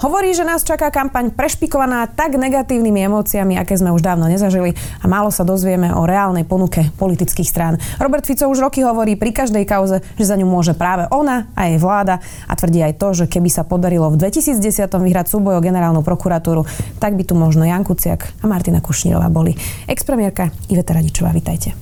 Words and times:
Hovorí, 0.00 0.32
že 0.32 0.48
nás 0.48 0.64
čaká 0.64 0.88
kampaň 0.88 1.28
prešpikovaná 1.28 2.08
tak 2.08 2.32
negatívnymi 2.32 3.04
emóciami, 3.04 3.60
aké 3.60 3.76
sme 3.76 3.92
už 3.92 4.00
dávno 4.00 4.32
nezažili 4.32 4.72
a 4.96 5.04
málo 5.04 5.28
sa 5.28 5.44
dozvieme 5.44 5.92
o 5.92 6.08
reálnej 6.08 6.48
ponuke 6.48 6.88
politických 6.96 7.44
strán. 7.44 7.76
Robert 8.00 8.24
Fico 8.24 8.48
už 8.48 8.64
roky 8.64 8.80
hovorí 8.80 9.20
pri 9.20 9.36
každej 9.36 9.68
kauze, 9.68 10.00
že 10.16 10.24
za 10.24 10.40
ňu 10.40 10.48
môže 10.48 10.72
práve 10.72 11.04
ona 11.12 11.52
a 11.52 11.68
jej 11.68 11.76
vláda 11.76 12.16
a 12.48 12.52
tvrdí 12.56 12.80
aj 12.80 12.96
to, 12.96 13.12
že 13.12 13.24
keby 13.28 13.52
sa 13.52 13.60
podarilo 13.60 14.08
v 14.08 14.24
2010 14.24 14.88
vyhrať 14.88 15.28
súboj 15.28 15.60
o 15.60 15.64
generálnu 15.64 16.00
prokuratúru, 16.00 16.64
tak 16.96 17.12
by 17.12 17.28
tu 17.28 17.36
možno 17.36 17.68
Jan 17.68 17.84
Kuciak 17.84 18.40
a 18.40 18.48
Martina 18.48 18.80
Kušnírová 18.80 19.28
boli. 19.28 19.52
Expremiérka 19.84 20.48
Iveta 20.72 20.96
Radičová, 20.96 21.28
vítajte. 21.36 21.76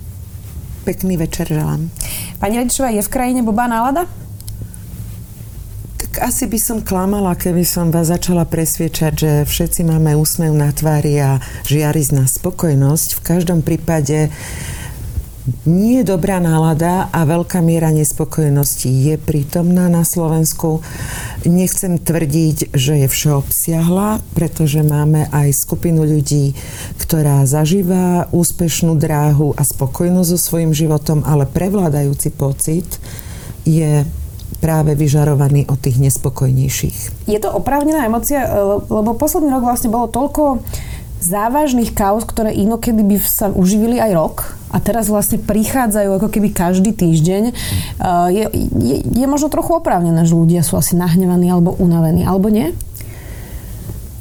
Pekný 0.83 1.15
večer 1.15 1.47
želám. 1.47 1.87
Pani 2.43 2.59
Radičová, 2.59 2.91
je 2.91 2.99
v 2.99 3.13
krajine 3.15 3.47
bobá 3.47 3.71
nálada? 3.71 4.11
Asi 6.19 6.51
by 6.51 6.59
som 6.59 6.79
klamala, 6.83 7.39
keby 7.39 7.63
som 7.63 7.95
vás 7.95 8.11
začala 8.11 8.43
presviečať, 8.45 9.13
že 9.15 9.33
všetci 9.47 9.87
máme 9.87 10.19
úsmev 10.19 10.53
na 10.53 10.75
tvári 10.75 11.17
a 11.23 11.39
žiarizná 11.65 12.27
spokojnosť. 12.27 13.09
V 13.17 13.25
každom 13.25 13.63
prípade 13.63 14.29
nie 15.65 16.05
je 16.05 16.13
dobrá 16.13 16.45
nálada 16.45 17.09
a 17.09 17.25
veľká 17.25 17.65
miera 17.65 17.89
nespokojnosti 17.89 18.89
je 18.89 19.17
prítomná 19.17 19.89
na 19.89 20.05
Slovensku. 20.05 20.85
Nechcem 21.49 21.97
tvrdiť, 21.97 22.77
že 22.77 23.05
je 23.05 23.09
všeobsiahla, 23.09 24.21
pretože 24.37 24.85
máme 24.85 25.25
aj 25.33 25.57
skupinu 25.57 26.05
ľudí, 26.05 26.53
ktorá 27.01 27.49
zažíva 27.49 28.29
úspešnú 28.29 28.93
dráhu 29.01 29.57
a 29.57 29.65
spokojnosť 29.65 30.29
so 30.37 30.39
svojím 30.39 30.77
životom, 30.77 31.25
ale 31.25 31.49
prevládajúci 31.49 32.29
pocit 32.37 33.01
je 33.65 34.05
práve 34.59 34.99
vyžarovaný 34.99 35.71
od 35.71 35.79
tých 35.79 36.03
nespokojnejších. 36.03 37.29
Je 37.31 37.39
to 37.39 37.53
oprávnená 37.53 38.09
emocia, 38.09 38.43
e, 38.43 38.49
lebo 38.91 39.15
posledný 39.15 39.55
rok 39.55 39.63
vlastne 39.63 39.93
bolo 39.93 40.11
toľko 40.11 40.65
závažných 41.19 41.95
kauz, 41.95 42.23
ktoré 42.23 42.55
inokedy 42.55 43.03
by 43.03 43.17
sa 43.19 43.51
uživili 43.51 43.99
aj 43.99 44.13
rok 44.15 44.37
a 44.71 44.79
teraz 44.79 45.11
vlastne 45.11 45.43
prichádzajú 45.43 46.15
ako 46.15 46.29
keby 46.31 46.55
každý 46.55 46.91
týždeň. 46.95 47.43
E, 47.51 47.53
je, 48.35 48.45
je, 48.83 48.97
je 49.07 49.27
možno 49.31 49.53
trochu 49.53 49.79
oprávnené, 49.79 50.27
že 50.27 50.35
ľudia 50.35 50.67
sú 50.67 50.75
asi 50.75 50.99
nahnevaní 50.99 51.51
alebo 51.51 51.79
unavení, 51.79 52.27
alebo 52.27 52.51
nie? 52.51 52.75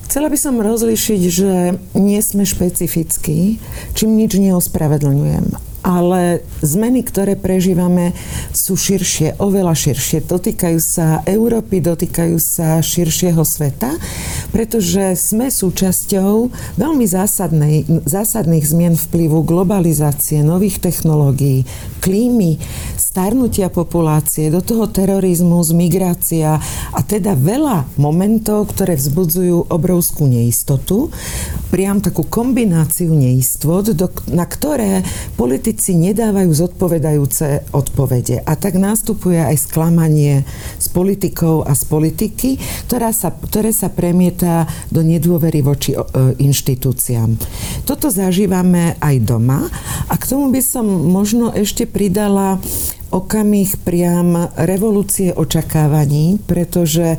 Chcela 0.07 0.31
by 0.31 0.37
som 0.39 0.63
rozlišiť, 0.63 1.21
že 1.27 1.51
nie 1.99 2.19
sme 2.23 2.47
špecifickí, 2.47 3.59
čím 3.91 4.15
nič 4.15 4.39
neospravedlňujem 4.39 5.66
ale 5.87 6.43
zmeny, 6.59 6.99
ktoré 7.07 7.39
prežívame, 7.39 8.11
sú 8.51 8.75
širšie, 8.75 9.39
oveľa 9.39 9.71
širšie. 9.71 10.27
Dotýkajú 10.27 10.79
sa 10.83 11.23
Európy, 11.23 11.79
dotýkajú 11.79 12.35
sa 12.35 12.83
širšieho 12.83 13.39
sveta, 13.47 13.95
pretože 14.51 15.15
sme 15.15 15.47
súčasťou 15.47 16.51
veľmi 16.75 17.05
zásadnej, 17.07 17.87
zásadných 18.03 18.67
zmien 18.67 18.99
vplyvu 18.99 19.47
globalizácie, 19.47 20.43
nových 20.43 20.83
technológií, 20.83 21.63
klímy, 22.03 22.59
starnutia 23.17 23.73
populácie, 23.73 24.53
do 24.53 24.61
toho 24.61 24.85
terorizmus, 24.85 25.73
migrácia 25.73 26.61
a 26.93 27.01
teda 27.01 27.33
veľa 27.33 27.97
momentov, 27.97 28.69
ktoré 28.69 28.93
vzbudzujú 28.93 29.73
obrovskú 29.73 30.29
neistotu, 30.29 31.09
priam 31.73 31.97
takú 31.97 32.21
kombináciu 32.21 33.09
neistot, 33.17 33.89
na 34.29 34.45
ktoré 34.45 35.01
politici 35.33 35.97
nedávajú 35.97 36.45
zodpovedajúce 36.53 37.73
odpovede. 37.73 38.45
A 38.45 38.53
tak 38.53 38.77
nastupuje 38.77 39.41
aj 39.41 39.65
sklamanie 39.65 40.45
s 40.77 40.85
politikou 40.85 41.65
a 41.65 41.73
z 41.73 41.89
politiky, 41.89 42.61
ktorá 42.85 43.09
sa, 43.17 43.33
ktoré 43.33 43.73
sa 43.73 43.89
premieta 43.89 44.69
do 44.93 45.01
nedôvery 45.01 45.65
voči 45.65 45.97
e, 45.97 46.05
inštitúciám. 46.37 47.33
Toto 47.81 48.13
zažívame 48.13 48.93
aj 49.01 49.25
doma 49.25 49.65
a 50.05 50.13
k 50.21 50.23
tomu 50.29 50.53
by 50.53 50.61
som 50.61 50.85
možno 50.85 51.49
ešte 51.49 51.89
pridala 51.89 52.61
okamih 53.11 53.77
priam 53.81 54.51
revolúcie 54.59 55.31
očakávaní, 55.31 56.43
pretože 56.43 57.15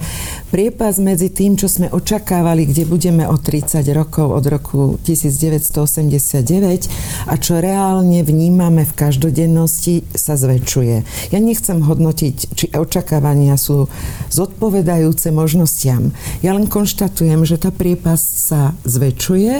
priepas 0.52 1.00
medzi 1.00 1.32
tým, 1.32 1.56
čo 1.56 1.68
sme 1.68 1.88
očakávali, 1.88 2.68
kde 2.68 2.84
budeme 2.84 3.24
o 3.24 3.40
30 3.40 3.80
rokov 3.96 4.28
od 4.28 4.44
roku 4.46 5.00
1989 5.02 6.88
a 7.28 7.34
čo 7.40 7.60
reálne 7.60 8.20
vnímame 8.20 8.84
v 8.84 8.92
každodennosti, 8.92 10.04
sa 10.12 10.36
zväčšuje. 10.36 10.96
Ja 11.32 11.38
nechcem 11.40 11.80
hodnotiť, 11.80 12.36
či 12.52 12.66
očakávania 12.76 13.56
sú 13.56 13.88
zodpovedajúce 14.28 15.32
možnostiam. 15.32 16.12
Ja 16.44 16.52
len 16.52 16.68
konštatujem, 16.68 17.48
že 17.48 17.56
tá 17.56 17.72
priepas 17.72 18.20
sa 18.20 18.76
zväčšuje 18.84 19.52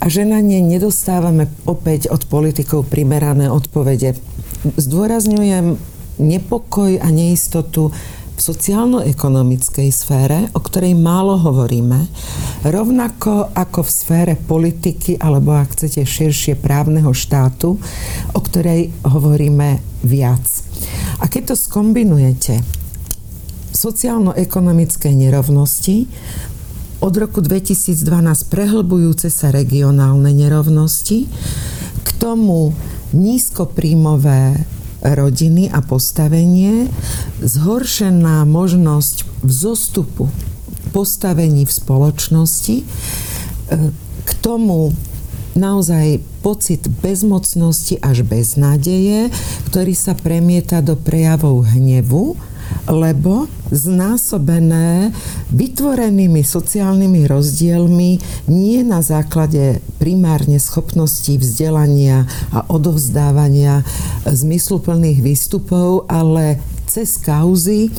a 0.00 0.04
že 0.06 0.28
na 0.28 0.44
ne 0.44 0.60
nedostávame 0.60 1.48
opäť 1.64 2.12
od 2.12 2.28
politikov 2.28 2.92
primerané 2.92 3.48
odpovede 3.48 4.20
zdôrazňujem 4.60 5.79
nepokoj 6.20 7.00
a 7.00 7.08
neistotu 7.08 7.88
v 7.90 8.40
sociálno-ekonomickej 8.40 9.88
sfére, 9.92 10.48
o 10.56 10.60
ktorej 10.64 10.96
málo 10.96 11.36
hovoríme, 11.36 12.08
rovnako 12.64 13.52
ako 13.52 13.84
v 13.84 13.90
sfére 13.92 14.34
politiky, 14.36 15.20
alebo 15.20 15.52
ak 15.52 15.76
chcete 15.76 16.08
širšie 16.08 16.56
právneho 16.56 17.12
štátu, 17.12 17.76
o 18.32 18.40
ktorej 18.40 18.96
hovoríme 19.04 19.84
viac. 20.08 20.44
A 21.20 21.28
keď 21.28 21.52
to 21.52 21.56
skombinujete, 21.56 22.64
sociálno-ekonomické 23.76 25.12
nerovnosti, 25.12 26.08
od 27.00 27.16
roku 27.16 27.40
2012 27.40 27.96
prehlbujúce 28.48 29.28
sa 29.28 29.52
regionálne 29.52 30.32
nerovnosti, 30.36 31.28
k 32.04 32.08
tomu 32.20 32.72
nízkopríjmové 33.12 34.64
rodiny 35.00 35.72
a 35.72 35.80
postavenie, 35.80 36.88
zhoršená 37.40 38.44
možnosť 38.44 39.24
vzostupu 39.40 40.28
postavení 40.92 41.64
v 41.64 41.72
spoločnosti, 41.72 42.76
e, 42.80 42.84
k 44.24 44.30
tomu 44.44 44.92
naozaj 45.56 46.22
pocit 46.40 46.86
bezmocnosti 47.02 47.98
až 48.00 48.22
beznádeje, 48.22 49.28
ktorý 49.68 49.92
sa 49.98 50.14
premieta 50.14 50.78
do 50.80 50.94
prejavov 50.94 51.66
hnevu, 51.74 52.38
lebo 52.88 53.50
znásobené 53.70 55.12
vytvorenými 55.52 56.42
sociálnymi 56.42 57.26
rozdielmi 57.28 58.10
nie 58.50 58.80
na 58.82 59.04
základe 59.04 59.84
primárne 60.02 60.58
schopností 60.58 61.38
vzdelania 61.38 62.26
a 62.50 62.66
odovzdávania 62.70 63.84
zmysluplných 64.26 65.20
výstupov, 65.22 66.08
ale 66.10 66.58
cez 66.90 67.20
kauzy 67.22 67.94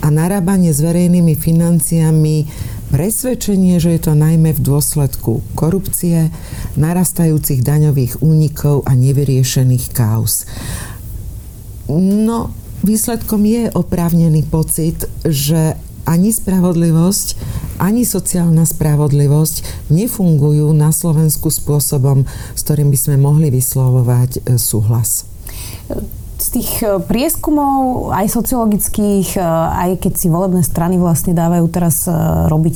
a 0.00 0.08
narábanie 0.08 0.72
s 0.72 0.80
verejnými 0.80 1.36
financiami 1.36 2.48
presvedčenie, 2.92 3.80
že 3.80 3.96
je 3.96 4.00
to 4.04 4.12
najmä 4.12 4.52
v 4.52 4.60
dôsledku 4.60 5.40
korupcie, 5.56 6.28
narastajúcich 6.76 7.64
daňových 7.64 8.20
únikov 8.20 8.84
a 8.84 8.92
nevyriešených 8.92 9.96
kauz. 9.96 10.44
No, 11.92 12.52
výsledkom 12.82 13.42
je 13.46 13.70
oprávnený 13.72 14.46
pocit, 14.46 15.06
že 15.22 15.78
ani 16.02 16.34
spravodlivosť, 16.34 17.26
ani 17.78 18.02
sociálna 18.02 18.66
spravodlivosť 18.66 19.86
nefungujú 19.90 20.70
na 20.74 20.90
Slovensku 20.90 21.50
spôsobom, 21.50 22.26
s 22.54 22.60
ktorým 22.66 22.90
by 22.90 22.98
sme 22.98 23.16
mohli 23.22 23.54
vyslovovať 23.54 24.42
e, 24.42 24.58
súhlas. 24.58 25.26
Z 26.42 26.48
tých 26.58 26.70
e, 26.82 26.98
prieskumov, 26.98 28.10
aj 28.10 28.34
sociologických, 28.34 29.38
e, 29.38 29.46
aj 29.86 29.90
keď 30.02 30.12
si 30.18 30.26
volebné 30.26 30.66
strany 30.66 30.98
vlastne 30.98 31.38
dávajú 31.38 31.66
teraz 31.70 32.10
robiť 32.50 32.74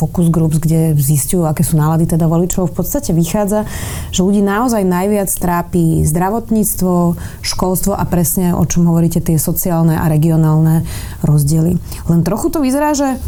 focus 0.00 0.32
groups, 0.32 0.56
kde 0.56 0.96
zistujú, 0.96 1.44
aké 1.44 1.60
sú 1.60 1.76
nálady 1.76 2.08
teda 2.08 2.24
voličov, 2.24 2.72
v 2.72 2.80
podstate 2.80 3.12
vychádza, 3.12 3.68
že 4.08 4.24
ľudí 4.24 4.40
naozaj 4.40 4.80
najviac 4.80 5.28
trápi 5.28 6.08
zdravotníctvo, 6.08 7.20
školstvo 7.44 7.92
a 7.92 8.04
presne 8.08 8.56
o 8.56 8.64
čom 8.64 8.88
hovoríte 8.88 9.20
tie 9.20 9.36
sociálne 9.36 10.00
a 10.00 10.08
regionálne 10.08 10.88
rozdiely. 11.20 11.76
Len 12.08 12.20
trochu 12.24 12.48
to 12.48 12.64
vyzerá, 12.64 12.96
že 12.96 13.20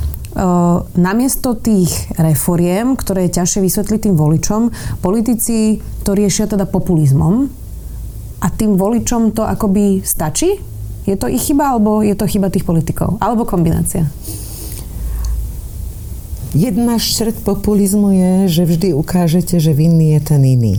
namiesto 0.96 1.52
tých 1.52 2.08
reforiem, 2.16 2.96
ktoré 2.96 3.28
je 3.28 3.36
ťažšie 3.36 3.60
vysvetliť 3.68 4.00
tým 4.08 4.16
voličom, 4.16 4.72
politici 5.04 5.84
to 6.08 6.16
riešia 6.16 6.48
teda 6.48 6.64
populizmom 6.64 7.52
a 8.40 8.46
tým 8.48 8.80
voličom 8.80 9.36
to 9.36 9.44
akoby 9.44 10.00
stačí? 10.00 10.56
Je 11.04 11.20
to 11.20 11.28
ich 11.28 11.44
chyba, 11.44 11.76
alebo 11.76 12.00
je 12.00 12.16
to 12.16 12.25
chyba 12.25 12.48
tých 12.48 12.64
politikov? 12.64 13.20
Alebo 13.20 13.44
kombinácia? 13.44 14.08
Jedna 16.52 17.00
šrt 17.00 17.49
populizmu 17.49 18.12
je, 18.12 18.32
že 18.60 18.62
vždy 18.69 18.88
ukážete, 18.93 19.56
že 19.56 19.72
vinný 19.72 20.12
je 20.16 20.20
ten 20.20 20.43
iný. 20.44 20.76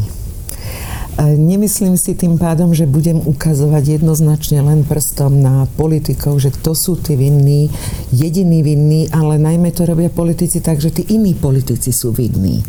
Nemyslím 1.17 1.97
si 1.97 2.13
tým 2.13 2.37
pádom, 2.37 2.73
že 2.77 2.89
budem 2.89 3.17
ukazovať 3.17 3.97
jednoznačne 3.97 4.61
len 4.65 4.85
prstom 4.85 5.41
na 5.41 5.65
politikov, 5.77 6.41
že 6.41 6.53
to 6.53 6.77
sú 6.77 6.97
tí 6.97 7.17
vinní, 7.17 7.73
jediní 8.13 8.61
vinní, 8.61 9.09
ale 9.13 9.41
najmä 9.41 9.73
to 9.73 9.85
robia 9.85 10.13
politici 10.13 10.61
tak, 10.61 10.77
že 10.77 10.93
tí 10.93 11.09
iní 11.13 11.33
politici 11.37 11.89
sú 11.89 12.13
vinní. 12.13 12.61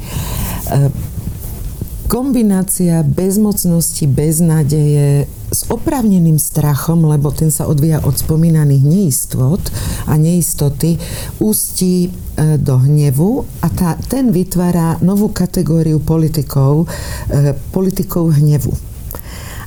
Kombinácia 2.08 3.00
bezmocnosti, 3.04 4.04
beznadeje 4.08 5.28
s 5.54 5.70
oprávneným 5.70 6.34
strachom, 6.34 7.06
lebo 7.06 7.30
ten 7.30 7.54
sa 7.54 7.70
odvíja 7.70 8.02
od 8.02 8.18
spomínaných 8.18 8.82
neistot 8.82 9.62
a 10.10 10.18
neistoty, 10.18 10.98
ústí 11.38 12.10
e, 12.10 12.58
do 12.58 12.82
hnevu 12.82 13.46
a 13.62 13.70
tá, 13.70 13.94
ten 14.10 14.34
vytvára 14.34 14.98
novú 14.98 15.30
kategóriu 15.30 16.02
politikov, 16.02 16.90
e, 17.30 17.54
politikov 17.70 18.34
hnevu. 18.34 18.74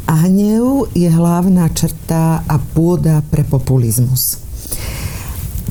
A 0.07 0.27
hnev 0.27 0.91
je 0.91 1.07
hlavná 1.07 1.71
črta 1.71 2.43
a 2.43 2.55
pôda 2.59 3.23
pre 3.27 3.47
populizmus. 3.47 4.43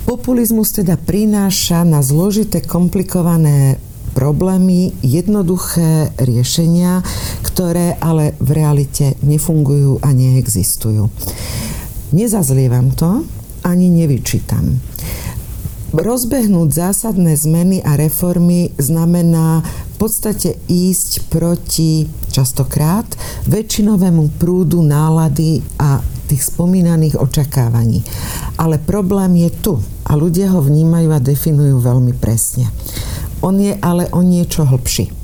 Populizmus 0.08 0.70
teda 0.72 0.96
prináša 0.96 1.82
na 1.84 2.00
zložité, 2.00 2.62
komplikované 2.64 3.80
problémy, 4.16 4.96
jednoduché 5.04 6.16
riešenia, 6.16 7.04
ktoré 7.44 8.00
ale 8.00 8.32
v 8.40 8.56
realite 8.56 9.12
nefungujú 9.20 10.00
a 10.00 10.16
neexistujú. 10.16 11.12
Nezazlievam 12.16 12.96
to, 12.96 13.28
ani 13.60 13.92
nevyčítam. 13.92 14.80
Rozbehnúť 15.92 16.68
zásadné 16.72 17.36
zmeny 17.36 17.84
a 17.84 18.00
reformy 18.00 18.72
znamená 18.80 19.60
v 19.64 19.94
podstate 20.00 20.56
ísť 20.68 21.28
proti 21.28 22.08
častokrát 22.32 23.08
väčšinovému 23.48 24.36
prúdu 24.40 24.80
nálady 24.80 25.60
a 25.80 26.00
tých 26.26 26.52
spomínaných 26.52 27.16
očakávaní. 27.16 28.02
Ale 28.58 28.82
problém 28.82 29.46
je 29.46 29.50
tu 29.62 29.74
a 30.04 30.12
ľudia 30.18 30.52
ho 30.52 30.60
vnímajú 30.60 31.08
a 31.14 31.22
definujú 31.22 31.80
veľmi 31.80 32.12
presne. 32.18 32.68
On 33.46 33.54
je 33.54 33.78
ale 33.78 34.10
o 34.10 34.26
niečo 34.26 34.66
hlbší. 34.66 35.14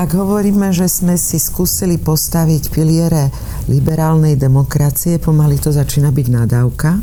Ak 0.00 0.16
hovoríme, 0.16 0.72
že 0.72 0.88
sme 0.88 1.20
si 1.20 1.36
skúsili 1.36 2.00
postaviť 2.00 2.72
piliere 2.72 3.28
liberálnej 3.68 4.40
demokracie, 4.40 5.20
pomaly 5.20 5.60
to 5.60 5.68
začína 5.68 6.08
byť 6.08 6.26
nadávka, 6.32 6.96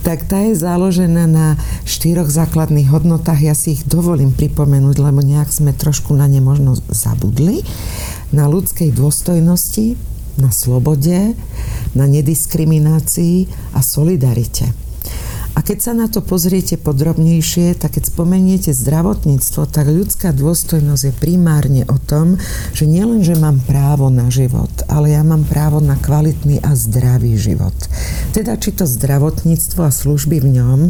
tak 0.00 0.24
tá 0.24 0.40
je 0.40 0.56
založená 0.56 1.28
na 1.28 1.60
štyroch 1.84 2.32
základných 2.32 2.88
hodnotách. 2.88 3.44
Ja 3.44 3.52
si 3.52 3.76
ich 3.76 3.84
dovolím 3.84 4.32
pripomenúť, 4.32 4.96
lebo 4.98 5.20
nejak 5.20 5.52
sme 5.52 5.76
trošku 5.76 6.16
na 6.16 6.24
ne 6.32 6.40
možno 6.40 6.72
zabudli. 6.88 7.60
Na 8.32 8.48
ľudskej 8.48 8.88
dôstojnosti, 8.88 10.00
na 10.40 10.48
slobode, 10.48 11.36
na 11.92 12.08
nediskriminácii 12.08 13.52
a 13.76 13.84
solidarite. 13.84 14.72
A 15.52 15.60
keď 15.60 15.78
sa 15.84 15.92
na 15.92 16.08
to 16.08 16.24
pozriete 16.24 16.80
podrobnejšie, 16.80 17.76
tak 17.76 18.00
keď 18.00 18.08
spomeniete 18.08 18.72
zdravotníctvo, 18.72 19.68
tak 19.68 19.84
ľudská 19.84 20.32
dôstojnosť 20.32 21.12
je 21.12 21.12
primárne 21.12 21.82
o 21.92 22.00
tom, 22.00 22.40
že 22.72 22.88
nielen, 22.88 23.20
že 23.20 23.36
mám 23.36 23.60
právo 23.60 24.08
na 24.08 24.32
život, 24.32 24.72
ale 24.88 25.12
ja 25.12 25.20
mám 25.20 25.44
právo 25.44 25.84
na 25.84 26.00
kvalitný 26.00 26.64
a 26.64 26.72
zdravý 26.72 27.36
život. 27.36 27.76
Teda 28.32 28.56
či 28.56 28.72
to 28.72 28.88
zdravotníctvo 28.88 29.80
a 29.84 29.92
služby 29.92 30.40
v 30.40 30.48
ňom 30.56 30.80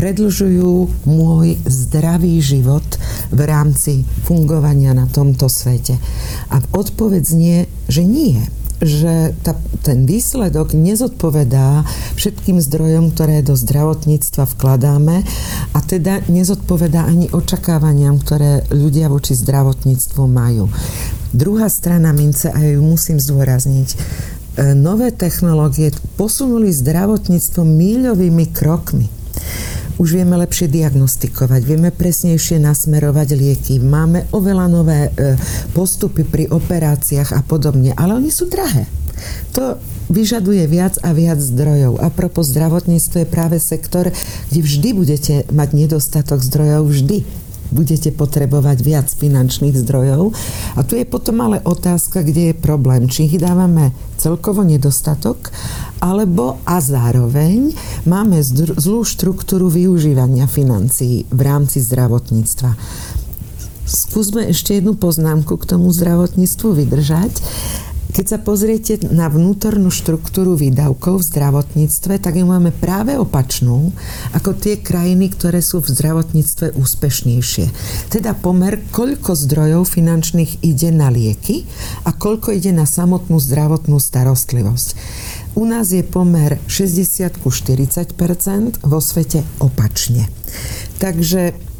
predlžujú 0.00 1.04
môj 1.04 1.60
zdravý 1.68 2.40
život 2.40 2.88
v 3.28 3.40
rámci 3.44 4.08
fungovania 4.24 4.96
na 4.96 5.04
tomto 5.12 5.52
svete. 5.52 6.00
A 6.48 6.64
odpoveď 6.72 7.22
znie, 7.22 7.58
že 7.92 8.00
nie 8.00 8.40
že 8.80 9.32
tá, 9.40 9.56
ten 9.80 10.04
výsledok 10.04 10.76
nezodpovedá 10.76 11.84
všetkým 12.16 12.60
zdrojom, 12.60 13.16
ktoré 13.16 13.40
do 13.40 13.56
zdravotníctva 13.56 14.44
vkladáme 14.56 15.24
a 15.72 15.78
teda 15.80 16.24
nezodpovedá 16.28 17.08
ani 17.08 17.32
očakávaniam, 17.32 18.20
ktoré 18.20 18.68
ľudia 18.68 19.08
voči 19.08 19.32
zdravotníctvu 19.32 20.22
majú. 20.28 20.68
Druhá 21.32 21.68
strana 21.72 22.12
mince, 22.12 22.52
a 22.52 22.60
ju 22.60 22.80
musím 22.84 23.16
zdôrazniť, 23.16 23.88
e, 23.92 23.96
nové 24.76 25.12
technológie 25.12 25.92
posunuli 26.20 26.72
zdravotníctvo 26.72 27.64
míľovými 27.64 28.44
krokmi 28.52 29.08
už 29.96 30.20
vieme 30.20 30.36
lepšie 30.36 30.68
diagnostikovať, 30.68 31.60
vieme 31.64 31.88
presnejšie 31.88 32.60
nasmerovať 32.60 33.28
lieky, 33.32 33.74
máme 33.80 34.28
oveľa 34.32 34.66
nové 34.68 35.08
e, 35.08 35.10
postupy 35.72 36.24
pri 36.24 36.52
operáciách 36.52 37.32
a 37.32 37.40
podobne, 37.40 37.96
ale 37.96 38.16
oni 38.16 38.28
sú 38.28 38.48
drahé. 38.48 38.84
To 39.56 39.80
vyžaduje 40.12 40.68
viac 40.68 41.00
a 41.00 41.16
viac 41.16 41.40
zdrojov. 41.40 41.98
A 42.04 42.12
propos 42.12 42.52
zdravotníctvo 42.52 43.24
je 43.24 43.28
práve 43.28 43.56
sektor, 43.56 44.12
kde 44.52 44.60
vždy 44.60 44.88
budete 44.92 45.34
mať 45.50 45.68
nedostatok 45.72 46.44
zdrojov, 46.44 46.92
vždy 46.92 47.45
budete 47.70 48.12
potrebovať 48.12 48.78
viac 48.82 49.08
finančných 49.10 49.76
zdrojov. 49.76 50.34
A 50.76 50.80
tu 50.84 50.98
je 50.98 51.06
potom 51.06 51.40
ale 51.42 51.62
otázka, 51.62 52.22
kde 52.22 52.52
je 52.52 52.54
problém. 52.54 53.10
Či 53.10 53.30
ich 53.30 53.36
dávame 53.40 53.94
celkovo 54.16 54.64
nedostatok, 54.64 55.50
alebo 56.00 56.60
a 56.68 56.80
zároveň 56.80 57.72
máme 58.04 58.40
zlú 58.76 59.04
štruktúru 59.04 59.72
využívania 59.72 60.44
financií 60.48 61.24
v 61.32 61.40
rámci 61.40 61.80
zdravotníctva. 61.80 62.76
Skúsme 63.86 64.50
ešte 64.50 64.74
jednu 64.74 64.98
poznámku 64.98 65.54
k 65.62 65.68
tomu 65.78 65.94
zdravotníctvu 65.94 66.68
vydržať. 66.74 67.38
Keď 68.16 68.24
sa 68.32 68.40
pozriete 68.40 68.96
na 69.12 69.28
vnútornú 69.28 69.92
štruktúru 69.92 70.56
výdavkov 70.56 71.20
v 71.20 71.28
zdravotníctve, 71.28 72.16
tak 72.16 72.40
ju 72.40 72.48
máme 72.48 72.72
práve 72.72 73.12
opačnú 73.12 73.92
ako 74.32 74.56
tie 74.56 74.80
krajiny, 74.80 75.28
ktoré 75.28 75.60
sú 75.60 75.84
v 75.84 75.92
zdravotníctve 75.92 76.80
úspešnejšie. 76.80 77.68
Teda 78.08 78.32
pomer, 78.32 78.80
koľko 78.88 79.36
zdrojov 79.36 79.92
finančných 79.92 80.64
ide 80.64 80.96
na 80.96 81.12
lieky 81.12 81.68
a 82.08 82.16
koľko 82.16 82.56
ide 82.56 82.72
na 82.72 82.88
samotnú 82.88 83.36
zdravotnú 83.36 84.00
starostlivosť. 84.00 84.88
U 85.52 85.68
nás 85.68 85.92
je 85.92 86.00
pomer 86.00 86.56
60 86.72 87.36
ku 87.44 87.52
40% 87.52 88.80
vo 88.80 88.98
svete 89.04 89.44
opačne. 89.60 90.24
Takže 90.96 91.75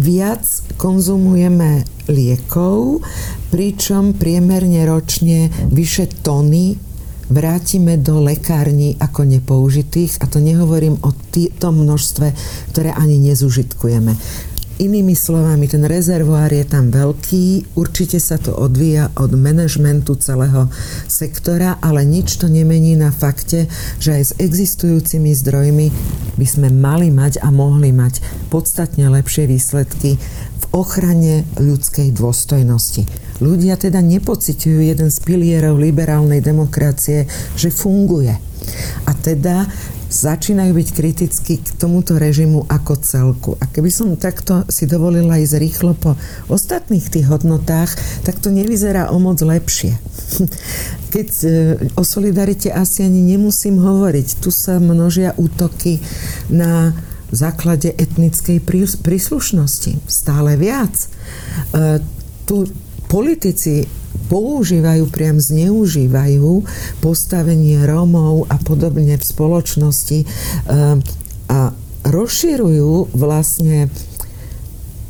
viac 0.00 0.42
konzumujeme 0.80 1.84
liekov, 2.08 3.04
pričom 3.52 4.16
priemerne 4.16 4.88
ročne 4.88 5.52
vyše 5.68 6.08
tony 6.24 6.74
vrátime 7.30 7.94
do 8.00 8.18
lekární 8.18 8.98
ako 8.98 9.22
nepoužitých 9.22 10.18
a 10.18 10.26
to 10.26 10.42
nehovorím 10.42 10.98
o 11.06 11.14
tom 11.62 11.86
množstve, 11.86 12.34
ktoré 12.74 12.90
ani 12.90 13.22
nezužitkujeme. 13.30 14.18
Inými 14.80 15.12
slovami, 15.12 15.68
ten 15.68 15.84
rezervoár 15.84 16.48
je 16.56 16.64
tam 16.64 16.88
veľký, 16.88 17.76
určite 17.76 18.16
sa 18.16 18.40
to 18.40 18.56
odvíja 18.56 19.12
od 19.20 19.36
manažmentu 19.36 20.16
celého 20.16 20.72
sektora, 21.04 21.76
ale 21.84 22.00
nič 22.08 22.40
to 22.40 22.48
nemení 22.48 22.96
na 22.96 23.12
fakte, 23.12 23.68
že 24.00 24.16
aj 24.16 24.22
s 24.24 24.32
existujúcimi 24.40 25.36
zdrojmi 25.36 25.92
by 26.40 26.46
sme 26.48 26.72
mali 26.72 27.12
mať 27.12 27.44
a 27.44 27.52
mohli 27.52 27.92
mať 27.92 28.24
podstatne 28.48 29.04
lepšie 29.12 29.52
výsledky 29.52 30.16
v 30.56 30.64
ochrane 30.72 31.44
ľudskej 31.60 32.16
dôstojnosti. 32.16 33.04
Ľudia 33.44 33.76
teda 33.76 34.00
nepociťujú 34.00 34.80
jeden 34.80 35.12
z 35.12 35.18
pilierov 35.20 35.76
liberálnej 35.76 36.40
demokracie, 36.40 37.28
že 37.52 37.68
funguje. 37.68 38.49
A 39.06 39.12
teda 39.16 39.68
začínajú 40.10 40.74
byť 40.74 40.88
kritickí 40.90 41.62
k 41.62 41.68
tomuto 41.78 42.18
režimu 42.18 42.66
ako 42.66 42.92
celku. 42.98 43.50
A 43.62 43.64
keby 43.70 43.88
som 43.94 44.18
takto 44.18 44.66
si 44.66 44.90
dovolila 44.90 45.38
ísť 45.38 45.62
rýchlo 45.62 45.94
po 45.94 46.18
ostatných 46.50 47.06
tých 47.06 47.30
hodnotách, 47.30 47.94
tak 48.26 48.42
to 48.42 48.50
nevyzerá 48.50 49.14
o 49.14 49.22
moc 49.22 49.38
lepšie. 49.38 49.94
Keď 51.14 51.28
e, 51.46 51.48
o 51.94 52.02
solidarite 52.02 52.74
asi 52.74 53.06
ani 53.06 53.22
nemusím 53.22 53.78
hovoriť. 53.78 54.42
Tu 54.42 54.50
sa 54.50 54.82
množia 54.82 55.30
útoky 55.38 56.02
na 56.50 56.90
základe 57.30 57.94
etnickej 57.94 58.58
príslušnosti. 58.98 60.02
Stále 60.10 60.58
viac. 60.58 61.06
E, 61.70 62.02
tu 62.50 62.66
politici 63.06 63.86
používajú, 64.30 65.10
priam 65.10 65.42
zneužívajú 65.42 66.62
postavenie 67.02 67.82
Rómov 67.82 68.46
a 68.46 68.56
podobne 68.62 69.18
v 69.18 69.24
spoločnosti 69.26 70.18
eh, 70.22 70.26
a 71.50 71.58
rozširujú 72.06 73.12
vlastne 73.12 73.90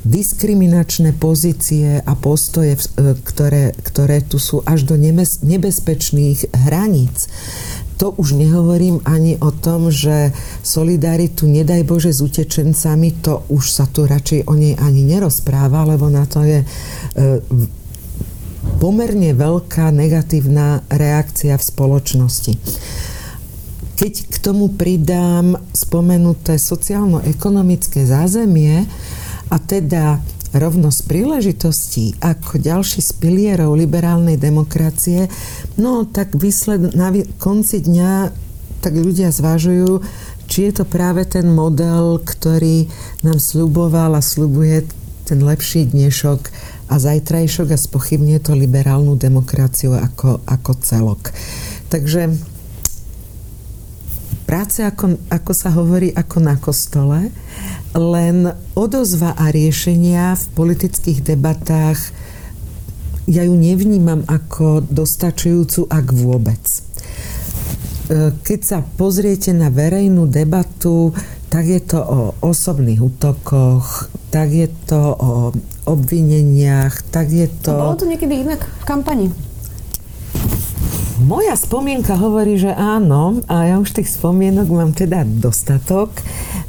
diskriminačné 0.01 1.13
pozície 1.13 2.01
a 2.01 2.13
postoje, 2.17 2.81
eh, 2.81 3.13
ktoré, 3.21 3.77
ktoré 3.85 4.25
tu 4.25 4.41
sú 4.41 4.65
až 4.65 4.89
do 4.89 4.97
nebezpečných 5.45 6.57
hraníc. 6.57 7.29
to 8.01 8.17
už 8.17 8.33
nehovorím 8.33 9.05
ani 9.05 9.37
o 9.45 9.53
tom, 9.53 9.93
že 9.93 10.33
solidaritu, 10.65 11.45
nedaj 11.45 11.85
Bože, 11.85 12.17
s 12.17 12.25
utečencami, 12.25 13.21
to 13.21 13.45
už 13.53 13.69
sa 13.69 13.85
tu 13.85 14.09
radšej 14.09 14.49
o 14.49 14.57
nej 14.57 14.73
ani 14.73 15.05
nerozpráva, 15.05 15.85
lebo 15.85 16.09
na 16.09 16.25
to 16.25 16.41
je 16.41 16.65
e, 16.65 16.67
pomerne 18.81 19.37
veľká 19.37 19.93
negatívna 19.93 20.81
reakcia 20.89 21.55
v 21.61 21.63
spoločnosti. 21.63 22.53
Keď 24.01 24.13
k 24.33 24.37
tomu 24.41 24.73
pridám 24.73 25.61
spomenuté 25.77 26.57
sociálno-ekonomické 26.57 28.09
zázemie 28.09 28.89
a 29.53 29.57
teda 29.61 30.25
rovnosť 30.57 31.01
príležitostí 31.05 32.17
ako 32.25 32.59
ďalší 32.59 33.05
z 33.05 33.13
pilierov 33.21 33.77
liberálnej 33.77 34.41
demokracie, 34.41 35.29
no 35.77 36.09
tak 36.09 36.33
výsled, 36.33 36.97
na 36.97 37.13
konci 37.37 37.85
dňa 37.85 38.33
tak 38.81 38.97
ľudia 38.97 39.29
zvažujú, 39.29 40.01
či 40.49 40.73
je 40.73 40.83
to 40.83 40.85
práve 40.89 41.23
ten 41.29 41.47
model, 41.53 42.19
ktorý 42.19 42.89
nám 43.21 43.39
sluboval 43.39 44.17
a 44.17 44.25
slubuje 44.25 44.89
ten 45.29 45.45
lepší 45.45 45.87
dnešok 45.93 46.51
a 46.91 46.99
zajtrajšok 46.99 47.71
a 47.71 47.79
spochybne 47.79 48.43
to 48.43 48.59
liberálnu 48.59 49.15
demokraciu 49.15 49.95
ako, 49.95 50.43
ako 50.43 50.73
celok. 50.83 51.31
Takže 51.87 52.35
práce, 54.51 54.83
ako, 54.83 55.15
ako 55.31 55.53
sa 55.55 55.71
hovorí, 55.71 56.11
ako 56.11 56.37
na 56.43 56.59
kostole, 56.59 57.31
len 57.95 58.51
odozva 58.75 59.39
a 59.39 59.55
riešenia 59.55 60.35
v 60.35 60.45
politických 60.59 61.23
debatách 61.23 61.99
ja 63.31 63.47
ju 63.47 63.55
nevnímam 63.55 64.27
ako 64.27 64.83
dostačujúcu, 64.91 65.87
ak 65.87 66.07
vôbec. 66.11 66.63
E, 66.67 66.81
keď 68.43 68.61
sa 68.67 68.79
pozriete 68.83 69.55
na 69.55 69.71
verejnú 69.71 70.27
debatu, 70.27 71.15
tak 71.47 71.71
je 71.71 71.79
to 71.79 71.99
o 72.03 72.21
osobných 72.43 72.99
útokoch, 72.99 74.11
tak 74.35 74.51
je 74.51 74.67
to 74.87 75.03
o 75.15 75.31
obvineniach, 75.87 77.07
tak 77.13 77.31
je 77.33 77.47
to... 77.63 77.73
Bolo 77.73 78.01
to 78.01 78.09
niekedy 78.09 78.43
inak 78.45 78.65
v 78.65 78.85
kampani? 78.85 79.27
Moja 81.21 81.53
spomienka 81.53 82.17
hovorí, 82.17 82.57
že 82.57 82.73
áno, 82.73 83.45
a 83.45 83.69
ja 83.69 83.77
už 83.77 83.93
tých 83.93 84.09
spomienok 84.09 84.73
mám 84.73 84.97
teda 84.97 85.21
dostatok. 85.29 86.17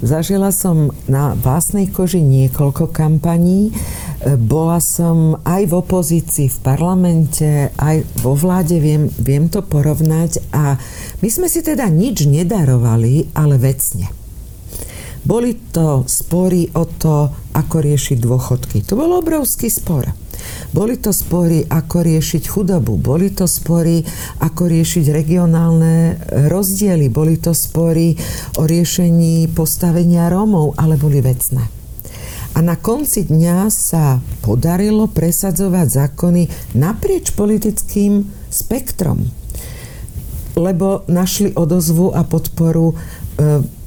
Zažila 0.04 0.52
som 0.52 0.92
na 1.08 1.40
vlastnej 1.40 1.88
koži 1.88 2.20
niekoľko 2.20 2.92
kampaní. 2.92 3.72
Bola 4.44 4.84
som 4.84 5.40
aj 5.48 5.72
v 5.72 5.74
opozícii 5.80 6.48
v 6.52 6.58
parlamente, 6.68 7.72
aj 7.80 8.04
vo 8.20 8.36
vláde, 8.36 8.78
viem, 8.78 9.08
viem 9.18 9.48
to 9.48 9.64
porovnať 9.64 10.44
a 10.52 10.76
my 11.24 11.30
sme 11.32 11.48
si 11.48 11.64
teda 11.64 11.88
nič 11.88 12.28
nedarovali, 12.28 13.32
ale 13.34 13.56
vecne. 13.56 14.21
Boli 15.32 15.56
to 15.72 16.04
spory 16.12 16.68
o 16.76 16.84
to, 16.84 17.32
ako 17.56 17.80
riešiť 17.80 18.20
dôchodky. 18.20 18.84
To 18.84 19.00
bol 19.00 19.16
obrovský 19.16 19.72
spor. 19.72 20.12
Boli 20.76 21.00
to 21.00 21.16
spory, 21.16 21.64
ako 21.72 22.04
riešiť 22.04 22.52
chudobu, 22.52 23.00
boli 23.00 23.32
to 23.32 23.48
spory, 23.48 24.04
ako 24.44 24.68
riešiť 24.68 25.08
regionálne 25.08 26.20
rozdiely, 26.52 27.08
boli 27.08 27.40
to 27.40 27.56
spory 27.56 28.12
o 28.60 28.68
riešení 28.68 29.48
postavenia 29.56 30.28
Rómov, 30.28 30.76
ale 30.76 31.00
boli 31.00 31.24
vecné. 31.24 31.64
A 32.52 32.60
na 32.60 32.76
konci 32.76 33.24
dňa 33.24 33.72
sa 33.72 34.20
podarilo 34.44 35.08
presadzovať 35.08 35.88
zákony 36.12 36.76
naprieč 36.76 37.32
politickým 37.32 38.28
spektrom, 38.52 39.24
lebo 40.60 41.08
našli 41.08 41.56
odozvu 41.56 42.12
a 42.12 42.28
podporu 42.28 42.92
e, 42.92 43.80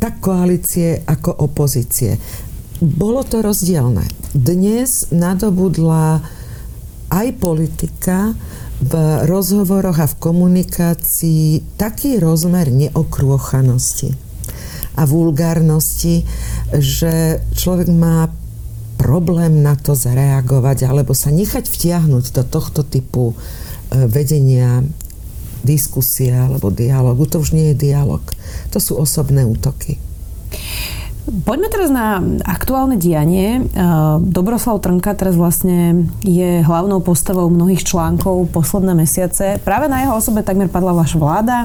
tak 0.00 0.24
koalície 0.24 1.04
ako 1.04 1.44
opozície. 1.44 2.16
Bolo 2.80 3.20
to 3.22 3.44
rozdielne. 3.44 4.08
Dnes 4.32 5.12
nadobudla 5.12 6.24
aj 7.12 7.26
politika 7.36 8.32
v 8.80 8.92
rozhovoroch 9.28 10.00
a 10.00 10.08
v 10.08 10.16
komunikácii 10.16 11.76
taký 11.76 12.16
rozmer 12.16 12.72
neokrôchanosti 12.72 14.16
a 14.96 15.04
vulgárnosti, 15.04 16.24
že 16.72 17.44
človek 17.52 17.92
má 17.92 18.32
problém 18.96 19.60
na 19.60 19.76
to 19.76 19.92
zareagovať 19.92 20.88
alebo 20.88 21.12
sa 21.12 21.28
nechať 21.28 21.68
vtiahnuť 21.68 22.24
do 22.36 22.42
tohto 22.44 22.84
typu 22.84 23.32
e, 23.32 23.34
vedenia 24.08 24.84
diskusie 25.62 26.32
alebo 26.34 26.72
dialogu. 26.72 27.26
To 27.30 27.40
už 27.42 27.52
nie 27.52 27.72
je 27.72 27.90
dialog. 27.90 28.20
To 28.72 28.78
sú 28.78 28.96
osobné 28.96 29.44
útoky. 29.44 30.00
Poďme 31.30 31.68
teraz 31.70 31.92
na 31.92 32.18
aktuálne 32.42 32.98
dianie. 32.98 33.62
Dobroslav 34.24 34.82
Trnka 34.82 35.14
teraz 35.14 35.38
vlastne 35.38 36.08
je 36.26 36.64
hlavnou 36.64 37.04
postavou 37.04 37.46
mnohých 37.52 37.86
článkov 37.86 38.50
posledné 38.50 38.96
mesiace. 38.98 39.60
Práve 39.62 39.86
na 39.86 40.02
jeho 40.02 40.16
osobe 40.16 40.42
takmer 40.42 40.66
padla 40.72 40.96
vaša 40.96 41.18
vláda. 41.20 41.58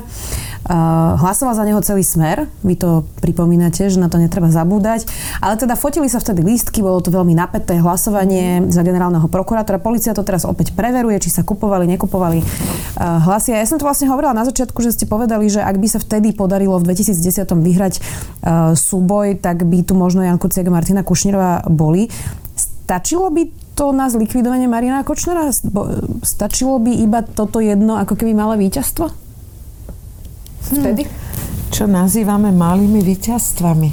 Hlasoval 0.65 1.53
za 1.53 1.62
neho 1.62 1.77
celý 1.86 2.01
smer, 2.01 2.50
vy 2.65 2.74
to 2.74 3.05
pripomínate, 3.22 3.86
že 3.86 4.01
na 4.01 4.10
to 4.10 4.17
netreba 4.17 4.50
zabúdať, 4.50 5.05
ale 5.38 5.62
teda 5.62 5.77
fotili 5.77 6.10
sa 6.10 6.17
vtedy 6.17 6.41
lístky, 6.41 6.81
bolo 6.81 7.05
to 7.05 7.13
veľmi 7.13 7.38
napäté 7.38 7.77
hlasovanie 7.77 8.65
za 8.74 8.81
generálneho 8.81 9.29
prokurátora. 9.29 9.77
Polícia 9.77 10.17
to 10.17 10.25
teraz 10.25 10.41
opäť 10.41 10.74
preveruje, 10.74 11.22
či 11.22 11.29
sa 11.29 11.45
kupovali, 11.45 11.86
nekupovali 11.93 12.41
hlasy. 12.98 13.53
A 13.53 13.62
ja 13.62 13.69
som 13.69 13.77
to 13.77 13.86
vlastne 13.86 14.10
hovorila 14.10 14.34
na 14.34 14.41
začiatku, 14.41 14.81
že 14.81 14.98
ste 14.98 15.05
povedali, 15.05 15.53
že 15.53 15.62
ak 15.62 15.77
by 15.77 15.86
sa 15.86 16.01
vtedy 16.01 16.34
podarilo 16.34 16.81
v 16.81 16.98
2010 16.98 17.45
vyhrať 17.45 18.01
súboj, 18.74 19.38
tak 19.38 19.69
by 19.69 19.86
tu 19.86 19.93
možno 19.93 20.25
Jan 20.25 20.41
Kuciak 20.41 20.65
a 20.65 20.74
Martina 20.74 21.05
Kušnírová 21.05 21.69
boli. 21.69 22.10
Stačilo 22.57 23.29
by 23.29 23.50
to 23.77 23.93
na 23.93 24.10
zlikvidovanie 24.10 24.65
Mariana 24.65 25.05
Kočnera? 25.05 25.50
Stačilo 26.25 26.81
by 26.81 26.91
iba 27.05 27.22
toto 27.22 27.62
jedno 27.62 28.01
ako 28.01 28.17
keby 28.17 28.34
malé 28.34 28.62
víťazstvo? 28.65 29.25
Vtedy? 30.75 31.03
Čo 31.72 31.88
nazývame 31.88 32.51
malými 32.51 33.00
víťazstvami. 33.03 33.89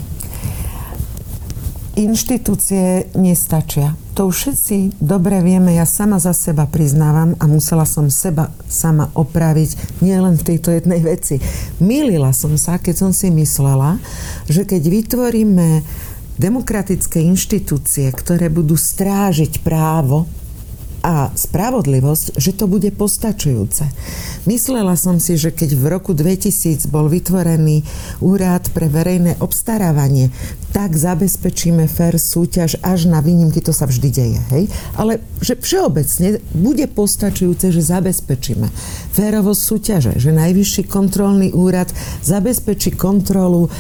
Inštitúcie 1.93 3.13
nestačia. 3.15 3.93
To 4.17 4.29
už 4.29 4.37
všetci 4.37 5.01
dobre 5.01 5.41
vieme, 5.41 5.77
ja 5.77 5.89
sama 5.89 6.21
za 6.21 6.37
seba 6.37 6.69
priznávam 6.69 7.33
a 7.41 7.45
musela 7.49 7.89
som 7.89 8.13
seba 8.13 8.53
sama 8.69 9.09
opraviť 9.17 10.01
nielen 10.05 10.37
v 10.37 10.47
tejto 10.53 10.73
jednej 10.73 11.01
veci. 11.01 11.41
Mýlila 11.81 12.33
som 12.37 12.57
sa, 12.61 12.77
keď 12.77 13.09
som 13.09 13.13
si 13.13 13.33
myslela, 13.33 13.97
že 14.49 14.69
keď 14.69 14.83
vytvoríme 14.85 15.85
demokratické 16.41 17.25
inštitúcie, 17.25 18.09
ktoré 18.13 18.49
budú 18.49 18.77
strážiť 18.77 19.61
právo 19.61 20.29
a 21.03 21.35
spravodlivosť, 21.35 22.39
že 22.39 22.55
to 22.55 22.71
bude 22.71 22.89
postačujúce. 22.95 23.91
Myslela 24.47 24.95
som 24.95 25.19
si, 25.19 25.35
že 25.35 25.51
keď 25.51 25.75
v 25.75 25.85
roku 25.91 26.15
2000 26.15 26.87
bol 26.91 27.11
vytvorený 27.11 27.83
úrad 28.23 28.71
pre 28.71 28.87
verejné 28.87 29.39
obstarávanie, 29.43 30.31
tak 30.71 30.97
zabezpečíme 30.97 31.85
fér 31.91 32.17
súťaž 32.17 32.81
až 32.81 33.11
na 33.11 33.21
výnimky, 33.21 33.61
to 33.61 33.75
sa 33.75 33.85
vždy 33.85 34.09
deje, 34.09 34.41
hej? 34.55 34.65
Ale 34.97 35.21
že 35.43 35.59
všeobecne 35.59 36.41
bude 36.57 36.87
postačujúce, 36.89 37.75
že 37.75 37.83
zabezpečíme 37.83 38.71
férovosť 39.13 39.61
súťaže, 39.61 40.13
že 40.17 40.33
najvyšší 40.33 40.89
kontrolný 40.89 41.53
úrad 41.53 41.93
zabezpečí 42.25 42.97
kontrolu 42.97 43.69
e, 43.69 43.71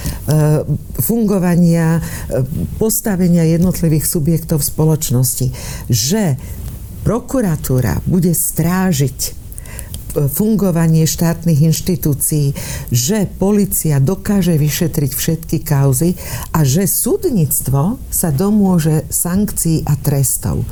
fungovania, 1.00 1.98
e, 1.98 2.00
postavenia 2.76 3.48
jednotlivých 3.48 4.04
subjektov 4.04 4.60
v 4.60 4.68
spoločnosti, 4.68 5.46
že 5.88 6.36
prokuratúra 7.02 8.00
bude 8.06 8.32
strážiť 8.32 9.18
e, 9.26 9.30
fungovanie 10.30 11.04
štátnych 11.04 11.66
inštitúcií, 11.68 12.54
že 12.88 13.26
policia 13.26 13.98
dokáže 13.98 14.54
vyšetriť 14.56 15.10
všetky 15.12 15.58
kauzy 15.66 16.14
a 16.54 16.62
že 16.62 16.86
súdnictvo 16.86 17.98
sa 18.08 18.28
domôže 18.30 19.04
sankcií 19.10 19.84
a 19.86 19.98
trestov. 19.98 20.62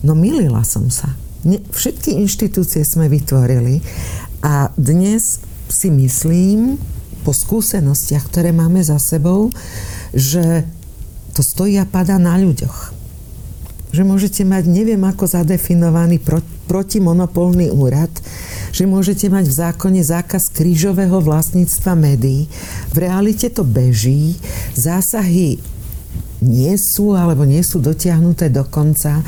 No 0.00 0.12
milila 0.16 0.64
som 0.64 0.88
sa. 0.88 1.12
Všetky 1.72 2.20
inštitúcie 2.20 2.84
sme 2.84 3.08
vytvorili 3.08 3.80
a 4.44 4.68
dnes 4.76 5.40
si 5.72 5.88
myslím, 5.88 6.76
po 7.20 7.36
skúsenostiach, 7.36 8.32
ktoré 8.32 8.50
máme 8.52 8.80
za 8.80 8.96
sebou, 8.96 9.52
že 10.16 10.64
to 11.36 11.44
stojí 11.44 11.76
a 11.76 11.84
pada 11.84 12.16
na 12.16 12.40
ľuďoch 12.40 12.99
že 13.90 14.02
môžete 14.06 14.42
mať 14.46 14.66
neviem 14.70 15.00
ako 15.02 15.26
zadefinovaný 15.26 16.22
pro, 16.22 16.42
protimonopolný 16.70 17.74
úrad, 17.74 18.10
že 18.70 18.86
môžete 18.86 19.26
mať 19.26 19.50
v 19.50 19.54
zákone 19.66 20.00
zákaz 20.06 20.54
krížového 20.54 21.18
vlastníctva 21.18 21.98
médií. 21.98 22.46
V 22.94 22.96
realite 23.02 23.50
to 23.50 23.66
beží. 23.66 24.38
Zásahy 24.78 25.58
nie 26.40 26.72
sú 26.80 27.12
alebo 27.12 27.44
nie 27.44 27.60
sú 27.60 27.80
dotiahnuté 27.84 28.48
do 28.48 28.64
konca. 28.64 29.20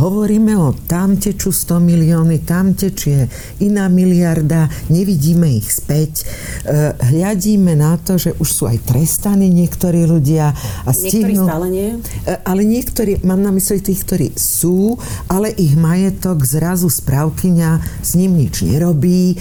Hovoríme 0.00 0.56
o 0.56 0.72
tam 0.88 1.20
tečú 1.20 1.52
100 1.52 1.80
milióny, 1.80 2.44
tam 2.44 2.72
tečie 2.72 3.28
iná 3.60 3.88
miliarda, 3.92 4.68
nevidíme 4.88 5.48
ich 5.52 5.68
späť. 5.68 6.24
E, 6.64 6.96
hľadíme 7.14 7.76
na 7.76 8.00
to, 8.00 8.16
že 8.16 8.32
už 8.40 8.48
sú 8.48 8.64
aj 8.64 8.80
trestaní 8.88 9.52
niektorí 9.52 10.08
ľudia 10.08 10.56
a 10.84 10.90
stihnú... 10.90 11.44
Niektorí 11.44 11.50
stále 11.52 11.66
nie? 11.68 11.88
E, 12.24 12.32
ale 12.42 12.62
niektorí, 12.64 13.12
mám 13.22 13.44
na 13.44 13.52
mysli 13.52 13.84
tých, 13.84 14.00
ktorí 14.04 14.28
sú, 14.34 14.96
ale 15.28 15.52
ich 15.52 15.76
majetok 15.76 16.40
zrazu 16.48 16.88
správkyňa 16.88 18.00
s 18.00 18.16
ním 18.16 18.40
nič 18.40 18.64
nerobí 18.64 19.36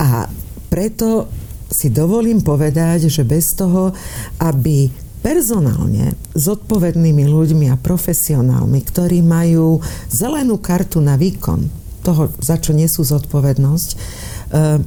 a 0.00 0.28
preto 0.72 1.28
si 1.72 1.88
dovolím 1.88 2.44
povedať, 2.44 3.08
že 3.08 3.24
bez 3.24 3.56
toho, 3.56 3.96
aby 4.40 5.01
personálne 5.22 6.18
zodpovednými 6.34 7.24
ľuďmi 7.30 7.70
a 7.70 7.78
profesionálmi, 7.78 8.82
ktorí 8.82 9.22
majú 9.22 9.78
zelenú 10.10 10.58
kartu 10.58 10.98
na 10.98 11.14
výkon 11.14 11.70
toho, 12.02 12.34
za 12.42 12.58
čo 12.58 12.74
nesú 12.74 13.06
zodpovednosť, 13.06 13.90
eh, 13.94 14.82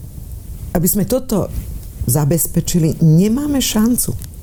aby 0.76 0.88
sme 0.92 1.08
toto 1.08 1.48
zabezpečili, 2.06 3.02
nemáme 3.02 3.64
šancu 3.64 4.35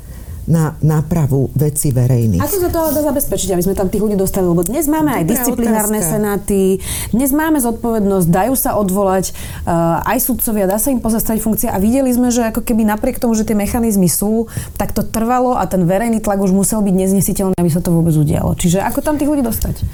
na 0.47 0.75
nápravu 0.83 1.55
veci 1.55 1.95
verejných. 1.95 2.43
Ako 2.43 2.57
sa 2.59 2.69
to 2.69 2.79
dá 2.91 3.03
zabezpečiť, 3.03 3.55
aby 3.55 3.63
sme 3.63 3.75
tam 3.79 3.87
tých 3.87 4.03
ľudí 4.03 4.19
dostali? 4.19 4.43
Lebo 4.43 4.67
dnes 4.67 4.91
máme 4.91 5.15
aj 5.15 5.23
Dobrá 5.23 5.33
disciplinárne 5.39 6.01
otázka. 6.03 6.15
senáty, 6.19 6.63
dnes 7.15 7.31
máme 7.31 7.63
zodpovednosť, 7.63 8.27
dajú 8.27 8.55
sa 8.59 8.75
odvolať 8.75 9.31
uh, 9.67 10.03
aj 10.03 10.19
sudcovia, 10.19 10.67
dá 10.67 10.83
sa 10.83 10.91
im 10.91 10.99
pozastaviť 10.99 11.41
funkcia 11.43 11.71
a 11.71 11.79
videli 11.79 12.11
sme, 12.11 12.35
že 12.35 12.43
ako 12.51 12.67
keby 12.67 12.83
napriek 12.83 13.23
tomu, 13.23 13.39
že 13.39 13.47
tie 13.47 13.55
mechanizmy 13.55 14.11
sú, 14.11 14.51
tak 14.75 14.91
to 14.91 15.07
trvalo 15.07 15.55
a 15.55 15.63
ten 15.71 15.87
verejný 15.87 16.19
tlak 16.19 16.43
už 16.43 16.51
musel 16.51 16.83
byť 16.83 16.95
neznesiteľný, 16.95 17.55
aby 17.55 17.71
sa 17.71 17.79
to 17.79 17.95
vôbec 17.95 18.15
udialo. 18.15 18.59
Čiže 18.59 18.83
ako 18.83 18.99
tam 18.99 19.19
tých 19.21 19.31
ľudí 19.31 19.47
dostať? 19.47 19.87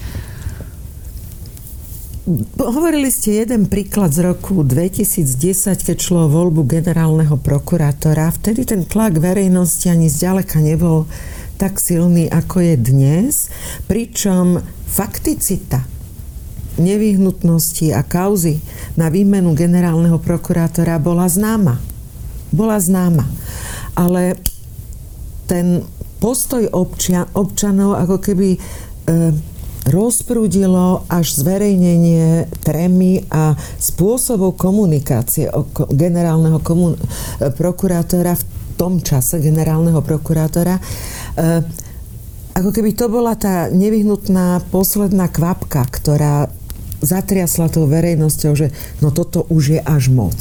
Hovorili 2.60 3.08
ste 3.08 3.40
jeden 3.40 3.72
príklad 3.72 4.12
z 4.12 4.20
roku 4.20 4.60
2010, 4.60 5.80
keď 5.80 5.96
šlo 5.96 6.28
o 6.28 6.32
voľbu 6.32 6.68
generálneho 6.68 7.40
prokurátora. 7.40 8.28
Vtedy 8.28 8.68
ten 8.68 8.84
tlak 8.84 9.16
verejnosti 9.16 9.88
ani 9.88 10.12
zďaleka 10.12 10.60
nebol 10.60 11.08
tak 11.56 11.80
silný, 11.80 12.28
ako 12.28 12.60
je 12.60 12.74
dnes, 12.76 13.48
pričom 13.88 14.60
fakticita 14.84 15.88
nevyhnutnosti 16.76 17.96
a 17.96 18.04
kauzy 18.04 18.60
na 19.00 19.08
výmenu 19.08 19.56
generálneho 19.56 20.20
prokurátora 20.20 21.00
bola 21.00 21.32
známa. 21.32 21.80
Bola 22.52 22.76
známa. 22.76 23.24
Ale 23.96 24.36
ten 25.48 25.80
postoj 26.20 26.68
občia, 26.76 27.24
občanov 27.32 27.96
ako 27.96 28.20
keby 28.20 28.48
e, 28.52 28.58
rozprúdilo 29.88 31.08
až 31.08 31.40
zverejnenie 31.40 32.46
trémy 32.62 33.24
a 33.32 33.56
spôsobov 33.80 34.60
komunikácie 34.60 35.48
generálneho 35.92 36.60
komun- 36.60 37.00
prokurátora 37.56 38.36
v 38.36 38.44
tom 38.78 39.02
čase 39.02 39.42
generálneho 39.42 39.98
prokurátora. 40.04 40.78
E, 40.78 40.82
ako 42.54 42.70
keby 42.70 42.94
to 42.94 43.10
bola 43.10 43.34
tá 43.34 43.66
nevyhnutná 43.70 44.62
posledná 44.70 45.26
kvapka, 45.26 45.82
ktorá 45.90 46.46
zatriasla 47.02 47.70
tou 47.70 47.86
verejnosťou, 47.86 48.52
že 48.58 48.74
no 48.98 49.14
toto 49.14 49.46
už 49.50 49.78
je 49.78 49.80
až 49.82 50.10
moc. 50.10 50.38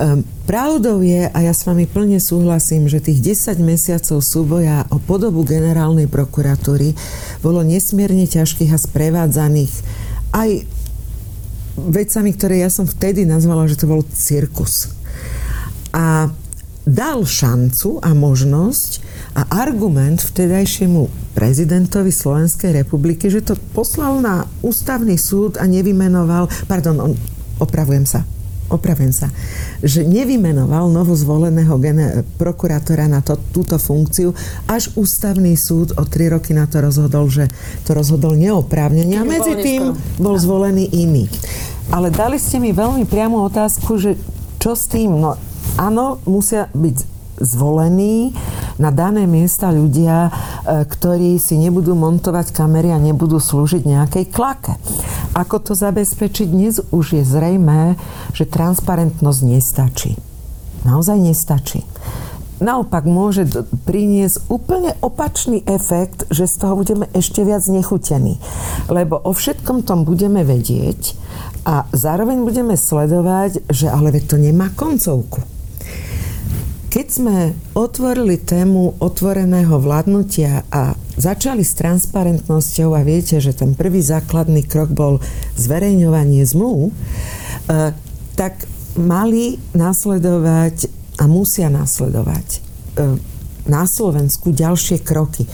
Ehm, 0.00 0.24
pravdou 0.48 1.04
je, 1.04 1.28
a 1.28 1.38
ja 1.44 1.52
s 1.52 1.68
vami 1.68 1.84
plne 1.84 2.16
súhlasím, 2.16 2.88
že 2.88 3.04
tých 3.04 3.36
10 3.36 3.60
mesiacov 3.60 4.24
súboja 4.24 4.88
o 4.88 4.96
podobu 4.96 5.44
generálnej 5.44 6.08
prokuratúry 6.08 6.96
bolo 7.44 7.60
nesmierne 7.60 8.24
ťažkých 8.24 8.72
a 8.72 8.80
sprevádzaných 8.80 9.68
aj 10.32 10.64
vecami, 11.76 12.32
ktoré 12.32 12.64
ja 12.64 12.72
som 12.72 12.88
vtedy 12.88 13.28
nazvala, 13.28 13.68
že 13.68 13.76
to 13.76 13.92
bol 13.92 14.00
cirkus. 14.08 14.88
A 15.92 16.32
dal 16.88 17.20
šancu 17.28 18.00
a 18.00 18.16
možnosť 18.16 19.04
a 19.36 19.52
argument 19.52 20.24
vtedajšiemu 20.24 21.12
prezidentovi 21.36 22.08
Slovenskej 22.08 22.72
republiky, 22.72 23.28
že 23.28 23.44
to 23.44 23.52
poslal 23.76 24.16
na 24.24 24.48
ústavný 24.64 25.20
súd 25.20 25.60
a 25.60 25.68
nevymenoval, 25.68 26.48
pardon, 26.64 26.96
on, 27.04 27.12
opravujem 27.60 28.08
sa, 28.08 28.24
opravím 28.70 29.12
sa, 29.12 29.28
že 29.82 30.06
nevymenoval 30.06 30.88
novozvoleného 30.88 31.74
gene- 31.82 32.22
prokurátora 32.38 33.10
na 33.10 33.20
to, 33.20 33.36
túto 33.50 33.76
funkciu, 33.76 34.32
až 34.70 34.94
ústavný 34.96 35.58
súd 35.58 35.98
o 35.98 36.06
tri 36.06 36.30
roky 36.30 36.54
na 36.54 36.70
to 36.70 36.80
rozhodol, 36.80 37.26
že 37.28 37.50
to 37.84 37.92
rozhodol 37.92 38.38
neoprávnene 38.38 39.20
a 39.20 39.26
medzi 39.26 39.58
tým 39.58 39.92
bol 40.16 40.38
zvolený 40.38 40.88
iný. 40.94 41.26
Ale 41.90 42.14
dali 42.14 42.38
ste 42.38 42.62
mi 42.62 42.70
veľmi 42.70 43.04
priamu 43.04 43.42
otázku, 43.50 43.98
že 43.98 44.14
čo 44.62 44.78
s 44.78 44.86
tým? 44.86 45.18
No 45.18 45.34
áno, 45.74 46.22
musia 46.24 46.70
byť 46.70 47.19
zvolení 47.40 48.36
na 48.76 48.92
dané 48.92 49.24
miesta 49.24 49.72
ľudia, 49.72 50.28
e, 50.28 50.30
ktorí 50.84 51.40
si 51.40 51.56
nebudú 51.56 51.96
montovať 51.96 52.52
kamery 52.52 52.92
a 52.92 53.02
nebudú 53.02 53.40
slúžiť 53.40 53.82
nejakej 53.84 54.24
klake. 54.30 54.76
Ako 55.34 55.60
to 55.60 55.72
zabezpečiť? 55.72 56.46
Dnes 56.46 56.78
už 56.92 57.20
je 57.20 57.22
zrejmé, 57.24 57.96
že 58.36 58.48
transparentnosť 58.48 59.40
nestačí. 59.44 60.12
Naozaj 60.84 61.16
nestačí. 61.20 61.84
Naopak 62.60 63.08
môže 63.08 63.48
priniesť 63.88 64.52
úplne 64.52 64.92
opačný 65.00 65.64
efekt, 65.64 66.28
že 66.28 66.44
z 66.44 66.54
toho 66.60 66.76
budeme 66.76 67.08
ešte 67.16 67.40
viac 67.40 67.64
nechutení. 67.64 68.36
Lebo 68.92 69.16
o 69.16 69.32
všetkom 69.32 69.88
tom 69.88 70.04
budeme 70.04 70.44
vedieť 70.44 71.16
a 71.64 71.88
zároveň 71.96 72.44
budeme 72.44 72.76
sledovať, 72.76 73.64
že 73.72 73.88
ale 73.88 74.12
to 74.20 74.36
nemá 74.36 74.68
koncovku. 74.76 75.59
Keď 76.90 77.06
sme 77.06 77.54
otvorili 77.78 78.34
tému 78.34 78.98
otvoreného 78.98 79.78
vládnutia 79.78 80.66
a 80.74 80.98
začali 81.14 81.62
s 81.62 81.78
transparentnosťou 81.78 82.98
a 82.98 83.06
viete, 83.06 83.38
že 83.38 83.54
ten 83.54 83.78
prvý 83.78 84.02
základný 84.02 84.66
krok 84.66 84.90
bol 84.90 85.22
zverejňovanie 85.54 86.42
zmluv, 86.42 86.90
e, 86.90 86.92
tak 88.34 88.66
mali 88.98 89.62
nasledovať 89.70 90.90
a 91.22 91.30
musia 91.30 91.70
nasledovať 91.70 92.58
e, 92.58 92.58
na 93.70 93.86
Slovensku 93.86 94.50
ďalšie 94.50 95.06
kroky. 95.06 95.46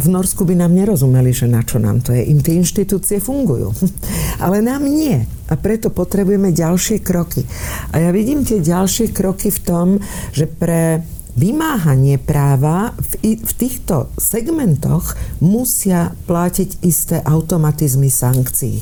V 0.00 0.08
Norsku 0.08 0.48
by 0.48 0.56
nám 0.56 0.72
nerozumeli, 0.72 1.28
že 1.28 1.44
na 1.44 1.60
čo 1.60 1.76
nám 1.76 2.00
to 2.00 2.16
je. 2.16 2.24
Im 2.32 2.40
tie 2.40 2.56
inštitúcie 2.56 3.20
fungujú. 3.20 3.76
Ale 4.44 4.64
nám 4.64 4.88
nie. 4.88 5.28
A 5.52 5.54
preto 5.60 5.92
potrebujeme 5.92 6.56
ďalšie 6.56 7.04
kroky. 7.04 7.44
A 7.92 8.00
ja 8.00 8.08
vidím 8.08 8.40
tie 8.40 8.64
ďalšie 8.64 9.12
kroky 9.12 9.52
v 9.52 9.60
tom, 9.60 9.88
že 10.32 10.48
pre 10.48 11.04
vymáhanie 11.36 12.16
práva 12.16 12.96
v, 12.96 13.36
v 13.36 13.52
týchto 13.54 14.08
segmentoch 14.16 15.14
musia 15.44 16.16
platiť 16.24 16.80
isté 16.80 17.20
automatizmy 17.20 18.08
sankcií. 18.08 18.80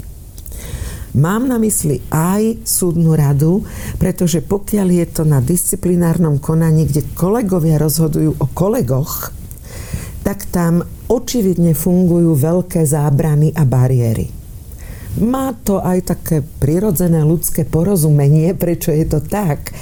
Mám 1.18 1.48
na 1.50 1.59
mysli 1.59 1.98
aj 2.12 2.62
súdnu 2.62 3.16
radu, 3.16 3.64
pretože 3.98 4.44
pokiaľ 4.44 4.88
je 5.02 5.07
to 5.09 5.22
na 5.26 5.42
disciplinárnom 5.42 6.38
konaní, 6.38 6.87
kde 6.87 7.02
kolegovia 7.16 7.81
rozhodujú 7.81 8.38
o 8.38 8.46
kolegoch, 8.52 9.33
tak 10.20 10.44
tam 10.52 10.85
očividne 11.08 11.72
fungujú 11.72 12.36
veľké 12.36 12.84
zábrany 12.84 13.52
a 13.56 13.64
bariéry. 13.64 14.28
Má 15.18 15.56
to 15.66 15.80
aj 15.82 16.14
také 16.14 16.44
prirodzené 16.62 17.24
ľudské 17.24 17.64
porozumenie, 17.64 18.54
prečo 18.62 18.92
je 18.92 19.04
to 19.08 19.20
tak, 19.24 19.72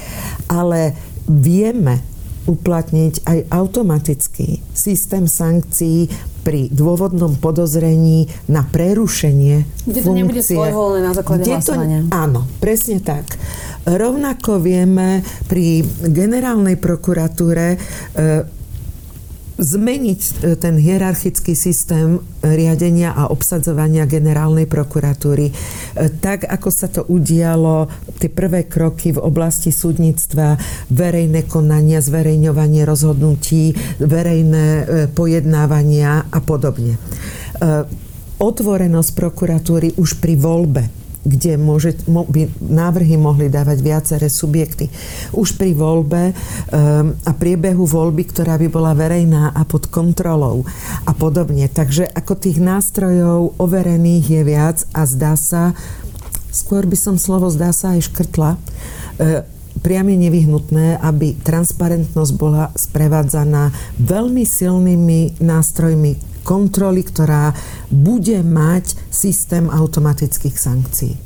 ale 0.49 0.95
vieme 1.27 2.17
uplatniť 2.47 3.27
aj 3.27 3.39
automatický 3.51 4.63
systém 4.71 5.27
sankcií 5.27 6.07
pri 6.47 6.71
dôvodnom 6.71 7.35
podozrení 7.43 8.31
na 8.47 8.63
prerušenie 8.63 9.67
Kde 9.83 9.99
to 9.99 10.15
funkcie. 10.15 10.23
nebude 10.23 10.43
svojvoľné 10.47 11.01
na 11.03 11.13
základe 11.13 11.43
hlasovania. 11.43 12.07
Áno, 12.15 12.47
presne 12.63 13.03
tak. 13.03 13.35
Rovnako 13.83 14.63
vieme 14.63 15.27
pri 15.51 15.83
generálnej 16.07 16.79
prokuratúre 16.79 17.67
e, 17.75 17.79
zmeniť 19.57 20.21
e, 20.21 20.33
ten 20.61 20.77
hierarchický 20.77 21.57
systém 21.57 22.21
riadenia 22.45 23.17
a 23.17 23.33
obsadzovania 23.33 24.05
generálnej 24.05 24.69
prokuratúry. 24.69 25.51
E, 25.51 25.53
tak, 26.21 26.45
ako 26.45 26.69
sa 26.69 26.93
to 26.93 27.09
udialo, 27.09 27.89
tie 28.21 28.29
prvé 28.29 28.69
kroky 28.69 29.17
v 29.17 29.21
oblasti 29.21 29.73
súdnictva, 29.73 30.61
verejné 30.93 31.49
konania, 31.49 32.05
zverejňovanie 32.05 32.85
rozhodnutí, 32.85 33.73
verejné 34.01 34.67
e, 34.67 34.85
pojednávania 35.11 36.29
a 36.29 36.39
podobne. 36.45 37.01
Otvorenosť 38.37 39.11
prokuratúry 39.17 39.97
už 39.97 40.21
pri 40.21 40.37
voľbe 40.37 41.06
kde 41.27 41.59
môže, 41.59 41.99
by 42.07 42.47
návrhy 42.63 43.19
mohli 43.19 43.51
dávať 43.51 43.79
viaceré 43.83 44.31
subjekty. 44.31 44.87
Už 45.35 45.59
pri 45.59 45.75
voľbe 45.75 46.31
um, 46.31 47.13
a 47.27 47.31
priebehu 47.35 47.83
voľby, 47.83 48.31
ktorá 48.31 48.55
by 48.63 48.69
bola 48.71 48.95
verejná 48.95 49.51
a 49.51 49.63
pod 49.67 49.91
kontrolou 49.91 50.63
a 51.03 51.13
podobne. 51.13 51.67
Takže 51.67 52.07
ako 52.07 52.39
tých 52.39 52.63
nástrojov 52.63 53.59
overených 53.59 54.27
je 54.39 54.43
viac 54.47 54.79
a 54.95 55.03
zdá 55.03 55.35
sa, 55.35 55.75
skôr 56.55 56.87
by 56.87 56.95
som 56.95 57.19
slovo 57.19 57.51
zdá 57.51 57.75
sa 57.75 57.99
aj 57.99 58.07
škrtla, 58.07 58.51
uh, 58.55 59.43
priame 59.83 60.15
nevyhnutné, 60.17 61.03
aby 61.03 61.37
transparentnosť 61.43 62.33
bola 62.39 62.73
sprevádzaná 62.73 63.75
veľmi 64.01 64.47
silnými 64.47 65.43
nástrojmi 65.43 66.36
kontroly, 66.47 67.03
ktorá 67.03 67.51
bude 67.91 68.39
mať 68.47 68.95
systém 69.11 69.67
automatických 69.67 70.55
sankcií. 70.55 71.19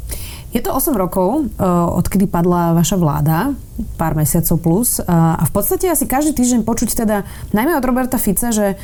Je 0.51 0.59
to 0.59 0.75
8 0.75 0.99
rokov, 0.99 1.47
eh, 1.47 1.63
odkedy 1.95 2.27
padla 2.27 2.75
vaša 2.75 2.99
vláda, 2.99 3.55
pár 3.95 4.19
mesiacov 4.19 4.59
plus. 4.59 4.99
Eh, 4.99 5.07
a 5.07 5.47
v 5.47 5.53
podstate 5.55 5.87
asi 5.87 6.11
každý 6.11 6.35
týždeň 6.35 6.67
počuť 6.67 6.91
teda, 7.07 7.23
najmä 7.55 7.79
od 7.79 7.87
Roberta 7.87 8.19
Fica, 8.19 8.51
že 8.51 8.75
eh, 8.75 8.79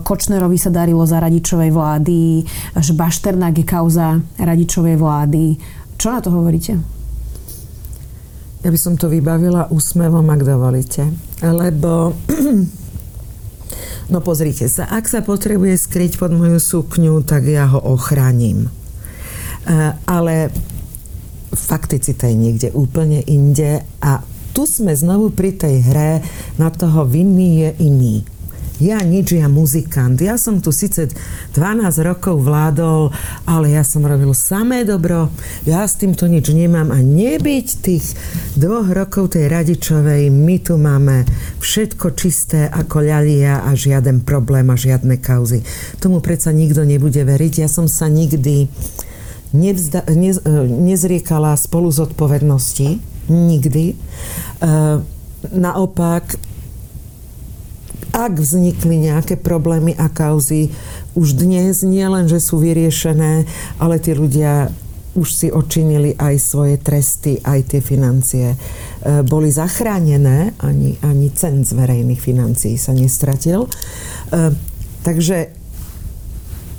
Kočnerovi 0.00 0.56
sa 0.56 0.72
darilo 0.72 1.04
za 1.04 1.20
radičovej 1.20 1.68
vlády, 1.68 2.48
že 2.80 2.92
Bašternák 2.96 3.60
je 3.60 3.66
kauza 3.68 4.08
radičovej 4.40 4.96
vlády. 4.96 5.60
Čo 6.00 6.16
na 6.16 6.20
to 6.24 6.32
hovoríte? 6.32 6.80
Ja 8.64 8.72
by 8.72 8.78
som 8.80 8.96
to 8.96 9.12
vybavila 9.12 9.68
úsmevom, 9.68 10.24
ak 10.32 10.42
dovolíte. 10.48 11.12
Lebo 11.44 12.16
No 14.06 14.22
pozrite 14.22 14.70
sa, 14.70 14.86
ak 14.86 15.10
sa 15.10 15.18
potrebuje 15.18 15.74
skryť 15.74 16.22
pod 16.22 16.30
moju 16.30 16.62
sukňu, 16.62 17.26
tak 17.26 17.50
ja 17.50 17.66
ho 17.66 17.82
ochránim. 17.82 18.66
E, 18.66 18.70
ale 20.06 20.54
fakticita 21.50 22.30
je 22.30 22.36
niekde 22.38 22.68
úplne 22.70 23.18
inde 23.26 23.82
a 23.98 24.22
tu 24.54 24.64
sme 24.64 24.94
znovu 24.94 25.34
pri 25.34 25.52
tej 25.58 25.82
hre 25.84 26.12
na 26.56 26.70
toho 26.70 27.02
vinný 27.02 27.66
je 27.66 27.70
iný. 27.82 28.16
Ja 28.76 29.00
nič, 29.00 29.32
ja 29.32 29.48
muzikant. 29.48 30.20
Ja 30.20 30.36
som 30.36 30.60
tu 30.60 30.68
síce 30.68 31.08
12 31.56 31.96
rokov 32.04 32.44
vládol, 32.44 33.08
ale 33.48 33.72
ja 33.72 33.80
som 33.80 34.04
robil 34.04 34.36
samé 34.36 34.84
dobro. 34.84 35.32
Ja 35.64 35.88
s 35.88 35.96
týmto 35.96 36.28
nič 36.28 36.52
nemám 36.52 36.92
a 36.92 37.00
nebyť 37.00 37.66
tých 37.80 38.04
dvoch 38.52 38.92
rokov 38.92 39.32
tej 39.32 39.48
radičovej, 39.48 40.28
my 40.28 40.56
tu 40.60 40.76
máme 40.76 41.24
všetko 41.64 42.12
čisté 42.20 42.68
ako 42.68 43.00
ľalia 43.00 43.64
a 43.64 43.72
žiaden 43.72 44.20
problém 44.20 44.68
a 44.68 44.76
žiadne 44.76 45.16
kauzy. 45.24 45.64
Tomu 45.96 46.20
predsa 46.20 46.52
nikto 46.52 46.84
nebude 46.84 47.24
veriť. 47.24 47.64
Ja 47.64 47.68
som 47.72 47.88
sa 47.88 48.12
nikdy 48.12 48.68
nevzda- 49.56 50.04
ne- 50.12 50.44
nezriekala 50.68 51.56
spolu 51.56 51.88
zodpovednosti. 51.88 53.00
Nikdy. 53.32 53.96
Uh, 54.60 55.00
naopak, 55.48 56.36
ak 58.16 58.40
vznikli 58.40 59.12
nejaké 59.12 59.36
problémy 59.36 59.92
a 60.00 60.08
kauzy, 60.08 60.72
už 61.12 61.36
dnes 61.36 61.84
nie 61.84 62.08
len, 62.08 62.24
že 62.24 62.40
sú 62.40 62.56
vyriešené, 62.56 63.44
ale 63.76 64.00
tí 64.00 64.16
ľudia 64.16 64.72
už 65.16 65.28
si 65.32 65.48
očinili 65.52 66.12
aj 66.16 66.34
svoje 66.40 66.76
tresty, 66.80 67.40
aj 67.40 67.72
tie 67.72 67.80
financie. 67.80 68.52
E, 68.52 68.56
boli 69.24 69.48
zachránené, 69.48 70.52
ani, 70.60 70.96
ani 71.00 71.32
cen 71.32 71.64
z 71.64 71.72
verejných 71.72 72.20
financií 72.20 72.76
sa 72.76 72.92
nestratil. 72.92 73.64
E, 73.64 73.68
takže 75.00 75.56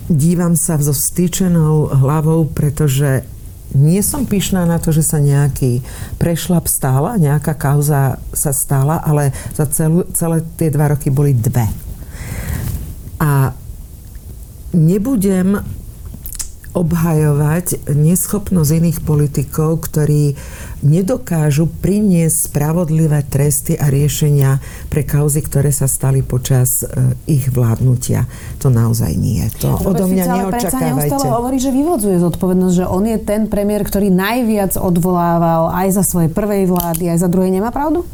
dívam 0.10 0.54
sa 0.54 0.78
so 0.78 0.93
vstýčenou 0.93 1.97
hlavou, 1.97 2.45
pretože 2.50 3.26
nie 3.75 3.99
som 3.99 4.23
pyšná 4.23 4.63
na 4.63 4.80
to, 4.80 4.95
že 4.95 5.03
sa 5.03 5.19
nejaký 5.19 5.84
prešlap 6.15 6.71
stála, 6.71 7.19
nejaká 7.19 7.58
kauza 7.58 8.21
sa 8.32 8.51
stála, 8.56 9.03
ale 9.03 9.36
za 9.56 9.67
celú, 9.67 10.08
celé 10.15 10.43
tie 10.56 10.71
dva 10.71 10.95
roky 10.95 11.12
boli 11.12 11.36
dve. 11.36 11.67
A 13.19 13.51
nebudem 14.71 15.60
obhajovať 16.77 17.89
neschopnosť 17.89 18.71
iných 18.77 18.99
politikov, 19.01 19.89
ktorí 19.89 20.38
nedokážu 20.82 21.70
priniesť 21.70 22.52
spravodlivé 22.52 23.26
tresty 23.26 23.74
a 23.78 23.90
riešenia 23.90 24.62
pre 24.92 25.02
kauzy, 25.08 25.42
ktoré 25.42 25.74
sa 25.74 25.90
stali 25.90 26.22
počas 26.22 26.84
e, 26.84 27.16
ich 27.26 27.50
vládnutia. 27.50 28.30
To 28.62 28.70
naozaj 28.70 29.13
nie. 29.18 29.46
To 29.63 29.78
Robert 29.78 30.04
odo 30.04 30.06
mňa 30.10 30.26
Fico, 30.26 30.38
neočakávajte. 30.38 31.16
Ale 31.18 31.34
hovorí, 31.34 31.58
že 31.58 31.72
vyvodzuje 31.74 32.18
zodpovednosť, 32.22 32.76
že 32.78 32.86
on 32.86 33.04
je 33.06 33.18
ten 33.22 33.50
premiér, 33.50 33.82
ktorý 33.86 34.13
najviac 34.13 34.78
odvolával 34.78 35.74
aj 35.74 35.98
za 35.98 36.04
svojej 36.06 36.30
prvej 36.30 36.70
vlády, 36.70 37.10
aj 37.13 37.26
za 37.26 37.30
druhej. 37.30 37.50
Nemá 37.50 37.74
pravdu? 37.74 38.06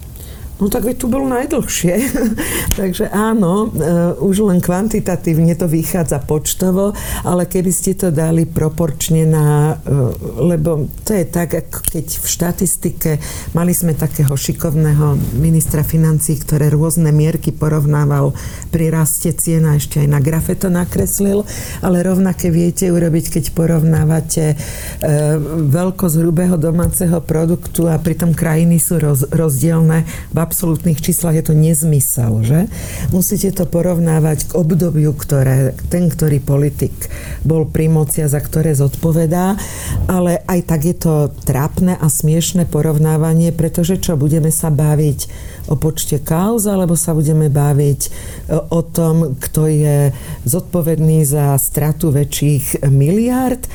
No 0.63 0.71
tak 0.71 0.88
veď 0.88 0.95
tu 0.95 1.12
bolo 1.12 1.28
najdlhšie. 1.28 1.93
Takže 2.80 3.12
áno, 3.12 3.67
uh, 3.67 4.15
už 4.23 4.47
len 4.47 4.63
kvantitatívne 4.63 5.60
to 5.60 5.67
vychádza 5.67 6.23
počtovo, 6.23 6.95
ale 7.28 7.52
keby 7.52 7.67
ste 7.76 7.99
to 7.99 8.15
dali 8.15 8.47
proporčne 8.47 9.28
na... 9.28 9.76
Uh, 9.84 10.15
lebo 10.47 10.88
to 11.04 11.19
je 11.19 11.28
tak, 11.28 11.52
ako 11.52 11.84
keď 11.84 12.06
v 12.15 12.26
štatistike 12.32 13.12
mali 13.52 13.76
sme 13.76 13.91
takého 13.91 14.32
šikovného 14.32 15.36
ministra 15.36 15.84
financí, 15.84 16.39
ktoré 16.39 16.71
rôzne 16.71 17.12
mierky 17.12 17.52
porovnával 17.52 18.32
pri 18.71 18.88
raste 18.88 19.36
cien 19.36 19.67
a 19.67 19.76
ešte 19.76 19.99
aj 19.99 20.08
na 20.08 20.23
grafe 20.23 20.56
to 20.56 20.71
nakreslil, 20.71 21.43
ale 21.84 22.08
rovnaké 22.08 22.47
viete 22.47 22.88
urobiť, 22.88 23.36
keď 23.36 23.43
porovnávate 23.52 24.56
uh, 24.56 25.36
veľkosť 25.67 26.15
hrubého 26.23 26.56
domáceho 26.56 27.19
produktu 27.19 27.91
a 27.91 27.99
pritom 27.99 28.32
krajiny 28.32 28.80
sú 28.80 28.95
roz, 29.04 29.28
rozdielne 29.28 30.08
v 30.32 30.38
absolútnych 30.53 31.01
číslach 31.01 31.33
je 31.33 31.49
to 31.49 31.57
nezmysel, 31.57 32.45
že? 32.45 32.69
Musíte 33.09 33.49
to 33.57 33.65
porovnávať 33.65 34.53
k 34.53 34.55
obdobiu, 34.61 35.17
ktoré 35.17 35.73
ten, 35.89 36.13
ktorý 36.13 36.37
politik 36.37 36.93
bol 37.41 37.65
pri 37.65 37.89
moci 37.89 38.21
a 38.21 38.29
za 38.29 38.37
ktoré 38.37 38.77
zodpovedá, 38.77 39.57
ale 40.05 40.45
aj 40.45 40.59
tak 40.69 40.85
je 40.85 40.93
to 40.93 41.33
trápne 41.41 41.97
a 41.97 42.05
smiešne 42.05 42.69
porovnávanie, 42.69 43.49
pretože 43.49 43.97
čo, 43.97 44.13
budeme 44.13 44.53
sa 44.53 44.69
baviť 44.69 45.25
o 45.73 45.75
počte 45.75 46.21
kauz, 46.21 46.69
alebo 46.69 46.93
sa 46.93 47.17
budeme 47.17 47.49
baviť 47.49 48.01
e, 48.05 48.09
o 48.53 48.81
tom, 48.85 49.33
kto 49.41 49.65
je 49.65 50.13
zodpovedný 50.45 51.25
za 51.25 51.57
stratu 51.57 52.13
väčších 52.13 52.85
miliárd? 52.93 53.65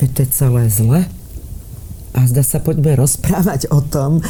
Veď 0.00 0.08
to 0.08 0.18
je 0.24 0.28
celé 0.32 0.64
zle. 0.72 1.00
A 2.14 2.20
zda 2.30 2.46
sa 2.46 2.62
poďme 2.62 2.94
rozprávať 2.94 3.66
o 3.74 3.82
tom, 3.82 4.22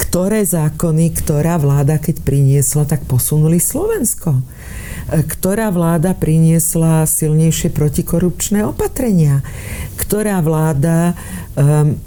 ktoré 0.00 0.48
zákony, 0.48 1.12
ktorá 1.12 1.60
vláda, 1.60 2.00
keď 2.00 2.24
priniesla, 2.24 2.88
tak 2.88 3.04
posunuli 3.04 3.60
Slovensko. 3.60 4.40
E, 4.40 4.42
ktorá 5.20 5.68
vláda 5.68 6.16
priniesla 6.16 7.04
silnejšie 7.04 7.68
protikorupčné 7.68 8.64
opatrenia. 8.64 9.44
Ktorá 10.00 10.40
vláda 10.40 11.12
um, 11.54 12.00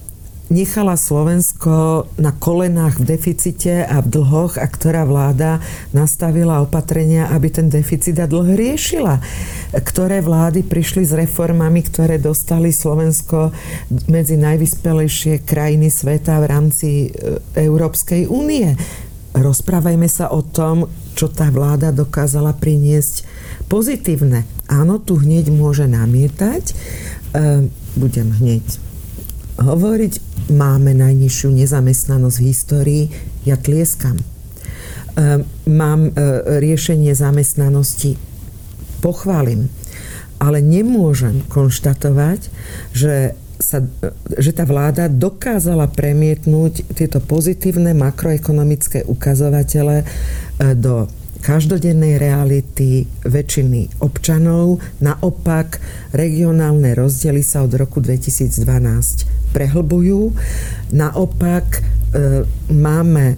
nechala 0.54 0.94
Slovensko 0.94 2.06
na 2.22 2.30
kolenách 2.30 3.02
v 3.02 3.18
deficite 3.18 3.82
a 3.82 4.06
v 4.06 4.08
dlhoch 4.14 4.62
a 4.62 4.70
ktorá 4.70 5.02
vláda 5.04 5.58
nastavila 5.90 6.62
opatrenia, 6.62 7.34
aby 7.34 7.50
ten 7.50 7.74
deficit 7.74 8.22
a 8.22 8.30
dlh 8.30 8.54
riešila. 8.54 9.18
Ktoré 9.74 10.22
vlády 10.22 10.62
prišli 10.62 11.02
s 11.02 11.18
reformami, 11.18 11.82
ktoré 11.82 12.22
dostali 12.22 12.70
Slovensko 12.70 13.50
medzi 14.06 14.38
najvyspelejšie 14.38 15.42
krajiny 15.42 15.90
sveta 15.90 16.38
v 16.38 16.46
rámci 16.46 16.90
e, 17.10 17.42
Európskej 17.58 18.30
únie. 18.30 18.78
Rozprávajme 19.34 20.06
sa 20.06 20.30
o 20.30 20.46
tom, 20.46 20.86
čo 21.18 21.34
tá 21.34 21.50
vláda 21.50 21.90
dokázala 21.90 22.54
priniesť 22.54 23.26
pozitívne. 23.66 24.46
Áno, 24.70 25.02
tu 25.02 25.18
hneď 25.18 25.50
môže 25.50 25.90
namietať. 25.90 26.64
E, 26.70 26.74
budem 27.98 28.30
hneď 28.38 28.66
hovoriť, 29.58 30.14
máme 30.52 30.92
najnižšiu 30.98 31.54
nezamestnanosť 31.54 32.38
v 32.40 32.48
histórii, 32.48 33.04
ja 33.48 33.56
tlieskam. 33.56 34.20
Ehm, 35.14 35.46
mám 35.70 36.10
e, 36.10 36.12
riešenie 36.60 37.14
zamestnanosti, 37.14 38.18
pochválim, 39.04 39.70
ale 40.42 40.64
nemôžem 40.64 41.46
konštatovať, 41.52 42.50
že 42.96 43.38
sa, 43.62 43.80
že 44.36 44.52
tá 44.52 44.68
vláda 44.68 45.08
dokázala 45.08 45.88
premietnúť 45.88 46.98
tieto 46.98 47.24
pozitívne 47.24 47.96
makroekonomické 47.96 49.06
ukazovatele 49.06 50.04
e, 50.04 50.06
do 50.76 51.08
každodennej 51.44 52.16
reality 52.16 53.04
väčšiny 53.28 54.00
občanov. 54.00 54.80
Naopak, 55.04 55.84
regionálne 56.16 56.96
rozdiely 56.96 57.44
sa 57.44 57.68
od 57.68 57.76
roku 57.76 58.00
2012 58.00 59.52
prehlbujú. 59.52 60.32
Naopak, 60.96 61.84
e, 62.16 62.48
máme 62.72 63.36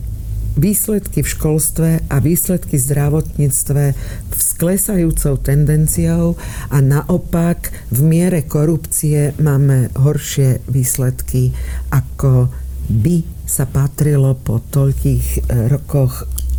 výsledky 0.56 1.20
v 1.20 1.28
školstve 1.28 1.90
a 2.08 2.16
výsledky 2.24 2.80
v 2.80 2.86
zdravotníctve 2.88 3.84
s 4.32 4.50
klesajúcou 4.56 5.36
tendenciou 5.44 6.40
a 6.72 6.78
naopak 6.80 7.76
v 7.92 8.00
miere 8.06 8.48
korupcie 8.48 9.36
máme 9.36 9.92
horšie 10.00 10.64
výsledky, 10.72 11.52
ako 11.92 12.48
by 12.88 13.26
sa 13.44 13.68
patrilo 13.68 14.38
po 14.38 14.62
toľkých 14.62 15.28
e, 15.36 15.40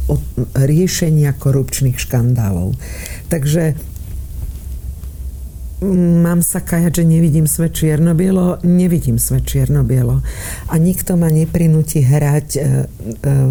rokoch 0.07 0.23
riešenia 0.55 1.35
korupčných 1.35 1.99
škandálov. 1.99 2.79
Takže 3.27 3.75
mám 6.25 6.41
sa 6.41 6.65
kajať, 6.65 7.03
že 7.03 7.05
nevidím 7.05 7.45
svet 7.45 7.77
čierno-bielo, 7.77 8.65
nevidím 8.65 9.21
svet 9.21 9.45
čierno-bielo. 9.45 10.25
A 10.73 10.75
nikto 10.81 11.21
ma 11.21 11.29
neprinúti 11.29 12.01
hrať 12.01 12.49
e, 12.57 12.61
e, 12.61 12.65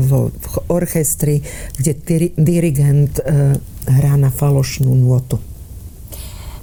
v 0.02 0.12
orchestri, 0.74 1.46
kde 1.78 1.92
dirigent 2.34 3.22
e, 3.22 3.60
hrá 3.86 4.14
na 4.18 4.34
falošnú 4.34 4.90
nôtu. 4.90 5.38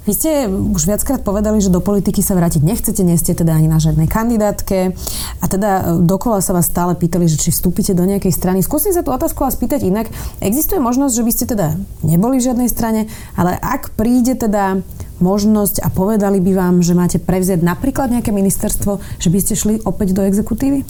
Vy 0.03 0.11
ste 0.11 0.31
už 0.51 0.83
viackrát 0.83 1.23
povedali, 1.23 1.63
že 1.63 1.71
do 1.71 1.79
politiky 1.79 2.19
sa 2.19 2.35
vrátiť 2.35 2.59
nechcete, 2.59 3.07
nie 3.07 3.15
ste 3.15 3.31
teda 3.31 3.55
ani 3.55 3.71
na 3.71 3.79
žiadnej 3.79 4.11
kandidátke 4.11 4.91
a 5.39 5.45
teda 5.47 6.03
dokola 6.03 6.43
sa 6.43 6.51
vás 6.51 6.67
stále 6.67 6.91
pýtali, 6.91 7.23
že 7.31 7.39
či 7.39 7.55
vstúpite 7.55 7.95
do 7.95 8.03
nejakej 8.03 8.35
strany. 8.35 8.59
Skúsim 8.59 8.91
sa 8.91 8.99
tú 8.99 9.15
otázku 9.15 9.47
vás 9.47 9.55
spýtať 9.55 9.87
inak. 9.87 10.11
Existuje 10.43 10.83
možnosť, 10.83 11.13
že 11.15 11.23
by 11.23 11.31
ste 11.31 11.45
teda 11.55 11.67
neboli 12.03 12.43
v 12.43 12.51
žiadnej 12.51 12.67
strane, 12.67 13.07
ale 13.39 13.55
ak 13.55 13.95
príde 13.95 14.35
teda 14.35 14.83
možnosť 15.23 15.79
a 15.79 15.87
povedali 15.87 16.43
by 16.43 16.51
vám, 16.51 16.75
že 16.83 16.99
máte 16.99 17.15
prevziať 17.23 17.63
napríklad 17.63 18.11
nejaké 18.11 18.35
ministerstvo, 18.35 18.99
že 19.23 19.31
by 19.31 19.39
ste 19.39 19.55
šli 19.55 19.75
opäť 19.87 20.19
do 20.19 20.27
exekutívy? 20.27 20.83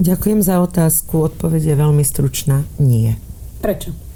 Ďakujem 0.00 0.40
za 0.40 0.64
otázku. 0.64 1.28
Odpoveď 1.28 1.62
je 1.72 1.74
veľmi 1.76 2.00
stručná. 2.08 2.64
Nie. 2.80 3.20
Prečo? 3.60 4.09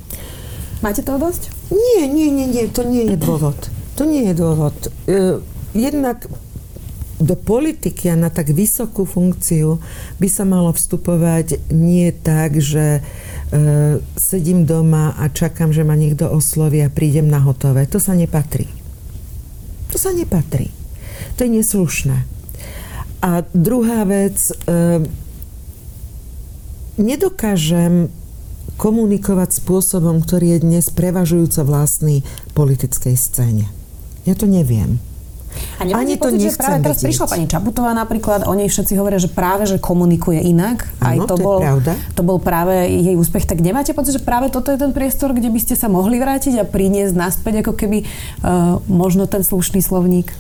Máte 0.85 1.01
toho 1.01 1.17
dosť? 1.17 1.49
Nie, 1.73 2.05
nie, 2.05 2.29
nie, 2.29 2.45
nie. 2.45 2.69
To 2.69 2.85
nie 2.85 3.09
je 3.09 3.17
dôvod. 3.17 3.57
To 3.97 4.05
nie 4.05 4.29
je 4.29 4.35
dôvod. 4.37 4.77
E, 5.09 5.41
jednak 5.73 6.29
do 7.17 7.39
politiky 7.41 8.13
a 8.13 8.21
na 8.21 8.29
tak 8.29 8.53
vysokú 8.53 9.09
funkciu 9.09 9.81
by 10.21 10.29
sa 10.29 10.45
malo 10.45 10.77
vstupovať 10.77 11.73
nie 11.73 12.13
tak, 12.13 12.61
že 12.61 13.01
E, 13.55 14.03
sedím 14.19 14.67
doma 14.67 15.15
a 15.15 15.31
čakám, 15.31 15.71
že 15.71 15.87
ma 15.87 15.95
niekto 15.95 16.27
osloví 16.27 16.83
a 16.83 16.91
prídem 16.91 17.31
na 17.31 17.39
hotové. 17.39 17.87
To 17.87 18.03
sa 18.03 18.11
nepatrí. 18.11 18.67
To 19.95 19.97
sa 20.01 20.11
nepatrí. 20.11 20.75
To 21.39 21.47
je 21.47 21.51
neslušné. 21.63 22.19
A 23.23 23.47
druhá 23.55 24.03
vec, 24.03 24.51
e, 24.67 25.07
nedokážem 26.99 28.11
komunikovať 28.77 29.63
spôsobom, 29.63 30.23
ktorý 30.23 30.59
je 30.59 30.65
dnes 30.67 30.85
prevažujúco 30.91 31.63
vlastný 31.63 32.27
politickej 32.53 33.15
scéne. 33.15 33.67
Ja 34.25 34.35
to 34.35 34.49
neviem. 34.49 34.99
A 35.79 35.87
Ani 35.87 36.19
pocit, 36.19 36.43
to 36.43 36.51
že 36.51 36.59
práve 36.59 36.83
teraz 36.83 36.99
vidieť. 36.99 37.07
prišla 37.11 37.27
pani 37.31 37.47
Čaputová 37.47 37.95
napríklad, 37.95 38.47
o 38.47 38.53
nej 38.59 38.67
všetci 38.67 38.99
hovoria, 38.99 39.23
že 39.23 39.31
práve, 39.31 39.71
že 39.71 39.79
komunikuje 39.79 40.43
inak. 40.43 40.87
Aj 40.99 41.15
to, 41.15 41.35
to, 41.35 41.37
bol, 41.39 41.59
pravda. 41.63 41.93
to 42.15 42.23
bol 42.27 42.39
práve 42.43 42.75
jej 42.91 43.15
úspech. 43.15 43.47
Tak 43.47 43.63
nemáte 43.63 43.95
pocit, 43.95 44.19
že 44.19 44.23
práve 44.23 44.51
toto 44.51 44.75
je 44.75 44.79
ten 44.83 44.91
priestor, 44.91 45.31
kde 45.31 45.51
by 45.55 45.61
ste 45.63 45.79
sa 45.79 45.87
mohli 45.87 46.19
vrátiť 46.19 46.59
a 46.59 46.65
priniesť 46.67 47.15
naspäť 47.15 47.63
ako 47.63 47.73
keby 47.79 48.03
uh, 48.03 48.83
možno 48.91 49.31
ten 49.31 49.47
slušný 49.47 49.79
slovník? 49.79 50.35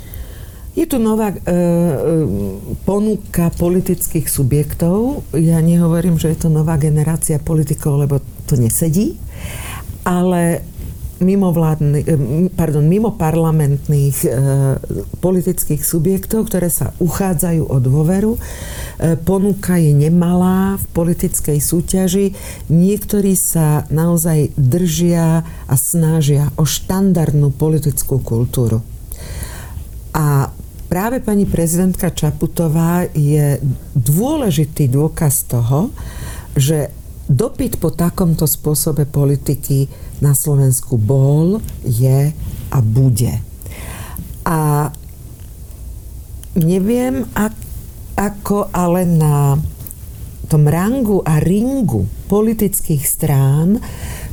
Je 0.74 0.90
tu 0.90 0.98
nová 0.98 1.30
e, 1.30 1.38
e, 1.38 1.40
ponuka 2.82 3.54
politických 3.54 4.26
subjektov. 4.26 5.22
Ja 5.38 5.62
nehovorím, 5.62 6.18
že 6.18 6.34
je 6.34 6.46
to 6.46 6.48
nová 6.50 6.74
generácia 6.74 7.38
politikov, 7.38 8.02
lebo 8.02 8.18
to 8.50 8.58
nesedí. 8.58 9.14
Ale 10.02 10.66
mimovládny, 11.22 12.00
eh, 12.02 12.18
pardon, 12.52 12.84
mimo 12.84 13.14
parlamentných 13.14 14.16
e, 14.26 14.28
politických 15.22 15.80
subjektov, 15.80 16.50
ktoré 16.50 16.68
sa 16.68 16.90
uchádzajú 16.98 17.70
o 17.70 17.76
dôveru. 17.78 18.32
E, 18.34 18.38
ponuka 19.22 19.78
je 19.78 19.94
nemalá 19.94 20.76
v 20.76 20.84
politickej 20.92 21.58
súťaži. 21.62 22.26
Niektorí 22.68 23.38
sa 23.38 23.87
naozaj 23.88 24.52
držia 24.58 25.46
a 25.46 25.74
snažia 25.78 26.50
o 26.58 26.66
štandardnú 26.66 27.54
politickú 27.54 28.18
kultúru. 28.20 28.82
A 30.14 30.50
práve 30.94 31.18
pani 31.18 31.42
prezidentka 31.42 32.14
Čaputová 32.14 33.02
je 33.11 33.59
dôležitý 33.98 34.87
dôkaz 34.87 35.50
toho, 35.50 35.90
že 36.54 36.87
dopyt 37.26 37.83
po 37.83 37.90
takomto 37.90 38.46
spôsobe 38.46 39.02
politiky 39.02 39.90
na 40.22 40.38
Slovensku 40.38 40.94
bol, 40.94 41.59
je 41.83 42.30
a 42.70 42.78
bude. 42.78 43.42
A 44.46 44.94
neviem, 46.62 47.26
ako 48.14 48.70
ale 48.70 49.02
na 49.02 49.59
tom 50.46 50.70
rangu 50.70 51.26
a 51.26 51.42
ringu 51.42 52.07
politických 52.30 53.02
strán 53.02 53.83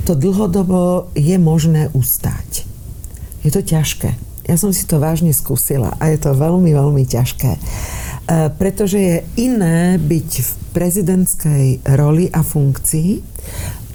to 0.05 0.13
dlhodobo 0.13 1.09
je 1.17 1.41
možné 1.41 1.89
ustať. 1.97 2.69
Je 3.41 3.49
to 3.49 3.65
ťažké. 3.65 4.30
Ja 4.51 4.59
som 4.59 4.75
si 4.75 4.83
to 4.83 4.99
vážne 4.99 5.31
skúsila 5.31 5.95
a 5.95 6.11
je 6.11 6.19
to 6.19 6.35
veľmi, 6.35 6.75
veľmi 6.75 7.07
ťažké. 7.07 7.55
E, 7.55 7.59
pretože 8.59 8.99
je 8.99 9.17
iné 9.39 9.95
byť 9.95 10.29
v 10.43 10.51
prezidentskej 10.75 11.65
roli 11.95 12.27
a 12.27 12.43
funkcii, 12.43 13.23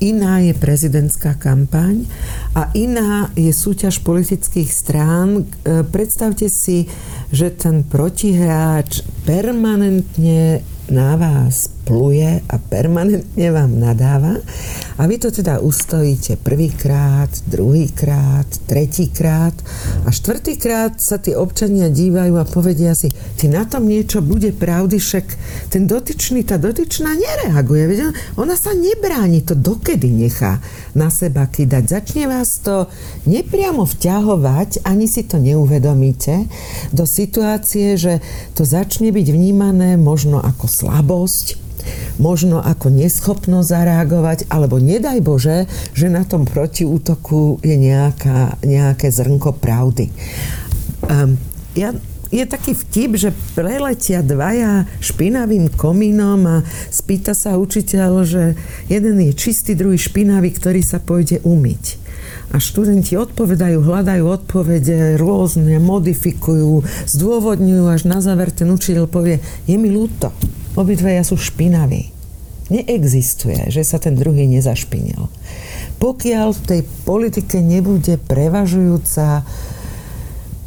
iná 0.00 0.40
je 0.40 0.56
prezidentská 0.56 1.36
kampaň 1.36 2.08
a 2.56 2.72
iná 2.72 3.28
je 3.36 3.52
súťaž 3.52 4.00
politických 4.00 4.72
strán. 4.72 5.44
E, 5.44 5.84
predstavte 5.84 6.48
si, 6.48 6.88
že 7.28 7.52
ten 7.52 7.84
protihráč 7.84 9.04
permanentne 9.28 10.64
na 10.88 11.20
vás 11.20 11.75
pluje 11.86 12.42
a 12.42 12.56
permanentne 12.58 13.46
vám 13.54 13.78
nadáva 13.78 14.42
a 14.98 15.02
vy 15.06 15.22
to 15.22 15.30
teda 15.30 15.62
ustojíte 15.62 16.40
prvýkrát, 16.42 17.30
druhýkrát, 17.46 18.48
tretíkrát 18.66 19.54
a 20.02 20.10
štvrtýkrát 20.10 20.98
sa 20.98 21.22
tí 21.22 21.38
občania 21.38 21.86
dívajú 21.86 22.34
a 22.40 22.48
povedia 22.48 22.96
si, 22.98 23.14
ty 23.38 23.46
na 23.46 23.68
tom 23.68 23.86
niečo 23.86 24.18
bude 24.18 24.50
pravdy, 24.50 24.98
však 24.98 25.26
ten 25.70 25.86
dotyčný, 25.86 26.42
tá 26.42 26.58
dotyčná 26.58 27.14
nereaguje, 27.14 27.82
veď 27.86 27.98
ona 28.34 28.58
sa 28.58 28.74
nebráni, 28.74 29.46
to 29.46 29.54
dokedy 29.54 30.10
nechá 30.10 30.58
na 30.96 31.12
seba 31.12 31.46
kydať. 31.46 31.84
Začne 31.86 32.24
vás 32.26 32.58
to 32.64 32.90
nepriamo 33.28 33.86
vťahovať, 33.86 34.82
ani 34.82 35.06
si 35.06 35.28
to 35.28 35.38
neuvedomíte, 35.38 36.50
do 36.90 37.04
situácie, 37.04 38.00
že 38.00 38.24
to 38.56 38.64
začne 38.64 39.12
byť 39.12 39.26
vnímané 39.28 40.00
možno 40.00 40.40
ako 40.40 40.64
slabosť, 40.66 41.66
možno 42.20 42.62
ako 42.62 42.92
neschopnosť 42.92 43.68
zareagovať, 43.68 44.38
alebo 44.52 44.78
nedaj 44.78 45.18
Bože, 45.24 45.58
že 45.92 46.12
na 46.12 46.22
tom 46.22 46.46
protiútoku 46.46 47.60
je 47.60 47.76
nejaká, 47.76 48.60
nejaké 48.62 49.08
zrnko 49.10 49.56
pravdy. 49.58 50.12
Um, 51.06 51.36
ja 51.76 51.92
je 52.32 52.42
taký 52.42 52.74
vtip, 52.74 53.14
že 53.14 53.30
preletia 53.54 54.18
dvaja 54.20 54.90
špinavým 54.98 55.70
komínom 55.70 56.40
a 56.44 56.56
spýta 56.90 57.32
sa 57.32 57.54
učiteľ, 57.54 58.10
že 58.26 58.58
jeden 58.90 59.22
je 59.22 59.32
čistý, 59.32 59.78
druhý 59.78 59.98
špinavý, 59.98 60.50
ktorý 60.50 60.82
sa 60.82 60.98
pôjde 60.98 61.38
umyť. 61.46 62.02
A 62.54 62.62
študenti 62.62 63.18
odpovedajú, 63.18 63.82
hľadajú 63.82 64.24
odpovede, 64.26 65.18
rôzne, 65.18 65.78
modifikujú, 65.82 66.82
zdôvodňujú, 67.10 67.84
až 67.90 68.02
na 68.06 68.18
záver 68.22 68.54
ten 68.54 68.70
učiteľ 68.70 69.06
povie, 69.10 69.42
je 69.66 69.76
mi 69.78 69.90
ľúto, 69.90 70.30
obidvaja 70.76 71.24
sú 71.24 71.40
špinaví. 71.40 72.12
Neexistuje, 72.66 73.70
že 73.70 73.86
sa 73.86 74.02
ten 74.02 74.18
druhý 74.18 74.46
nezašpinil. 74.50 75.30
Pokiaľ 76.02 76.48
v 76.52 76.62
tej 76.66 76.80
politike 77.06 77.62
nebude 77.62 78.18
prevažujúca 78.18 79.46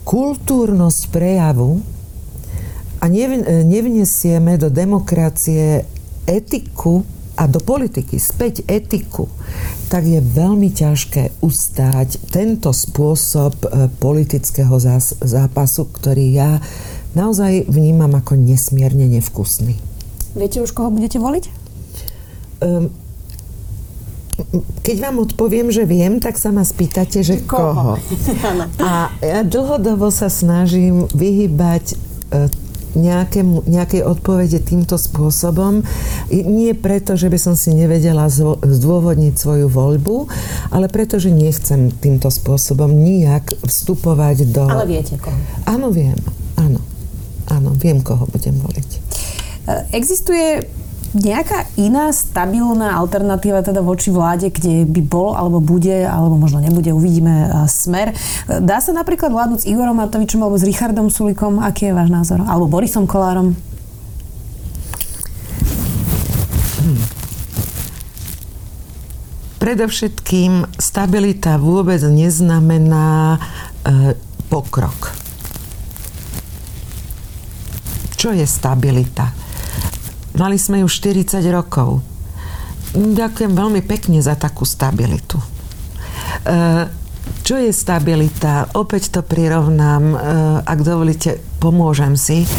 kultúrnosť 0.08 1.02
prejavu 1.12 1.84
a 3.04 3.06
nevnesieme 3.68 4.58
do 4.58 4.72
demokracie 4.72 5.86
etiku 6.24 7.04
a 7.40 7.48
do 7.48 7.60
politiky 7.64 8.20
späť 8.20 8.68
etiku, 8.68 9.32
tak 9.88 10.04
je 10.04 10.20
veľmi 10.20 10.72
ťažké 10.76 11.40
ustáť 11.40 12.20
tento 12.30 12.76
spôsob 12.76 13.56
e, 13.64 13.88
politického 13.98 14.76
zápasu, 15.24 15.88
ktorý 15.88 16.26
ja 16.36 16.60
naozaj 17.16 17.66
vnímam 17.72 18.12
ako 18.12 18.36
nesmierne 18.36 19.08
nevkusný. 19.08 19.89
Viete 20.38 20.62
už, 20.62 20.74
koho 20.74 20.94
budete 20.94 21.18
voliť? 21.18 21.46
Um, 22.60 22.94
keď 24.84 24.98
vám 25.04 25.16
odpoviem, 25.28 25.68
že 25.70 25.84
viem, 25.84 26.18
tak 26.24 26.40
sa 26.40 26.50
ma 26.50 26.64
spýtate, 26.64 27.22
že 27.22 27.44
koho. 27.44 27.76
koho. 27.76 27.94
A 28.80 29.12
ja 29.20 29.44
dlhodobo 29.44 30.08
sa 30.10 30.32
snažím 30.32 31.12
vyhybať 31.12 31.86
e, 31.92 31.96
nejakému, 32.96 33.68
nejakej 33.70 34.02
odpovede 34.02 34.64
týmto 34.64 34.98
spôsobom. 34.98 35.84
Nie 36.32 36.74
preto, 36.74 37.20
že 37.20 37.30
by 37.30 37.38
som 37.38 37.54
si 37.54 37.76
nevedela 37.76 38.26
zdôvodniť 38.64 39.34
svoju 39.36 39.68
voľbu, 39.70 40.16
ale 40.74 40.88
preto, 40.90 41.22
že 41.22 41.30
nechcem 41.30 41.94
týmto 41.94 42.32
spôsobom 42.32 42.90
nijak 42.90 43.54
vstupovať 43.62 44.38
do... 44.50 44.66
Ale 44.66 44.88
viete 44.88 45.20
koho? 45.20 45.38
Áno, 45.70 45.92
viem. 45.94 46.18
Áno. 46.58 46.82
Áno, 47.50 47.74
viem, 47.74 48.00
koho 48.06 48.30
budem 48.30 48.54
voliť. 48.62 49.09
E, 49.70 49.86
existuje 49.94 50.66
nejaká 51.14 51.66
iná 51.78 52.14
stabilná 52.14 52.94
alternatíva 52.94 53.66
teda 53.66 53.82
voči 53.82 54.14
vláde, 54.14 54.54
kde 54.54 54.86
by 54.86 55.02
bol 55.02 55.34
alebo 55.34 55.58
bude, 55.58 56.06
alebo 56.06 56.38
možno 56.38 56.62
nebude, 56.62 56.94
uvidíme 56.94 57.66
smer. 57.66 58.14
Dá 58.46 58.78
sa 58.78 58.94
napríklad 58.94 59.34
vládnuť 59.34 59.66
s 59.66 59.70
Igorom 59.70 59.98
Matovičom 59.98 60.42
alebo 60.46 60.58
s 60.58 60.66
Richardom 60.66 61.10
Sulikom? 61.10 61.58
Aký 61.66 61.90
je 61.90 61.98
váš 61.98 62.14
názor? 62.14 62.46
Alebo 62.46 62.70
Borisom 62.70 63.10
Kolárom? 63.10 63.58
Hmm. 66.80 67.02
Predovšetkým 69.58 70.78
stabilita 70.78 71.58
vôbec 71.58 72.00
neznamená 72.06 73.36
e, 73.36 74.14
pokrok. 74.48 75.12
Čo 78.14 78.32
je 78.36 78.46
stabilita? 78.46 79.49
Mali 80.38 80.58
sme 80.62 80.86
ju 80.86 80.88
40 80.88 81.42
rokov. 81.50 82.06
Ďakujem 82.94 83.54
veľmi 83.54 83.82
pekne 83.86 84.22
za 84.22 84.34
takú 84.34 84.66
stabilitu. 84.66 85.38
E, 85.38 85.46
čo 87.46 87.56
je 87.58 87.70
stabilita? 87.70 88.70
Opäť 88.74 89.14
to 89.14 89.22
prirovnám, 89.22 90.04
e, 90.14 90.18
ak 90.66 90.80
dovolíte, 90.82 91.38
pomôžem 91.62 92.18
si. 92.18 92.50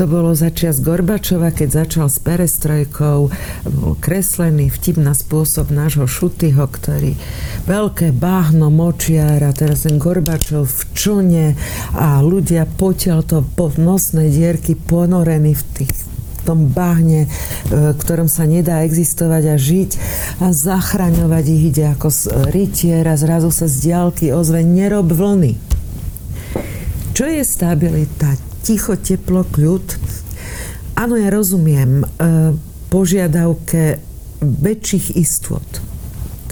To 0.00 0.08
bolo 0.08 0.32
začias 0.32 0.80
Gorbačova, 0.80 1.52
keď 1.52 1.84
začal 1.84 2.06
s 2.08 2.16
perestrojkou, 2.16 3.28
kreslený 4.00 4.72
vtip 4.72 4.96
na 4.96 5.12
spôsob 5.12 5.68
nášho 5.68 6.08
Šutyho, 6.08 6.64
ktorý 6.64 7.12
veľké 7.68 8.16
báhno 8.16 8.72
močiara, 8.72 9.52
teraz 9.52 9.84
ten 9.84 10.00
Gorbačov 10.00 10.64
v 10.64 10.80
čune 10.96 11.46
a 11.92 12.24
ľudia 12.24 12.64
potiaľ 12.64 13.18
to 13.20 13.44
po 13.44 13.68
nosnej 13.76 14.32
dierky 14.32 14.80
ponorení 14.80 15.52
v 15.52 15.64
tých 15.76 16.11
tom 16.42 16.70
bahne, 16.70 17.30
v 17.70 17.96
ktorom 17.98 18.26
sa 18.26 18.44
nedá 18.44 18.82
existovať 18.82 19.42
a 19.50 19.56
žiť 19.56 19.90
a 20.42 20.50
zachraňovať 20.50 21.44
ich 21.48 21.64
ide 21.74 21.84
ako 21.94 22.08
rytier 22.50 23.06
a 23.06 23.14
zrazu 23.14 23.54
sa 23.54 23.70
z 23.70 23.90
diálky 23.90 24.34
ozve 24.34 24.66
nerob 24.66 25.10
vlny. 25.14 25.54
Čo 27.12 27.28
je 27.28 27.42
stabilita? 27.44 28.32
Ticho, 28.64 28.96
teplo, 28.96 29.44
kľud? 29.44 29.84
Áno, 30.96 31.14
ja 31.18 31.28
rozumiem 31.28 32.00
e, 32.00 32.06
požiadavke 32.88 34.00
väčších 34.40 35.16
istot. 35.20 35.91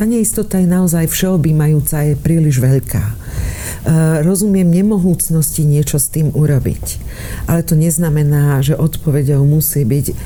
Tá 0.00 0.08
neistota 0.08 0.56
je 0.56 0.64
naozaj 0.64 1.12
všeobjímajúca, 1.12 2.08
je 2.08 2.16
príliš 2.16 2.56
veľká. 2.56 3.04
Eh, 3.04 4.24
rozumiem 4.24 4.64
nemohúcnosti 4.64 5.68
niečo 5.68 6.00
s 6.00 6.08
tým 6.08 6.32
urobiť. 6.32 6.96
Ale 7.44 7.60
to 7.60 7.76
neznamená, 7.76 8.64
že 8.64 8.80
odpovedou 8.80 9.44
musí 9.44 9.84
byť 9.84 10.06
eh, 10.08 10.16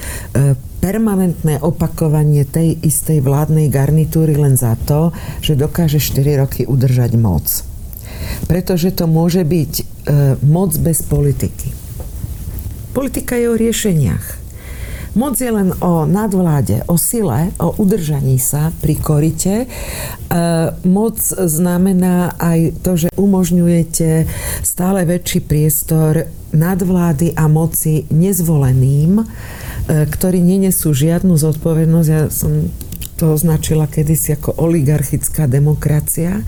permanentné 0.79 1.59
opakovanie 1.59 2.47
tej 2.47 2.79
istej 2.87 3.19
vládnej 3.27 3.67
garnitúry 3.67 4.39
len 4.39 4.55
za 4.55 4.79
to, 4.87 5.11
že 5.43 5.59
dokáže 5.59 5.99
4 5.99 6.47
roky 6.47 6.63
udržať 6.71 7.19
moc. 7.19 7.67
Pretože 8.47 8.95
to 8.95 9.11
môže 9.11 9.43
byť 9.43 9.73
eh, 9.75 9.85
moc 10.47 10.71
bez 10.79 11.03
politiky. 11.03 11.75
Politika 12.95 13.35
je 13.35 13.51
o 13.51 13.59
riešeniach. 13.59 14.44
Moc 15.15 15.39
je 15.39 15.47
len 15.47 15.71
o 15.79 16.11
nadvláde, 16.11 16.83
o 16.91 16.99
sile, 16.99 17.55
o 17.63 17.71
udržaní 17.79 18.43
sa 18.43 18.75
pri 18.83 18.99
korite. 18.99 19.55
E, 19.63 19.67
moc 20.83 21.23
znamená 21.31 22.35
aj 22.35 22.83
to, 22.83 22.99
že 22.99 23.09
umožňujete 23.15 24.27
stále 24.67 25.07
väčší 25.07 25.47
priestor 25.47 26.27
nadvlády 26.51 27.31
a 27.39 27.47
moci 27.47 28.11
nezvoleným, 28.11 29.23
e, 29.23 29.25
ktorí 29.87 30.43
nenesú 30.43 30.91
žiadnu 30.91 31.39
zodpovednosť. 31.39 32.09
Ja 32.11 32.27
som 32.35 32.75
to 33.15 33.39
označila 33.39 33.87
kedysi 33.87 34.35
ako 34.35 34.59
oligarchická 34.59 35.47
demokracia, 35.47 36.43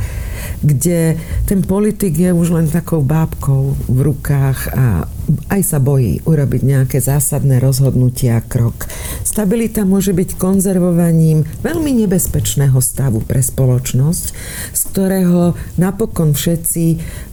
kde 0.58 1.14
ten 1.46 1.62
politik 1.62 2.18
je 2.18 2.34
už 2.34 2.50
len 2.50 2.66
takou 2.66 3.06
bábkou 3.06 3.78
v 3.86 3.98
rukách 4.02 4.74
a 4.74 5.06
aj 5.50 5.62
sa 5.62 5.78
bojí 5.82 6.22
urobiť 6.22 6.62
nejaké 6.62 6.98
zásadné 7.02 7.58
rozhodnutia 7.58 8.38
a 8.38 8.44
krok. 8.44 8.86
Stabilita 9.26 9.82
môže 9.82 10.14
byť 10.14 10.38
konzervovaním 10.38 11.42
veľmi 11.66 11.92
nebezpečného 12.06 12.78
stavu 12.78 13.22
pre 13.26 13.42
spoločnosť, 13.42 14.24
z 14.70 14.80
ktorého 14.94 15.58
napokon 15.78 16.32
všetci 16.34 16.84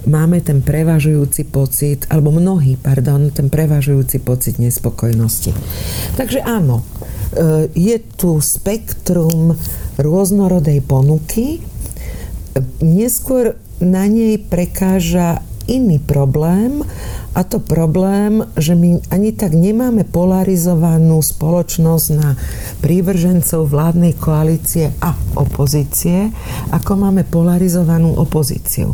máme 0.09 0.41
ten 0.41 0.65
prevažujúci 0.65 1.47
pocit, 1.53 2.09
alebo 2.09 2.33
mnohí, 2.33 2.81
pardon, 2.81 3.29
ten 3.29 3.53
prevažujúci 3.53 4.17
pocit 4.25 4.57
nespokojnosti. 4.57 5.53
Takže 6.17 6.41
áno, 6.41 6.81
e, 6.81 7.69
je 7.77 7.97
tu 8.17 8.41
spektrum 8.41 9.53
rôznorodej 10.01 10.81
ponuky, 10.81 11.61
neskôr 12.81 13.57
na 13.81 14.05
nej 14.05 14.37
prekáža 14.37 15.41
iný 15.67 15.99
problém 15.99 16.83
a 17.33 17.41
to 17.41 17.57
problém, 17.57 18.45
že 18.59 18.77
my 18.77 19.01
ani 19.09 19.33
tak 19.33 19.57
nemáme 19.57 20.05
polarizovanú 20.05 21.17
spoločnosť 21.17 22.07
na 22.13 22.37
prívržencov 22.85 23.65
vládnej 23.73 24.13
koalície 24.19 24.93
a 25.01 25.17
opozície, 25.33 26.29
ako 26.69 27.09
máme 27.09 27.25
polarizovanú 27.25 28.13
opozíciu. 28.13 28.93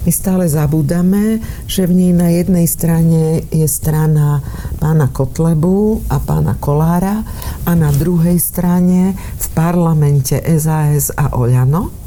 My 0.00 0.08
stále 0.16 0.48
zabúdame, 0.48 1.44
že 1.68 1.84
v 1.84 1.92
nej 1.92 2.12
na 2.16 2.32
jednej 2.32 2.64
strane 2.64 3.44
je 3.52 3.68
strana 3.68 4.40
pána 4.80 5.12
Kotlebu 5.12 6.08
a 6.08 6.16
pána 6.24 6.56
Kolára 6.56 7.20
a 7.68 7.72
na 7.76 7.92
druhej 7.92 8.40
strane 8.40 9.12
v 9.12 9.46
parlamente 9.52 10.40
SAS 10.56 11.12
a 11.12 11.36
Oľano 11.36 11.99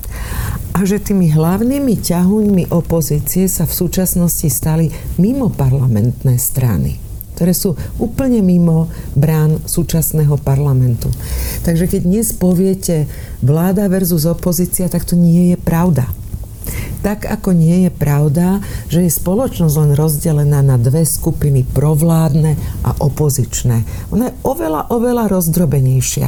a 0.73 0.81
že 0.83 0.97
tými 0.97 1.29
hlavnými 1.29 2.01
ťahuňmi 2.01 2.73
opozície 2.73 3.45
sa 3.45 3.69
v 3.69 3.77
súčasnosti 3.77 4.49
stali 4.49 4.89
mimo 5.21 5.53
parlamentné 5.53 6.36
strany 6.41 7.03
ktoré 7.33 7.49
sú 7.49 7.73
úplne 7.97 8.45
mimo 8.45 8.93
brán 9.17 9.57
súčasného 9.65 10.38
parlamentu. 10.38 11.09
Takže 11.65 11.89
keď 11.89 12.01
dnes 12.05 12.29
poviete 12.29 13.09
vláda 13.41 13.89
versus 13.89 14.29
opozícia, 14.29 14.86
tak 14.86 15.01
to 15.01 15.17
nie 15.17 15.49
je 15.49 15.57
pravda. 15.57 16.05
Tak 17.03 17.27
ako 17.27 17.51
nie 17.51 17.85
je 17.85 17.91
pravda, 17.91 18.63
že 18.87 19.03
je 19.03 19.11
spoločnosť 19.11 19.75
len 19.75 19.91
rozdelená 19.91 20.63
na 20.63 20.79
dve 20.79 21.03
skupiny 21.03 21.67
provládne 21.67 22.55
a 22.87 22.95
opozičné. 22.95 23.83
Ona 24.15 24.31
je 24.31 24.37
oveľa, 24.47 24.87
oveľa 24.87 25.27
rozdrobenejšia. 25.27 26.27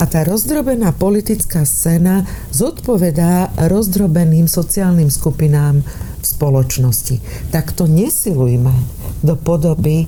A 0.00 0.04
tá 0.08 0.24
rozdrobená 0.24 0.96
politická 0.96 1.68
scéna 1.68 2.24
zodpovedá 2.48 3.52
rozdrobeným 3.68 4.48
sociálnym 4.48 5.12
skupinám 5.12 5.84
v 5.84 6.24
spoločnosti. 6.24 7.20
Tak 7.52 7.76
to 7.76 7.84
nesilujme 7.84 8.72
do 9.20 9.36
podoby 9.36 10.04
e, 10.04 10.06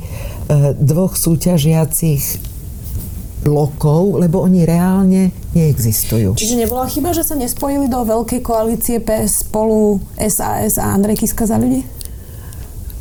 dvoch 0.81 1.13
súťažiacich 1.13 2.56
blokov, 3.47 4.19
lebo 4.19 4.43
oni 4.43 4.67
reálne 4.67 5.31
neexistujú. 5.55 6.35
Čiže 6.35 6.67
nebola 6.67 6.91
chyba, 6.91 7.15
že 7.15 7.23
sa 7.23 7.39
nespojili 7.39 7.87
do 7.87 8.03
veľkej 8.03 8.43
koalície 8.43 8.99
PS 8.99 9.47
spolu 9.47 10.03
SAS 10.19 10.83
a 10.83 10.91
Andrej 10.91 11.23
Kiska 11.23 11.47
za 11.47 11.55
ľudí? 11.55 11.87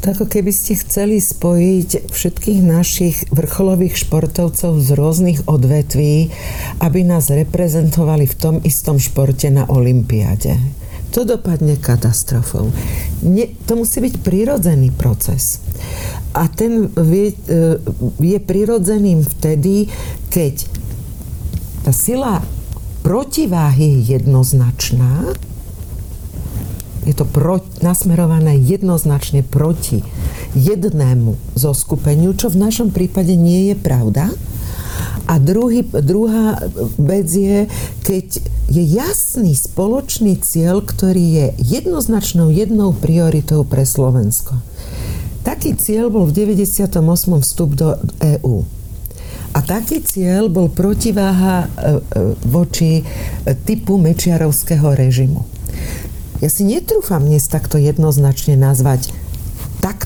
Tak 0.06 0.22
ako 0.22 0.30
keby 0.30 0.54
ste 0.54 0.78
chceli 0.78 1.18
spojiť 1.18 2.14
všetkých 2.14 2.62
našich 2.62 3.26
vrcholových 3.34 3.98
športovcov 4.06 4.78
z 4.78 4.90
rôznych 4.94 5.50
odvetví, 5.50 6.30
aby 6.78 7.02
nás 7.02 7.34
reprezentovali 7.34 8.30
v 8.30 8.38
tom 8.38 8.56
istom 8.62 9.02
športe 9.02 9.50
na 9.50 9.66
Olympiade. 9.66 10.62
To 11.15 11.23
dopadne 11.23 11.80
katastrofou. 11.80 12.75
Nie, 13.23 13.47
to 13.63 13.80
musí 13.80 14.04
byť 14.04 14.19
prirodzený 14.19 14.91
proces. 14.91 15.63
A 16.36 16.51
ten 16.51 16.91
vie, 16.91 17.32
e, 17.32 17.80
je 18.19 18.39
prirodzeným 18.43 19.23
vtedy, 19.23 19.88
keď 20.28 20.67
tá 21.88 21.95
sila 21.95 22.43
protiváhy 22.99 24.04
je 24.04 24.19
jednoznačná, 24.19 25.32
je 27.06 27.13
to 27.13 27.23
pro, 27.23 27.62
nasmerované 27.80 28.58
jednoznačne 28.58 29.45
proti 29.45 30.01
jednému 30.58 31.38
zoskupeniu, 31.54 32.34
čo 32.34 32.49
v 32.49 32.60
našom 32.60 32.89
prípade 32.89 33.38
nie 33.38 33.71
je 33.71 33.75
pravda. 33.78 34.34
A 35.26 35.42
druhý, 35.42 35.82
druhá 35.86 36.62
vec 37.02 37.30
je, 37.30 37.66
keď 38.06 38.28
je 38.70 38.84
jasný 38.86 39.58
spoločný 39.58 40.38
cieľ, 40.41 40.86
ktorý 40.86 41.26
je 41.26 41.46
jednoznačnou 41.80 42.54
jednou 42.54 42.93
prioritou 42.93 43.66
pre 43.66 43.86
Slovensko 43.86 44.62
Taký 45.46 45.78
cieľ 45.78 46.10
bol 46.10 46.26
v 46.26 46.58
98. 46.58 46.89
vstup 47.46 47.78
do 47.78 47.93
EÚ. 48.18 48.66
A 49.54 49.62
taký 49.62 50.02
cieľ 50.02 50.50
bol 50.50 50.74
protiváha 50.74 51.64
e, 51.64 51.68
e, 51.70 51.89
voči 52.50 53.06
typu 53.64 54.02
mečiarovského 54.02 54.98
režimu. 54.98 55.46
Ja 56.41 56.50
si 56.50 56.66
netrúfam 56.66 57.22
dnes 57.22 57.46
takto 57.46 57.78
jednoznačne 57.78 58.58
nazvať 58.58 59.14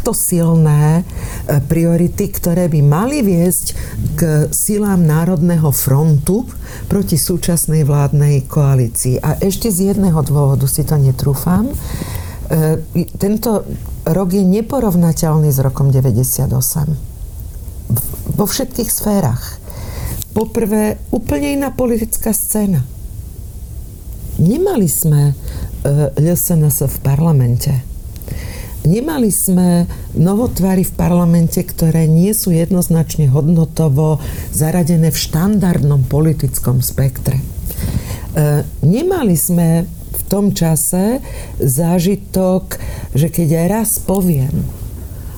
takto 0.10 0.18
silné 0.18 1.06
e, 1.46 1.62
priority, 1.70 2.34
ktoré 2.34 2.66
by 2.66 2.82
mali 2.82 3.22
viesť 3.22 3.78
k 4.18 4.50
silám 4.50 5.06
Národného 5.06 5.70
frontu 5.70 6.50
proti 6.90 7.14
súčasnej 7.14 7.86
vládnej 7.86 8.50
koalícii. 8.50 9.22
A 9.22 9.38
ešte 9.38 9.70
z 9.70 9.94
jedného 9.94 10.18
dôvodu 10.26 10.66
si 10.66 10.82
to 10.82 10.98
netrúfam. 10.98 11.70
E, 11.70 12.82
tento 13.22 13.70
rok 14.10 14.34
je 14.34 14.42
neporovnateľný 14.42 15.54
s 15.54 15.62
rokom 15.62 15.94
98. 15.94 16.58
Vo 18.34 18.46
všetkých 18.50 18.90
sférach. 18.90 19.62
Poprvé, 20.34 20.98
úplne 21.14 21.54
iná 21.54 21.70
politická 21.70 22.34
scéna. 22.34 22.82
Nemali 24.42 24.90
sme 24.90 25.38
LSNS 26.18 26.90
v 26.90 26.98
parlamente 27.06 27.89
Nemali 28.90 29.30
sme 29.30 29.86
novotvary 30.18 30.82
v 30.82 30.98
parlamente, 30.98 31.62
ktoré 31.62 32.10
nie 32.10 32.34
sú 32.34 32.50
jednoznačne 32.50 33.30
hodnotovo 33.30 34.18
zaradené 34.50 35.14
v 35.14 35.22
štandardnom 35.30 36.10
politickom 36.10 36.82
spektre. 36.82 37.38
E, 37.38 37.44
nemali 38.82 39.38
sme 39.38 39.86
v 39.86 40.22
tom 40.26 40.58
čase 40.58 41.22
zážitok, 41.62 42.82
že 43.14 43.30
keď 43.30 43.50
aj 43.62 43.68
raz 43.70 43.90
poviem, 44.02 44.66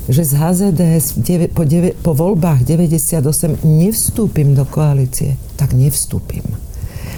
že 0.08 0.24
z 0.24 0.32
HZDS 0.32 1.20
po, 1.52 1.68
po 2.08 2.12
voľbách 2.16 2.64
98 2.64 3.68
nevstúpim 3.68 4.56
do 4.56 4.64
koalície, 4.64 5.36
tak 5.60 5.76
nevstúpim. 5.76 6.48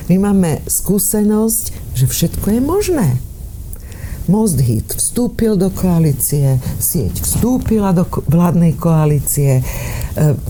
My 0.09 0.17
máme 0.17 0.65
skúsenosť, 0.65 1.93
že 1.93 2.09
všetko 2.09 2.57
je 2.57 2.61
možné 2.65 3.09
Most 4.31 4.63
Hit 4.63 4.87
vstúpil 4.95 5.59
do 5.59 5.67
koalície, 5.67 6.55
sieť 6.79 7.19
vstúpila 7.19 7.91
do 7.91 8.07
vládnej 8.07 8.79
koalície. 8.79 9.59
E, 9.59 9.63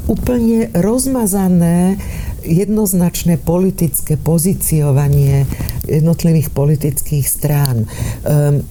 úplne 0.05 0.69
rozmazané 0.77 1.97
jednoznačné 2.45 3.41
politické 3.41 4.13
pozíciovanie 4.19 5.49
jednotlivých 5.89 6.53
politických 6.53 7.25
strán. 7.25 7.89
E, 7.89 8.61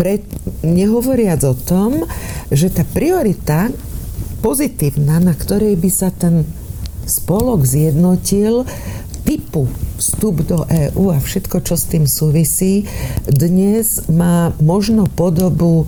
pre, 0.00 0.24
nehovoriac 0.64 1.44
o 1.44 1.52
tom, 1.52 2.08
že 2.48 2.72
tá 2.72 2.88
priorita 2.88 3.68
pozitívna, 4.40 5.20
na 5.20 5.36
ktorej 5.36 5.76
by 5.76 5.90
sa 5.92 6.08
ten 6.08 6.48
spolok 7.04 7.68
zjednotil, 7.68 8.64
typu 9.28 9.68
vstup 10.00 10.40
do 10.48 10.64
EÚ 10.64 11.12
a 11.12 11.20
všetko, 11.20 11.60
čo 11.60 11.76
s 11.76 11.84
tým 11.92 12.08
súvisí, 12.08 12.88
dnes 13.28 14.08
má 14.08 14.56
možno 14.58 15.04
podobu 15.04 15.84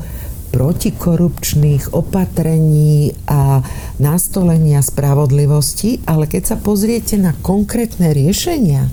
protikorupčných 0.53 1.97
opatrení 1.97 3.17
a 3.25 3.65
nastolenia 3.97 4.85
spravodlivosti, 4.85 6.05
ale 6.05 6.29
keď 6.29 6.43
sa 6.45 6.57
pozriete 6.61 7.17
na 7.17 7.33
konkrétne 7.41 8.13
riešenia, 8.13 8.93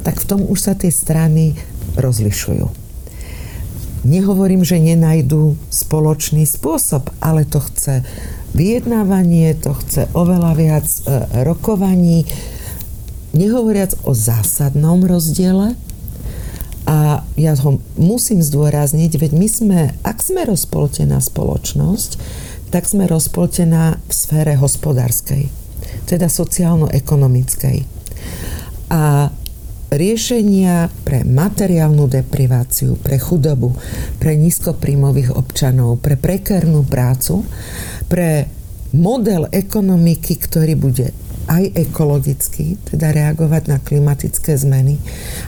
tak 0.00 0.24
v 0.24 0.28
tom 0.32 0.40
už 0.48 0.58
sa 0.58 0.72
tie 0.72 0.88
strany 0.88 1.60
rozlišujú. 2.00 2.66
Nehovorím, 4.04 4.64
že 4.64 4.80
nenajdu 4.80 5.56
spoločný 5.68 6.44
spôsob, 6.44 7.08
ale 7.20 7.48
to 7.48 7.60
chce 7.60 8.04
vyjednávanie, 8.52 9.56
to 9.56 9.72
chce 9.80 10.08
oveľa 10.12 10.52
viac 10.56 10.84
e, 10.84 11.00
rokovaní, 11.40 12.28
Nehovoriac 13.34 13.98
o 14.06 14.14
zásadnom 14.14 15.02
rozdiele, 15.02 15.74
a 16.84 17.24
ja 17.40 17.56
ho 17.56 17.80
musím 17.96 18.44
zdôrazniť, 18.44 19.16
veď 19.16 19.32
my 19.32 19.48
sme, 19.48 19.80
ak 20.04 20.20
sme 20.20 20.44
rozpoltená 20.44 21.16
spoločnosť, 21.16 22.20
tak 22.68 22.84
sme 22.84 23.08
rozpoltená 23.08 23.96
v 24.04 24.12
sfére 24.12 24.52
hospodárskej, 24.60 25.48
teda 26.04 26.28
sociálno-ekonomickej. 26.28 27.88
A 28.92 29.32
riešenia 29.88 30.92
pre 31.08 31.24
materiálnu 31.24 32.04
depriváciu, 32.04 33.00
pre 33.00 33.16
chudobu, 33.16 33.72
pre 34.20 34.36
nízkoprímových 34.36 35.32
občanov, 35.32 36.04
pre 36.04 36.20
prekernú 36.20 36.84
prácu, 36.84 37.48
pre 38.12 38.44
model 38.92 39.48
ekonomiky, 39.48 40.36
ktorý 40.36 40.76
bude 40.76 41.16
aj 41.48 41.74
ekologicky, 41.76 42.76
teda 42.88 43.12
reagovať 43.12 43.62
na 43.68 43.78
klimatické 43.80 44.56
zmeny. 44.56 44.96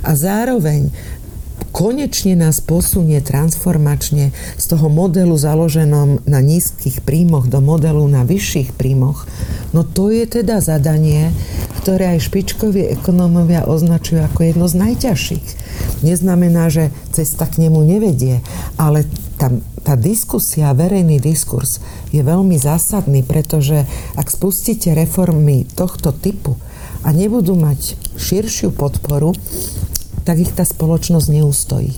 A 0.04 0.12
zároveň 0.12 0.92
konečne 1.76 2.36
nás 2.40 2.64
posunie 2.64 3.20
transformačne 3.20 4.32
z 4.56 4.64
toho 4.64 4.88
modelu 4.88 5.36
založenom 5.36 6.24
na 6.24 6.40
nízkych 6.40 7.04
príjmoch 7.04 7.52
do 7.52 7.60
modelu 7.60 8.00
na 8.08 8.24
vyšších 8.24 8.72
príjmoch, 8.72 9.28
no 9.76 9.84
to 9.84 10.08
je 10.08 10.24
teda 10.24 10.64
zadanie, 10.64 11.36
ktoré 11.84 12.16
aj 12.16 12.32
špičkoví 12.32 12.96
ekonómovia 12.96 13.68
označujú 13.68 14.24
ako 14.24 14.40
jedno 14.42 14.66
z 14.66 14.74
najťažších. 14.74 15.46
Neznamená, 16.00 16.72
že 16.72 16.90
cesta 17.12 17.44
k 17.44 17.68
nemu 17.68 17.80
nevedie, 17.84 18.40
ale 18.80 19.04
tam 19.36 19.60
tá 19.86 19.94
diskusia, 19.94 20.74
verejný 20.74 21.22
diskurs 21.22 21.78
je 22.10 22.18
veľmi 22.18 22.58
zásadný, 22.58 23.22
pretože 23.22 23.86
ak 24.18 24.26
spustíte 24.26 24.90
reformy 24.98 25.62
tohto 25.78 26.10
typu 26.10 26.58
a 27.06 27.14
nebudú 27.14 27.54
mať 27.54 27.94
širšiu 28.18 28.74
podporu, 28.74 29.30
tak 30.26 30.42
ich 30.42 30.50
tá 30.50 30.66
spoločnosť 30.66 31.26
neustojí. 31.30 31.94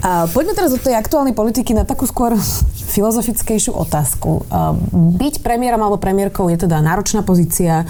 A 0.00 0.24
poďme 0.32 0.56
teraz 0.56 0.72
do 0.72 0.80
tej 0.80 0.96
aktuálnej 0.96 1.36
politiky 1.36 1.76
na 1.76 1.84
takú 1.84 2.08
skôr 2.08 2.32
filozofickejšiu 2.96 3.76
otázku. 3.76 4.48
Byť 5.20 5.44
premiérom 5.44 5.80
alebo 5.80 6.00
premiérkou 6.00 6.48
je 6.48 6.64
teda 6.64 6.80
náročná 6.80 7.20
pozícia, 7.20 7.84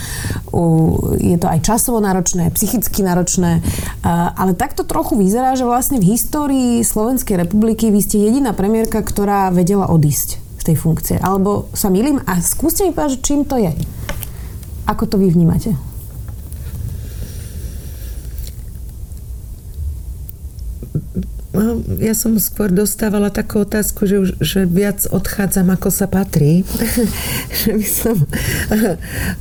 je 1.19 1.37
to 1.39 1.47
aj 1.47 1.59
časovo 1.63 2.03
náročné, 2.03 2.51
psychicky 2.53 3.07
náročné, 3.07 3.63
ale 4.37 4.59
takto 4.59 4.83
trochu 4.83 5.17
vyzerá, 5.17 5.55
že 5.55 5.65
vlastne 5.65 6.03
v 6.03 6.19
histórii 6.19 6.83
Slovenskej 6.83 7.47
republiky 7.47 7.95
vy 7.95 8.01
ste 8.03 8.27
jediná 8.27 8.53
premiérka, 8.53 9.01
ktorá 9.01 9.49
vedela 9.55 9.89
odísť 9.89 10.37
z 10.61 10.63
tej 10.67 10.77
funkcie. 10.77 11.17
Alebo 11.17 11.73
sa 11.73 11.89
milím 11.89 12.21
a 12.27 12.43
skúste 12.45 12.85
mi 12.85 12.93
povedať, 12.93 13.23
čím 13.25 13.49
to 13.49 13.57
je. 13.57 13.73
Ako 14.85 15.07
to 15.09 15.17
vy 15.17 15.31
vnímate? 15.33 15.90
Ja 22.01 22.17
som 22.17 22.41
skôr 22.41 22.73
dostávala 22.73 23.29
takú 23.29 23.69
otázku, 23.69 24.09
že, 24.09 24.17
už, 24.17 24.31
že 24.41 24.65
viac 24.65 25.05
odchádzam, 25.05 25.69
ako 25.77 25.89
sa 25.93 26.07
patrí. 26.09 26.65
že 27.61 27.71
by 27.77 27.87
som 27.87 28.17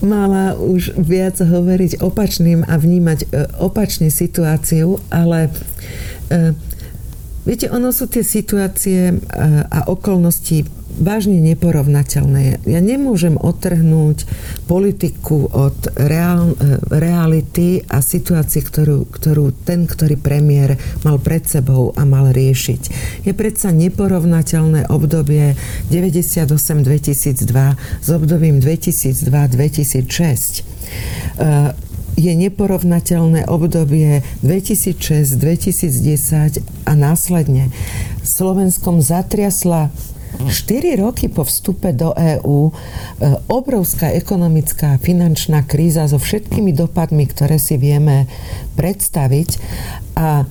mala 0.04 0.60
už 0.60 1.00
viac 1.00 1.40
hovoriť 1.40 2.04
opačným 2.04 2.68
a 2.68 2.76
vnímať 2.76 3.20
e, 3.24 3.28
opačne 3.64 4.12
situáciu, 4.12 5.00
ale 5.08 5.48
e, 6.28 6.52
viete, 7.48 7.72
ono 7.72 7.96
sú 7.96 8.12
tie 8.12 8.26
situácie 8.26 9.16
a 9.70 9.88
okolnosti 9.88 10.79
vážne 11.00 11.40
neporovnateľné. 11.42 12.60
Ja 12.68 12.84
nemôžem 12.84 13.40
otrhnúť 13.40 14.28
politiku 14.68 15.48
od 15.50 15.74
reál, 15.96 16.54
reality 16.92 17.88
a 17.88 18.04
situácie, 18.04 18.60
ktorú, 18.62 19.08
ktorú 19.08 19.56
ten, 19.64 19.88
ktorý 19.88 20.20
premiér 20.20 20.76
mal 21.08 21.16
pred 21.18 21.48
sebou 21.48 21.96
a 21.96 22.04
mal 22.04 22.36
riešiť. 22.36 22.82
Je 23.26 23.34
predsa 23.34 23.72
neporovnateľné 23.72 24.92
obdobie 24.92 25.56
98-2002 25.90 28.04
s 28.04 28.10
obdobím 28.12 28.60
2002-2006 28.60 30.68
je 32.20 32.36
neporovnateľné 32.36 33.48
obdobie 33.48 34.28
2006, 34.44 35.40
2010 35.40 36.60
a 36.84 36.92
následne. 36.92 37.72
Slovenskom 38.28 39.00
zatriasla 39.00 39.88
4 40.38 40.96
roky 41.02 41.28
po 41.28 41.44
vstupe 41.44 41.92
do 41.92 42.14
EÚ 42.14 42.70
e, 42.70 42.74
obrovská 43.50 44.14
ekonomická 44.14 44.96
a 44.96 45.02
finančná 45.02 45.66
kríza 45.66 46.06
so 46.06 46.22
všetkými 46.22 46.72
dopadmi, 46.72 47.26
ktoré 47.26 47.58
si 47.58 47.76
vieme 47.82 48.30
predstaviť 48.78 49.50
a 50.16 50.46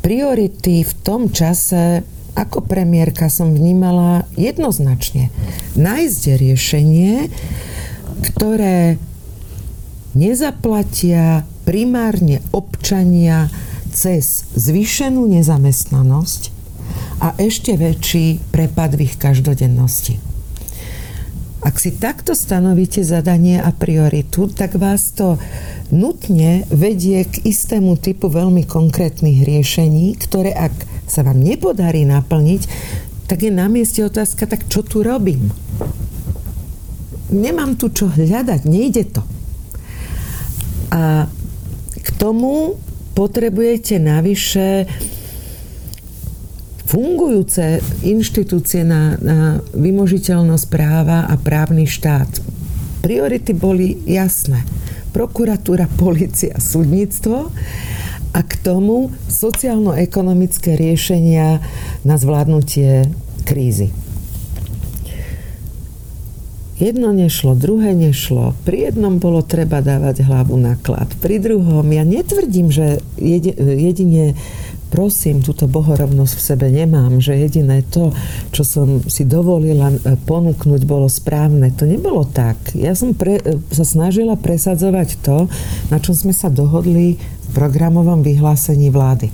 priority 0.00 0.86
v 0.86 0.92
tom 1.02 1.28
čase 1.34 2.06
ako 2.36 2.68
premiérka 2.68 3.32
som 3.32 3.56
vnímala 3.56 4.28
jednoznačne. 4.36 5.32
Nájsť 5.72 6.22
riešenie, 6.36 7.32
ktoré 8.20 9.00
nezaplatia 10.12 11.48
primárne 11.64 12.44
občania 12.52 13.48
cez 13.96 14.44
zvýšenú 14.52 15.24
nezamestnanosť, 15.32 16.55
a 17.20 17.32
ešte 17.40 17.74
väčší 17.74 18.40
prepad 18.52 18.96
v 18.96 19.08
ich 19.08 19.16
každodennosti. 19.16 20.20
Ak 21.66 21.82
si 21.82 21.90
takto 21.90 22.36
stanovíte 22.36 23.02
zadanie 23.02 23.58
a 23.58 23.74
prioritu, 23.74 24.46
tak 24.46 24.78
vás 24.78 25.10
to 25.10 25.34
nutne 25.90 26.62
vedie 26.70 27.26
k 27.26 27.42
istému 27.42 27.98
typu 27.98 28.30
veľmi 28.30 28.62
konkrétnych 28.68 29.42
riešení, 29.42 30.14
ktoré 30.14 30.54
ak 30.54 30.74
sa 31.10 31.26
vám 31.26 31.42
nepodarí 31.42 32.06
naplniť, 32.06 32.62
tak 33.26 33.42
je 33.42 33.50
na 33.50 33.66
mieste 33.66 34.04
otázka, 34.06 34.46
tak 34.46 34.70
čo 34.70 34.86
tu 34.86 35.02
robím? 35.02 35.50
Nemám 37.34 37.74
tu 37.74 37.90
čo 37.90 38.06
hľadať, 38.06 38.60
nejde 38.70 39.02
to. 39.10 39.22
A 40.94 41.26
k 41.98 42.08
tomu 42.14 42.78
potrebujete 43.18 43.98
navyše 43.98 44.86
fungujúce 46.86 47.82
inštitúcie 48.06 48.86
na, 48.86 49.18
na 49.18 49.38
vymožiteľnosť 49.74 50.66
práva 50.70 51.26
a 51.26 51.34
právny 51.34 51.84
štát. 51.84 52.30
Priority 53.02 53.52
boli 53.54 53.98
jasné. 54.06 54.62
Prokuratúra, 55.10 55.90
policia, 55.98 56.58
súdnictvo 56.58 57.50
a 58.32 58.40
k 58.44 58.52
tomu 58.60 59.10
sociálno-ekonomické 59.26 60.76
riešenia 60.76 61.62
na 62.04 62.14
zvládnutie 62.20 63.08
krízy. 63.46 63.90
Jedno 66.76 67.08
nešlo, 67.08 67.56
druhé 67.56 67.96
nešlo. 67.96 68.52
Pri 68.68 68.92
jednom 68.92 69.16
bolo 69.16 69.40
treba 69.40 69.80
dávať 69.80 70.20
hlavu 70.28 70.60
na 70.60 70.76
klad. 70.76 71.08
Pri 71.24 71.40
druhom, 71.40 71.88
ja 71.88 72.04
netvrdím, 72.04 72.68
že 72.68 73.00
jedine 73.16 74.36
prosím, 74.86 75.42
túto 75.42 75.66
bohorovnosť 75.66 76.32
v 76.34 76.42
sebe 76.42 76.66
nemám, 76.70 77.18
že 77.18 77.36
jediné 77.36 77.82
to, 77.86 78.14
čo 78.54 78.62
som 78.62 79.02
si 79.06 79.26
dovolila 79.26 79.92
e, 79.92 80.14
ponúknuť, 80.14 80.82
bolo 80.86 81.10
správne. 81.10 81.74
To 81.76 81.84
nebolo 81.84 82.24
tak. 82.24 82.56
Ja 82.72 82.94
som 82.94 83.12
pre, 83.12 83.42
e, 83.42 83.60
sa 83.74 83.84
snažila 83.84 84.38
presadzovať 84.38 85.08
to, 85.20 85.50
na 85.90 85.98
čom 85.98 86.14
sme 86.14 86.32
sa 86.32 86.48
dohodli 86.48 87.18
v 87.18 87.48
programovom 87.54 88.22
vyhlásení 88.22 88.88
vlády. 88.90 89.28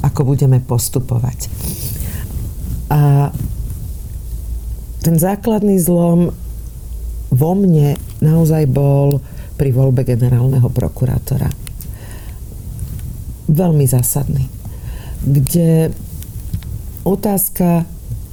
Ako 0.00 0.24
budeme 0.24 0.62
postupovať. 0.64 1.52
A 2.90 3.30
ten 5.00 5.16
základný 5.16 5.78
zlom 5.78 6.32
vo 7.30 7.52
mne 7.54 7.94
naozaj 8.18 8.66
bol 8.66 9.22
pri 9.54 9.70
voľbe 9.70 10.02
generálneho 10.02 10.66
prokurátora 10.72 11.69
veľmi 13.50 13.84
zásadný. 13.84 14.46
Kde 15.20 15.90
otázka, 17.04 17.84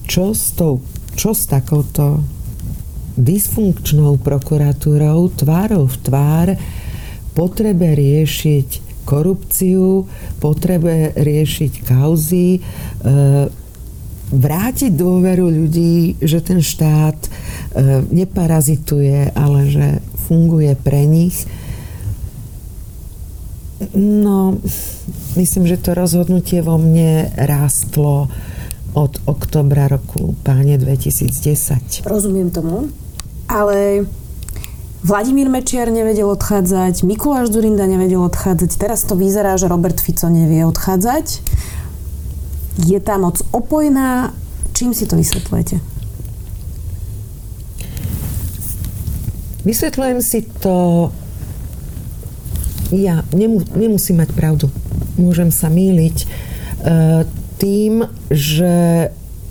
čo 0.07 0.32
s, 0.32 0.55
tou, 0.55 0.80
čo 1.18 1.36
s 1.36 1.49
takouto 1.49 2.24
dysfunkčnou 3.18 4.22
prokuratúrou 4.22 5.34
tvárou 5.34 5.89
v 5.89 5.97
tvár 6.05 6.47
potrebe 7.34 7.97
riešiť 7.97 9.03
korupciu, 9.03 10.05
potrebe 10.38 11.15
riešiť 11.18 11.74
kauzy, 11.88 12.59
e, 12.59 12.61
vrátiť 14.28 14.91
dôveru 14.91 15.47
ľudí, 15.47 16.20
že 16.20 16.43
ten 16.43 16.59
štát 16.59 17.15
e, 17.15 17.30
neparazituje, 18.11 19.32
ale 19.34 19.59
že 19.72 19.88
funguje 20.28 20.76
pre 20.76 21.07
nich 21.07 21.47
No, 23.93 24.57
myslím, 25.38 25.69
že 25.69 25.78
to 25.78 25.93
rozhodnutie 25.93 26.65
vo 26.65 26.82
mne 26.82 27.30
rástlo 27.38 28.25
od 28.97 29.21
oktobra 29.30 29.86
roku 29.86 30.34
páne 30.41 30.82
2010. 30.82 32.01
Rozumiem 32.09 32.49
tomu, 32.49 32.89
ale 33.45 34.09
Vladimír 35.05 35.45
Mečiar 35.45 35.93
nevedel 35.93 36.25
odchádzať, 36.25 37.05
Mikuláš 37.05 37.53
Zurinda 37.53 37.86
nevedel 37.86 38.17
odchádzať, 38.25 38.82
teraz 38.82 39.05
to 39.05 39.13
vyzerá, 39.13 39.53
že 39.61 39.69
Robert 39.69 40.01
Fico 40.01 40.25
nevie 40.25 40.65
odchádzať. 40.65 41.45
Je 42.89 42.97
tá 42.97 43.21
moc 43.21 43.38
opojná. 43.53 44.34
Čím 44.73 44.97
si 44.97 45.05
to 45.05 45.17
vysvetľujete? 45.17 45.78
Vysvetľujem 49.65 50.19
si 50.21 50.45
to 50.61 51.09
ja 52.91 53.23
nemu, 53.35 53.75
nemusím 53.75 54.23
mať 54.23 54.29
pravdu. 54.31 54.71
Môžem 55.19 55.51
sa 55.51 55.67
míliť 55.67 56.17
e, 56.23 56.27
tým, 57.57 58.05
že 58.31 59.07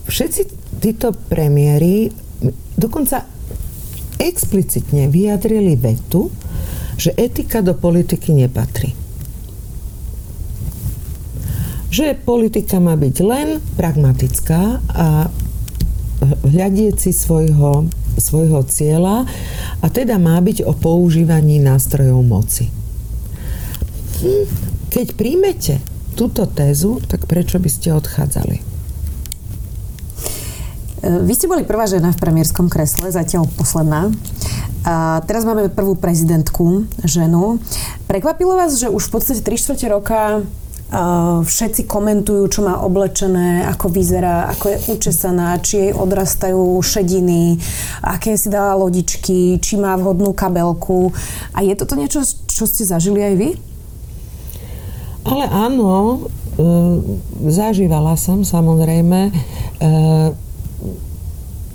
všetci 0.07 0.43
títo 0.80 1.12
premiéry 1.12 2.12
dokonca 2.78 3.26
explicitne 4.16 5.09
vyjadrili 5.12 5.76
vetu, 5.76 6.32
že 6.97 7.12
etika 7.12 7.61
do 7.61 7.76
politiky 7.76 8.32
nepatrí. 8.32 8.97
Že 11.93 12.16
politika 12.24 12.80
má 12.80 12.97
byť 12.97 13.16
len 13.20 13.61
pragmatická 13.76 14.80
a 14.93 15.28
hľadieť 16.24 16.97
si 16.97 17.12
svojho, 17.12 17.89
svojho 18.16 18.64
cieľa 18.64 19.28
a 19.84 19.87
teda 19.93 20.16
má 20.16 20.41
byť 20.41 20.64
o 20.64 20.72
používaní 20.72 21.61
nástrojov 21.61 22.24
moci. 22.24 22.86
Keď 24.91 25.07
príjmete 25.12 25.81
túto 26.17 26.49
tézu, 26.49 27.05
tak 27.05 27.29
prečo 27.29 27.61
by 27.61 27.69
ste 27.69 27.93
odchádzali? 27.93 28.64
Vy 31.07 31.33
ste 31.37 31.47
boli 31.47 31.62
prvá 31.62 31.85
žena 31.85 32.11
v 32.11 32.19
premiérskom 32.19 32.67
kresle, 32.73 33.12
zatiaľ 33.12 33.47
posledná. 33.55 34.11
A 34.87 35.21
teraz 35.29 35.45
máme 35.45 35.69
prvú 35.69 35.95
prezidentku, 35.95 36.89
ženu. 37.05 37.61
Prekvapilo 38.09 38.57
vás, 38.57 38.81
že 38.81 38.89
už 38.89 39.07
v 39.07 39.12
podstate 39.19 39.45
3 39.45 39.55
čtvrte 39.55 39.87
roka 39.93 40.43
všetci 41.43 41.91
komentujú, 41.91 42.47
čo 42.47 42.62
má 42.62 42.79
oblečené, 42.79 43.67
ako 43.67 43.91
vyzerá, 43.91 44.47
ako 44.55 44.71
je 44.71 44.79
učesaná, 44.95 45.59
či 45.59 45.75
jej 45.77 45.93
odrastajú 45.93 46.79
šediny, 46.79 47.59
aké 48.07 48.39
si 48.39 48.47
dala 48.47 48.79
lodičky, 48.79 49.59
či 49.59 49.75
má 49.77 49.99
vhodnú 49.99 50.31
kabelku. 50.31 51.11
A 51.53 51.67
je 51.67 51.75
toto 51.75 51.99
niečo, 51.99 52.23
čo 52.47 52.64
ste 52.71 52.87
zažili 52.87 53.19
aj 53.19 53.35
vy? 53.35 53.49
Ale 55.27 55.45
áno, 55.51 55.91
e, 55.91 56.18
zažívala 57.51 58.14
som 58.14 58.47
samozrejme. 58.47 59.20
E, 59.29 59.33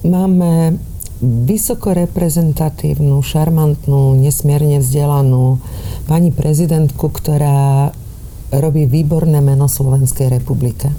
máme 0.07 0.79
vysoko 1.21 1.93
reprezentatívnu, 1.93 3.21
šarmantnú, 3.21 4.17
nesmierne 4.17 4.81
vzdelanú 4.81 5.61
pani 6.09 6.33
prezidentku, 6.33 7.13
ktorá 7.13 7.93
robí 8.49 8.89
výborné 8.89 9.39
meno 9.43 9.69
Slovenskej 9.69 10.31
republike. 10.31 10.89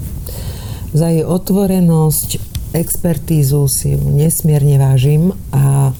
Za 0.93 1.09
jej 1.09 1.25
otvorenosť, 1.25 2.53
expertízu 2.73 3.65
si 3.69 3.97
nesmierne 3.97 4.77
vážim 4.77 5.33
a 5.49 5.89
e, 5.89 5.93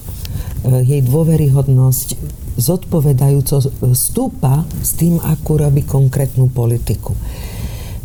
jej 0.86 1.01
dôveryhodnosť 1.01 2.41
zodpovedajúco 2.58 3.62
stúpa 3.93 4.66
s 4.82 4.95
tým, 4.97 5.18
akú 5.22 5.58
robí 5.58 5.84
konkrétnu 5.84 6.49
politiku. 6.49 7.14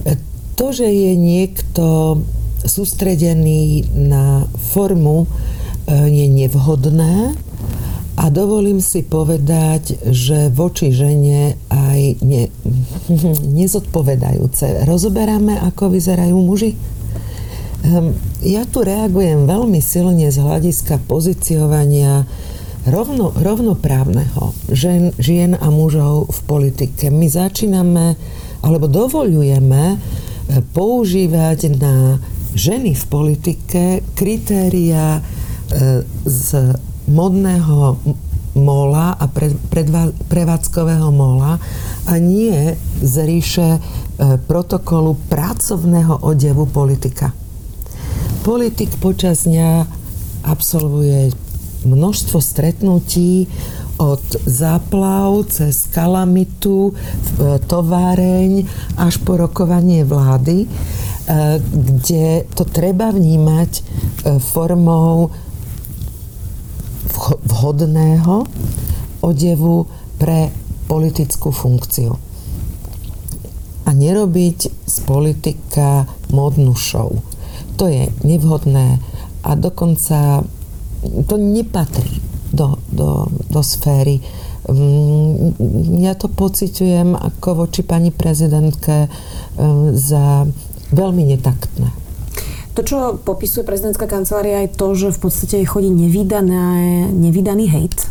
E, 0.04 0.16
to, 0.56 0.72
že 0.72 0.88
je 0.88 1.12
niekto 1.14 2.18
sústredený 2.64 3.88
na 3.94 4.48
formu, 4.72 5.24
e, 5.24 5.28
je 6.08 6.26
nevhodné 6.26 7.38
a 8.18 8.24
dovolím 8.34 8.82
si 8.82 9.06
povedať, 9.06 10.10
že 10.10 10.50
voči 10.50 10.90
žene 10.90 11.54
aj 11.70 12.00
ne, 12.26 12.50
nezodpovedajúce. 13.62 14.82
Rozoberáme, 14.90 15.54
ako 15.62 15.94
vyzerajú 15.94 16.34
muži? 16.34 16.74
Ehm, 17.86 18.18
ja 18.42 18.66
tu 18.66 18.82
reagujem 18.82 19.46
veľmi 19.46 19.78
silne 19.78 20.34
z 20.34 20.38
hľadiska 20.42 20.98
pozíciovania 21.06 22.26
rovno, 22.90 23.32
rovnoprávneho 23.34 24.54
žen, 24.72 25.12
žien 25.16 25.56
a 25.56 25.68
mužov 25.72 26.28
v 26.32 26.38
politike. 26.44 27.08
My 27.12 27.26
začíname, 27.28 28.16
alebo 28.64 28.90
dovolujeme 28.90 29.94
e, 29.94 29.96
používať 30.74 31.78
na 31.78 32.18
ženy 32.56 32.96
v 32.96 33.04
politike 33.06 33.82
kritéria 34.16 35.18
e, 35.18 35.20
z 36.26 36.74
modného 37.08 37.96
mola 38.58 39.14
a 39.14 39.30
prevádzkového 40.28 41.08
mola 41.14 41.60
a 42.08 42.14
nie 42.18 42.74
z 43.00 43.14
ríše 43.24 43.68
e, 43.76 43.80
protokolu 44.48 45.14
pracovného 45.28 46.24
odevu 46.26 46.66
politika. 46.66 47.30
Politik 48.42 48.96
počas 48.98 49.44
dňa 49.44 49.84
absolvuje 50.48 51.47
množstvo 51.84 52.40
stretnutí 52.40 53.46
od 53.98 54.22
záplav 54.46 55.50
cez 55.50 55.90
kalamitu, 55.90 56.90
e, 56.90 57.58
továreň 57.58 58.62
až 58.94 59.18
po 59.26 59.34
rokovanie 59.34 60.06
vlády, 60.06 60.64
e, 60.64 60.68
kde 61.58 62.46
to 62.54 62.62
treba 62.62 63.10
vnímať 63.10 63.70
e, 63.74 63.82
formou 64.38 65.34
vhodného 67.42 68.46
odevu 69.18 69.90
pre 70.18 70.54
politickú 70.86 71.50
funkciu. 71.50 72.14
A 73.82 73.90
nerobiť 73.90 74.58
z 74.86 74.96
politika 75.02 76.06
modnú 76.30 76.78
show. 76.78 77.18
To 77.82 77.90
je 77.90 78.06
nevhodné 78.22 79.02
a 79.42 79.50
dokonca 79.58 80.46
to 81.02 81.34
nepatrí 81.36 82.18
do, 82.52 82.80
do, 82.90 83.28
do 83.50 83.60
sféry. 83.62 84.20
Mm, 84.68 86.00
ja 86.02 86.12
to 86.18 86.28
pociťujem 86.28 87.16
ako 87.16 87.66
voči 87.66 87.84
pani 87.84 88.12
prezidentke 88.12 89.08
mm, 89.08 89.94
za 89.96 90.48
veľmi 90.92 91.24
netaktné. 91.36 91.88
To, 92.78 92.86
čo 92.86 92.96
popisuje 93.18 93.66
prezidentská 93.66 94.06
kancelária, 94.06 94.62
je 94.62 94.70
to, 94.70 94.94
že 94.94 95.08
v 95.10 95.18
podstate 95.26 95.66
chodí 95.66 95.90
nevydané, 95.90 97.10
nevydaný 97.10 97.66
hejt, 97.66 98.06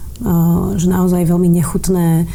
že 0.75 0.87
naozaj 0.91 1.23
veľmi 1.23 1.47
nechutné 1.47 2.27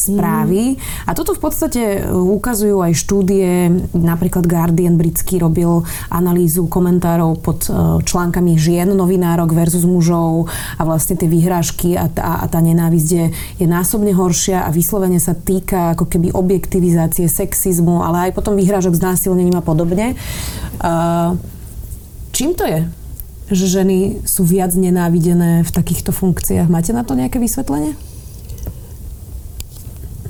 správy. 0.00 0.74
Mm. 0.74 0.76
A 1.04 1.10
toto 1.12 1.36
v 1.36 1.40
podstate 1.44 1.82
e, 2.00 2.08
ukazujú 2.08 2.80
aj 2.80 2.92
štúdie, 2.96 3.68
napríklad 3.92 4.48
Guardian 4.48 4.96
britský 4.96 5.36
robil 5.36 5.84
analýzu 6.08 6.64
komentárov 6.64 7.44
pod 7.44 7.68
e, 7.68 8.00
článkami 8.00 8.56
žien, 8.56 8.88
novinárok 8.88 9.52
versus 9.52 9.84
mužov 9.84 10.48
a 10.80 10.82
vlastne 10.88 11.20
tie 11.20 11.28
vyhrážky 11.28 12.00
a 12.00 12.08
tá, 12.08 12.40
a 12.40 12.46
tá 12.48 12.64
nenávisť 12.64 13.08
je, 13.12 13.26
je 13.60 13.66
násobne 13.68 14.16
horšia 14.16 14.64
a 14.64 14.72
vyslovene 14.72 15.20
sa 15.20 15.36
týka 15.36 15.92
ako 15.92 16.08
keby 16.08 16.32
objektivizácie 16.32 17.28
sexizmu, 17.28 18.00
ale 18.00 18.30
aj 18.30 18.40
potom 18.40 18.56
vyhrážok 18.56 18.96
s 18.96 19.04
násilnením 19.04 19.60
a 19.60 19.64
podobne. 19.64 20.16
Uh, 20.80 21.36
čím 22.32 22.56
to 22.56 22.64
je? 22.64 22.80
že 23.50 23.66
ženy 23.66 24.22
sú 24.22 24.46
viac 24.46 24.70
nenávidené 24.78 25.66
v 25.66 25.70
takýchto 25.74 26.14
funkciách. 26.14 26.70
Máte 26.70 26.94
na 26.94 27.02
to 27.02 27.18
nejaké 27.18 27.42
vysvetlenie? 27.42 27.98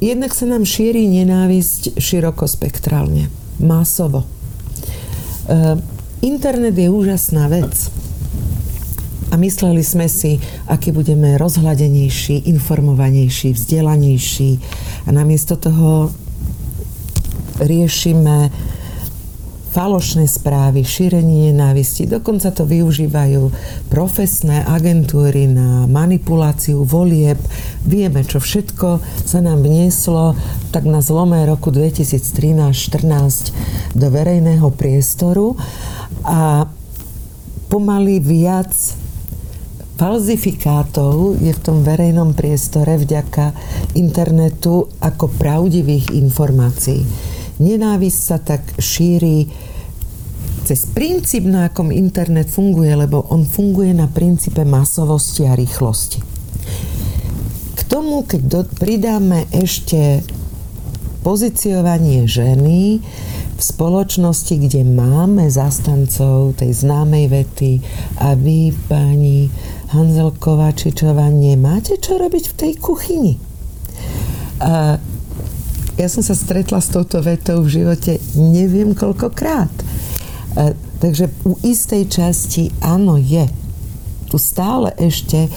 Jednak 0.01 0.33
sa 0.33 0.49
nám 0.49 0.65
šíri 0.65 1.05
nenávisť 1.05 2.01
širokospektrálne, 2.01 3.29
masovo. 3.61 4.25
E, 4.25 4.29
internet 6.25 6.73
je 6.73 6.89
úžasná 6.89 7.53
vec. 7.53 7.93
A 9.29 9.37
mysleli 9.37 9.85
sme 9.85 10.09
si, 10.09 10.41
aký 10.67 10.91
budeme 10.91 11.37
rozhľadenejší, 11.37 12.49
informovanejší, 12.49 13.53
vzdelanejší. 13.53 14.51
A 15.05 15.09
namiesto 15.13 15.61
toho 15.61 16.09
riešime 17.61 18.49
falošné 19.71 20.27
správy, 20.27 20.83
šírenie 20.83 21.55
nenávisti. 21.55 22.11
Dokonca 22.11 22.51
to 22.51 22.67
využívajú 22.67 23.55
profesné 23.87 24.67
agentúry 24.67 25.47
na 25.47 25.87
manipuláciu 25.87 26.83
volieb. 26.83 27.39
Vieme, 27.87 28.27
čo 28.27 28.43
všetko 28.43 28.99
sa 29.23 29.39
nám 29.39 29.63
vnieslo 29.63 30.35
tak 30.75 30.91
na 30.91 30.99
zlomé 30.99 31.47
roku 31.47 31.71
2013-14 31.71 33.95
do 33.95 34.07
verejného 34.11 34.67
priestoru 34.75 35.55
a 36.27 36.67
pomaly 37.71 38.19
viac 38.19 38.75
falzifikátov 40.01 41.37
je 41.39 41.53
v 41.53 41.61
tom 41.61 41.85
verejnom 41.87 42.33
priestore 42.33 42.97
vďaka 42.97 43.53
internetu 43.95 44.89
ako 44.99 45.29
pravdivých 45.37 46.17
informácií. 46.17 47.05
Nenávisť 47.61 48.21
sa 48.21 48.41
tak 48.41 48.65
šíri 48.81 49.53
cez 50.65 50.87
princíp, 50.89 51.45
na 51.45 51.69
akom 51.69 51.93
internet 51.93 52.49
funguje, 52.49 52.95
lebo 52.95 53.27
on 53.29 53.45
funguje 53.45 53.93
na 53.93 54.09
princípe 54.09 54.65
masovosti 54.65 55.45
a 55.45 55.53
rýchlosti. 55.53 56.21
K 57.77 57.81
tomu, 57.85 58.25
keď 58.25 58.41
do, 58.47 58.61
pridáme 58.79 59.45
ešte 59.53 60.25
poziciovanie 61.21 62.25
ženy 62.25 63.03
v 63.57 63.61
spoločnosti, 63.61 64.55
kde 64.57 64.87
máme 64.89 65.53
zastancov 65.53 66.57
tej 66.57 66.73
známej 66.73 67.29
vety 67.29 67.73
a 68.25 68.33
vy, 68.33 68.73
pani 68.89 69.53
Hanzelková 69.93 70.73
Čičová, 70.73 71.29
nemáte 71.29 72.01
čo 72.01 72.17
robiť 72.17 72.45
v 72.47 72.57
tej 72.57 72.73
kuchyni. 72.81 73.35
A 74.65 74.97
ja 76.01 76.09
som 76.09 76.25
sa 76.25 76.33
stretla 76.33 76.81
s 76.81 76.89
touto 76.89 77.21
vetou 77.21 77.61
v 77.61 77.85
živote 77.85 78.17
neviem 78.33 78.97
koľkokrát. 78.97 79.69
E, 79.69 79.85
takže 80.97 81.29
u 81.45 81.61
istej 81.61 82.09
časti 82.09 82.73
áno 82.81 83.21
je. 83.21 83.45
Tu 84.33 84.37
stále 84.41 84.97
ešte 84.97 85.45
e, 85.45 85.51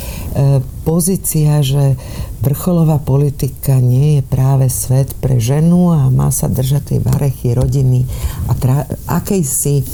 pozícia, 0.83 1.63
že 1.63 1.95
vrcholová 2.43 2.99
politika 2.99 3.79
nie 3.79 4.19
je 4.19 4.21
práve 4.27 4.67
svet 4.67 5.15
pre 5.23 5.39
ženu 5.39 5.95
a 5.95 6.11
má 6.11 6.27
sa 6.27 6.51
držať 6.51 6.91
tej 6.91 6.99
varechy 6.99 7.55
rodiny 7.55 8.03
a 8.49 8.57
tra- 8.59 8.89
akejsi 9.07 9.87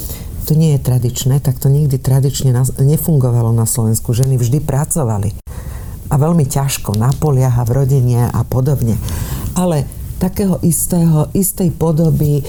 to 0.50 0.58
nie 0.58 0.74
je 0.74 0.82
tradičné, 0.82 1.46
tak 1.46 1.62
to 1.62 1.70
nikdy 1.70 2.02
tradične 2.02 2.50
na, 2.50 2.66
nefungovalo 2.82 3.54
na 3.54 3.70
Slovensku. 3.70 4.18
Ženy 4.18 4.42
vždy 4.42 4.66
pracovali 4.66 5.30
a 6.10 6.16
veľmi 6.18 6.42
ťažko 6.50 6.98
na 6.98 7.14
poliach 7.14 7.62
a 7.62 7.68
v 7.70 7.86
rodine 7.86 8.26
a 8.34 8.42
podobne. 8.42 8.98
Ale 9.54 9.99
takého 10.20 10.60
istého, 10.62 11.32
istej 11.32 11.72
podoby 11.80 12.40
e, 12.40 12.44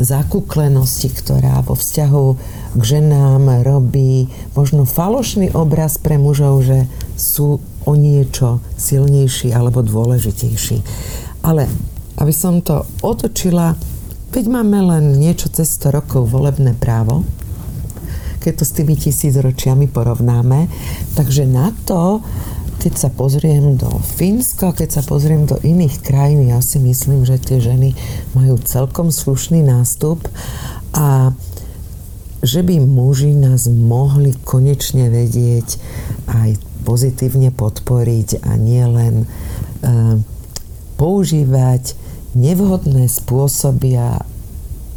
zakuklenosti, 0.00 1.12
ktorá 1.12 1.60
vo 1.60 1.76
vzťahu 1.76 2.26
k 2.74 2.82
ženám 2.82 3.62
robí 3.62 4.32
možno 4.56 4.88
falošný 4.88 5.52
obraz 5.52 6.00
pre 6.00 6.16
mužov, 6.16 6.64
že 6.64 6.88
sú 7.20 7.60
o 7.84 7.92
niečo 7.94 8.64
silnejší 8.80 9.52
alebo 9.52 9.84
dôležitejší. 9.84 10.80
Ale 11.44 11.68
aby 12.20 12.32
som 12.32 12.64
to 12.64 12.84
otočila, 13.04 13.76
veď 14.32 14.44
máme 14.48 14.80
len 14.80 15.20
niečo 15.20 15.48
cez 15.52 15.72
100 15.80 15.96
rokov 16.00 16.32
volebné 16.32 16.76
právo, 16.76 17.24
keď 18.40 18.52
to 18.60 18.64
s 18.64 18.76
tými 18.76 18.96
tisícročiami 18.96 19.88
porovnáme. 19.88 20.68
Takže 21.12 21.44
na 21.44 21.72
to 21.84 22.24
keď 22.80 22.96
sa 22.96 23.12
pozriem 23.12 23.76
do 23.76 23.92
Fínska, 24.00 24.72
keď 24.72 24.88
sa 24.88 25.02
pozriem 25.04 25.44
do 25.44 25.60
iných 25.60 26.00
krajín, 26.00 26.48
ja 26.48 26.64
si 26.64 26.80
myslím, 26.80 27.28
že 27.28 27.36
tie 27.36 27.60
ženy 27.60 27.92
majú 28.32 28.56
celkom 28.56 29.12
slušný 29.12 29.60
nástup 29.60 30.24
a 30.96 31.36
že 32.40 32.64
by 32.64 32.80
muži 32.80 33.36
nás 33.36 33.68
mohli 33.68 34.32
konečne 34.48 35.12
vedieť 35.12 35.76
aj 36.32 36.56
pozitívne 36.88 37.52
podporiť 37.52 38.48
a 38.48 38.56
nie 38.56 38.80
len 38.80 39.28
uh, 39.28 40.16
používať 40.96 41.92
nevhodné 42.32 43.12
spôsoby 43.12 44.00
a 44.00 44.24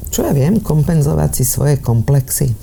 čo 0.07 0.23
ja 0.23 0.31
viem, 0.31 0.63
kompenzovať 0.63 1.31
si 1.35 1.43
svoje 1.43 1.83
komplexy. 1.83 2.55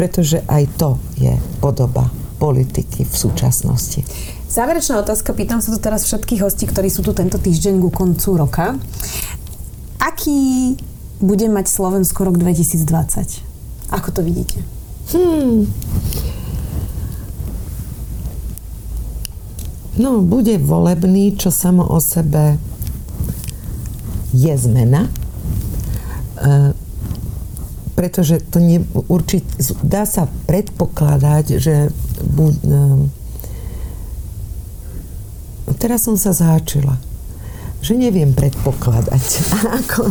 Pretože 0.00 0.40
aj 0.48 0.64
to 0.80 0.96
je 1.20 1.36
podoba 1.60 2.08
politiky 2.38 3.04
v 3.04 3.14
súčasnosti. 3.14 4.06
Záverečná 4.48 5.02
otázka, 5.02 5.36
pýtam 5.36 5.60
sa 5.60 5.74
tu 5.74 5.78
teraz 5.82 6.06
všetkých 6.08 6.40
hostí, 6.40 6.64
ktorí 6.64 6.88
sú 6.88 7.04
tu 7.04 7.12
tento 7.12 7.36
týždeň 7.36 7.82
ku 7.84 7.90
koncu 7.92 8.38
roka. 8.38 8.80
Aký 9.98 10.78
bude 11.18 11.50
mať 11.50 11.66
Slovensko 11.68 12.24
rok 12.24 12.38
2020? 12.38 13.90
Ako 13.90 14.08
to 14.14 14.22
vidíte? 14.22 14.62
Hmm. 15.12 15.66
No, 19.98 20.22
bude 20.22 20.62
volebný, 20.62 21.34
čo 21.34 21.50
samo 21.50 21.82
o 21.82 21.98
sebe 21.98 22.54
je 24.30 24.54
zmena. 24.54 25.10
E, 26.38 26.70
pretože 27.98 28.38
to 28.46 28.62
nie, 28.62 28.78
určite, 29.10 29.50
dá 29.82 30.06
sa 30.06 30.30
predpokladať, 30.46 31.44
že 31.58 31.90
bu, 32.22 32.54
um, 32.66 33.10
teraz 35.78 36.06
som 36.06 36.16
sa 36.18 36.34
záčila 36.34 36.98
že 37.78 37.94
neviem 37.94 38.34
predpokladať. 38.34 39.24
Ako? 39.84 40.10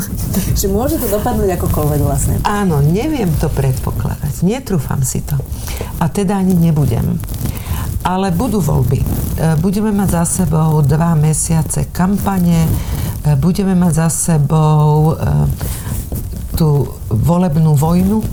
Že 0.55 0.67
môže 0.71 0.95
to 1.03 1.07
dopadnúť 1.11 1.59
akokoľvek 1.59 2.01
vlastne. 2.01 2.35
Áno, 2.47 2.79
neviem 2.79 3.27
to 3.43 3.51
predpokladať. 3.51 4.47
Netrúfam 4.47 5.03
si 5.03 5.19
to. 5.19 5.35
A 5.99 6.07
teda 6.07 6.39
ani 6.39 6.55
nebudem. 6.55 7.19
Ale 8.07 8.31
budú 8.31 8.63
voľby. 8.63 9.03
E, 9.03 9.07
budeme 9.59 9.91
mať 9.91 10.09
za 10.15 10.23
sebou 10.43 10.79
dva 10.79 11.11
mesiace 11.19 11.91
kampane, 11.91 12.63
e, 12.63 12.69
budeme 13.35 13.75
mať 13.75 13.93
za 13.99 14.07
sebou 14.07 15.11
e, 15.11 15.13
tú 16.55 16.87
volebnú 17.11 17.75
vojnu, 17.75 18.23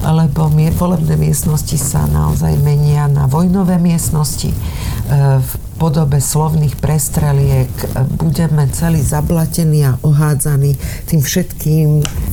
lebo 0.00 0.48
volebné 0.50 1.20
miestnosti 1.20 1.76
sa 1.76 2.08
naozaj 2.08 2.56
menia 2.64 3.04
na 3.04 3.28
vojnové 3.28 3.76
miestnosti. 3.76 4.48
E, 4.48 4.56
v 5.40 5.52
podobe 5.76 6.20
slovných 6.20 6.80
prestreliek 6.80 7.68
budeme 8.16 8.68
celý 8.72 9.00
zablatení 9.00 9.84
a 9.84 9.96
ohádzaní 10.00 10.76
tým 11.08 11.20
všetkým, 11.20 11.88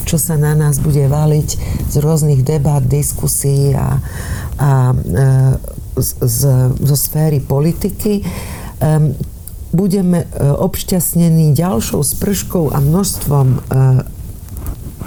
čo 0.08 0.16
sa 0.16 0.40
na 0.40 0.56
nás 0.56 0.80
bude 0.80 1.08
valiť 1.08 1.50
z 1.92 1.96
rôznych 2.00 2.44
debát, 2.44 2.84
diskusí 2.84 3.76
a, 3.76 4.00
a 4.60 4.70
e, 4.92 5.26
z, 6.00 6.10
z, 6.24 6.42
zo 6.72 6.96
sféry 6.96 7.44
politiky. 7.44 8.24
Um, 8.78 9.18
budeme 9.76 10.24
obšťastnení 10.40 11.52
ďalšou 11.52 12.00
sprškou 12.00 12.72
a 12.72 12.80
množstvom 12.80 13.48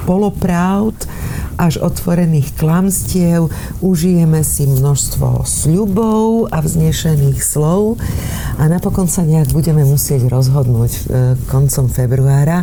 polopravd, 0.05 1.09
až 1.57 1.83
otvorených 1.83 2.55
klamstiev, 2.55 3.51
užijeme 3.81 4.45
si 4.45 4.69
množstvo 4.69 5.43
sľubov 5.49 6.53
a 6.53 6.63
vznešených 6.63 7.41
slov 7.41 7.99
a 8.61 8.69
napokon 8.69 9.09
sa 9.09 9.25
nejak 9.25 9.51
budeme 9.51 9.83
musieť 9.83 10.29
rozhodnúť 10.29 10.93
e, 10.93 11.01
koncom 11.49 11.87
februára, 11.89 12.63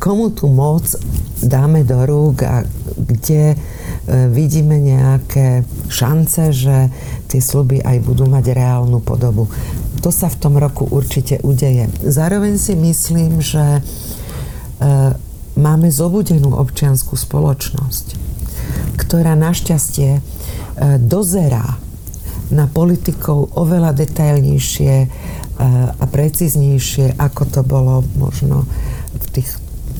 komu 0.00 0.32
tú 0.32 0.48
moc 0.48 0.88
dáme 1.44 1.84
do 1.84 2.00
rúk 2.02 2.42
a 2.42 2.64
kde 2.96 3.52
e, 3.52 3.56
vidíme 4.32 4.80
nejaké 4.80 5.66
šance, 5.92 6.54
že 6.54 6.88
tie 7.28 7.40
sluby 7.42 7.82
aj 7.82 7.98
budú 8.02 8.24
mať 8.30 8.54
reálnu 8.56 9.02
podobu. 9.04 9.50
To 10.00 10.12
sa 10.12 10.28
v 10.28 10.36
tom 10.40 10.60
roku 10.60 10.84
určite 10.88 11.40
udeje. 11.40 11.88
Zároveň 12.04 12.60
si 12.60 12.76
myslím, 12.76 13.40
že 13.40 13.80
e, 13.80 13.80
máme 15.54 15.90
zobudenú 15.90 16.54
občianskú 16.58 17.14
spoločnosť 17.18 18.24
ktorá 18.94 19.34
našťastie 19.34 20.10
e, 20.18 20.20
dozerá 21.02 21.78
na 22.52 22.68
politikov 22.68 23.56
oveľa 23.56 23.96
detailnejšie 23.96 24.94
e, 25.04 25.08
a 25.94 26.04
precíznejšie, 26.08 27.18
ako 27.18 27.42
to 27.50 27.60
bolo 27.66 28.04
možno 28.16 28.68
v 29.14 29.26
tých 29.40 29.50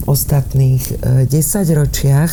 ostatných 0.04 0.82
e, 0.82 0.92
desaťročiach 1.30 2.32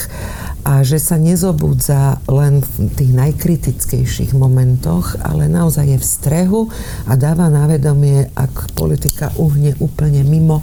a 0.61 0.85
že 0.85 1.01
sa 1.01 1.17
nezobudza 1.17 2.21
len 2.29 2.61
v 2.61 2.93
tých 2.93 3.11
najkritickejších 3.17 4.31
momentoch, 4.37 5.17
ale 5.25 5.49
naozaj 5.49 5.97
je 5.97 5.97
v 5.97 6.05
strehu 6.05 6.61
a 7.09 7.17
dáva 7.17 7.49
na 7.49 7.65
vedomie, 7.65 8.29
ak 8.37 8.73
politika 8.77 9.33
uhne 9.41 9.73
úplne 9.81 10.21
mimo 10.21 10.61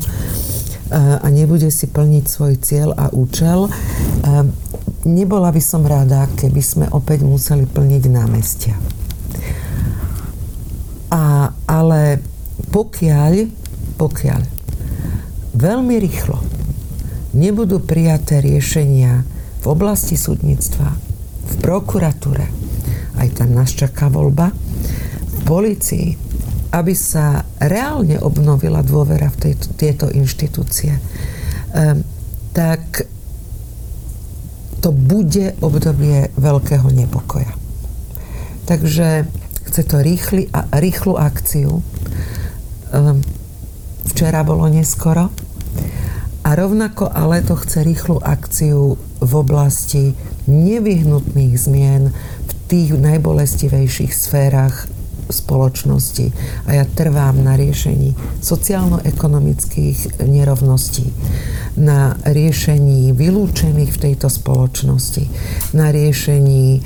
a 0.93 1.26
nebude 1.28 1.68
si 1.68 1.89
plniť 1.89 2.24
svoj 2.24 2.55
cieľ 2.61 2.97
a 2.97 3.12
účel. 3.12 3.68
Nebola 5.05 5.53
by 5.53 5.62
som 5.62 5.84
rada, 5.84 6.28
keby 6.36 6.62
sme 6.64 6.86
opäť 6.93 7.24
museli 7.24 7.64
plniť 7.64 8.03
námestia. 8.09 8.76
A, 11.09 11.53
ale 11.64 12.20
pokiaľ, 12.68 13.32
pokiaľ 13.97 14.43
veľmi 15.57 15.97
rýchlo 15.97 16.39
nebudú 17.32 17.80
prijaté 17.80 18.45
riešenia 18.45 19.24
v 19.61 19.66
oblasti 19.68 20.20
súdnictva, 20.20 20.93
v 21.49 21.55
prokuratúre, 21.64 22.47
aj 23.16 23.28
tam 23.41 23.57
nás 23.57 23.72
čaká 23.72 24.12
voľba, 24.12 24.53
v 24.53 25.39
policii, 25.49 26.28
aby 26.68 26.92
sa 26.92 27.48
reálne 27.60 28.20
obnovila 28.20 28.84
dôvera 28.84 29.32
v 29.32 29.50
tejto, 29.50 29.66
tieto 29.76 30.06
inštitúcie, 30.12 30.96
um, 31.72 32.04
tak 32.52 33.08
to 34.78 34.94
bude 34.94 35.58
obdobie 35.58 36.30
veľkého 36.38 36.86
nepokoja. 36.92 37.50
Takže 38.68 39.26
chce 39.68 39.82
to 39.84 39.96
rýchly, 40.04 40.46
a, 40.54 40.68
rýchlu 40.78 41.18
akciu. 41.18 41.82
Um, 42.92 43.20
včera 44.06 44.44
bolo 44.44 44.68
neskoro. 44.68 45.32
A 46.46 46.48
rovnako 46.54 47.10
ale 47.12 47.44
to 47.44 47.56
chce 47.58 47.84
rýchlu 47.84 48.22
akciu 48.22 48.96
v 49.20 49.32
oblasti 49.34 50.14
nevyhnutných 50.48 51.54
zmien 51.58 52.14
v 52.48 52.52
tých 52.70 52.96
najbolestivejších 52.96 54.12
sférach 54.14 54.88
spoločnosti. 55.29 56.33
A 56.66 56.83
ja 56.83 56.85
trvám 56.89 57.41
na 57.45 57.55
riešení 57.55 58.16
sociálno-ekonomických 58.41 60.24
nerovností, 60.24 61.12
na 61.79 62.16
riešení 62.24 63.12
vylúčených 63.12 63.91
v 63.93 64.03
tejto 64.11 64.29
spoločnosti, 64.33 65.24
na 65.76 65.93
riešení 65.93 66.64
e, 66.76 66.81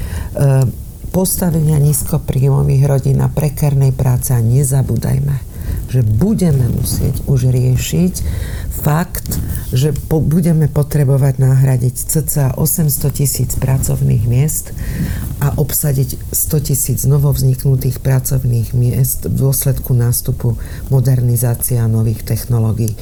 postavenia 1.13 1.79
nízkopríjmových 1.79 2.83
rodín 2.89 3.21
a 3.21 3.29
prekernej 3.29 3.93
práce. 3.93 4.33
A 4.33 4.41
nezabúdajme, 4.41 5.52
že 5.93 6.01
budeme 6.01 6.73
musieť 6.73 7.21
už 7.29 7.53
riešiť 7.53 8.15
fakt, 8.73 9.37
že 9.77 9.93
po, 10.09 10.25
budeme 10.25 10.73
potrebovať 10.73 11.37
nahradiť 11.37 11.95
cca 11.95 12.57
800 12.57 13.13
tisíc 13.13 13.51
pracovných 13.61 14.25
miest 14.25 14.73
a 15.45 15.53
obsadiť 15.53 16.17
100 16.33 16.69
tisíc 16.73 17.01
novovzniknutých 17.05 18.01
pracovných 18.01 18.73
miest 18.73 19.29
v 19.29 19.35
dôsledku 19.37 19.93
nástupu 19.93 20.57
modernizácie 20.89 21.77
a 21.77 21.85
nových 21.85 22.25
technológií. 22.25 22.97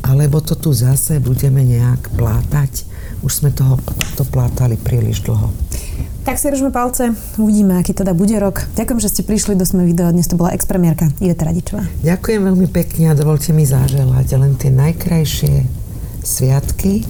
Alebo 0.00 0.40
to 0.40 0.56
tu 0.56 0.72
zase 0.72 1.20
budeme 1.20 1.60
nejak 1.60 2.08
plátať. 2.16 2.88
Už 3.20 3.44
sme 3.44 3.52
toho 3.52 3.76
to 4.16 4.24
plátali 4.24 4.80
príliš 4.80 5.28
dlho. 5.28 5.52
Tak 6.30 6.38
si 6.38 6.46
držme 6.46 6.70
palce, 6.70 7.10
uvidíme, 7.42 7.74
aký 7.74 7.90
teda 7.90 8.14
bude 8.14 8.38
rok. 8.38 8.62
Ďakujem, 8.78 9.02
že 9.02 9.10
ste 9.10 9.26
prišli 9.26 9.58
do 9.58 9.66
Sme 9.66 9.82
video. 9.82 10.14
Dnes 10.14 10.30
to 10.30 10.38
bola 10.38 10.54
expremiérka 10.54 11.10
Iveta 11.18 11.42
Radičová. 11.42 11.82
Ďakujem 12.06 12.46
veľmi 12.46 12.70
pekne 12.70 13.10
a 13.10 13.18
dovolte 13.18 13.50
mi 13.50 13.66
zaželať 13.66 14.38
len 14.38 14.54
tie 14.54 14.70
najkrajšie 14.70 15.66
sviatky, 16.22 17.02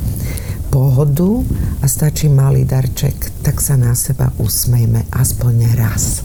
pohodu 0.72 1.44
a 1.84 1.84
stačí 1.84 2.32
malý 2.32 2.64
darček, 2.64 3.44
tak 3.44 3.60
sa 3.60 3.76
na 3.76 3.92
seba 3.92 4.32
usmejme 4.40 5.04
aspoň 5.12 5.68
raz. 5.76 6.24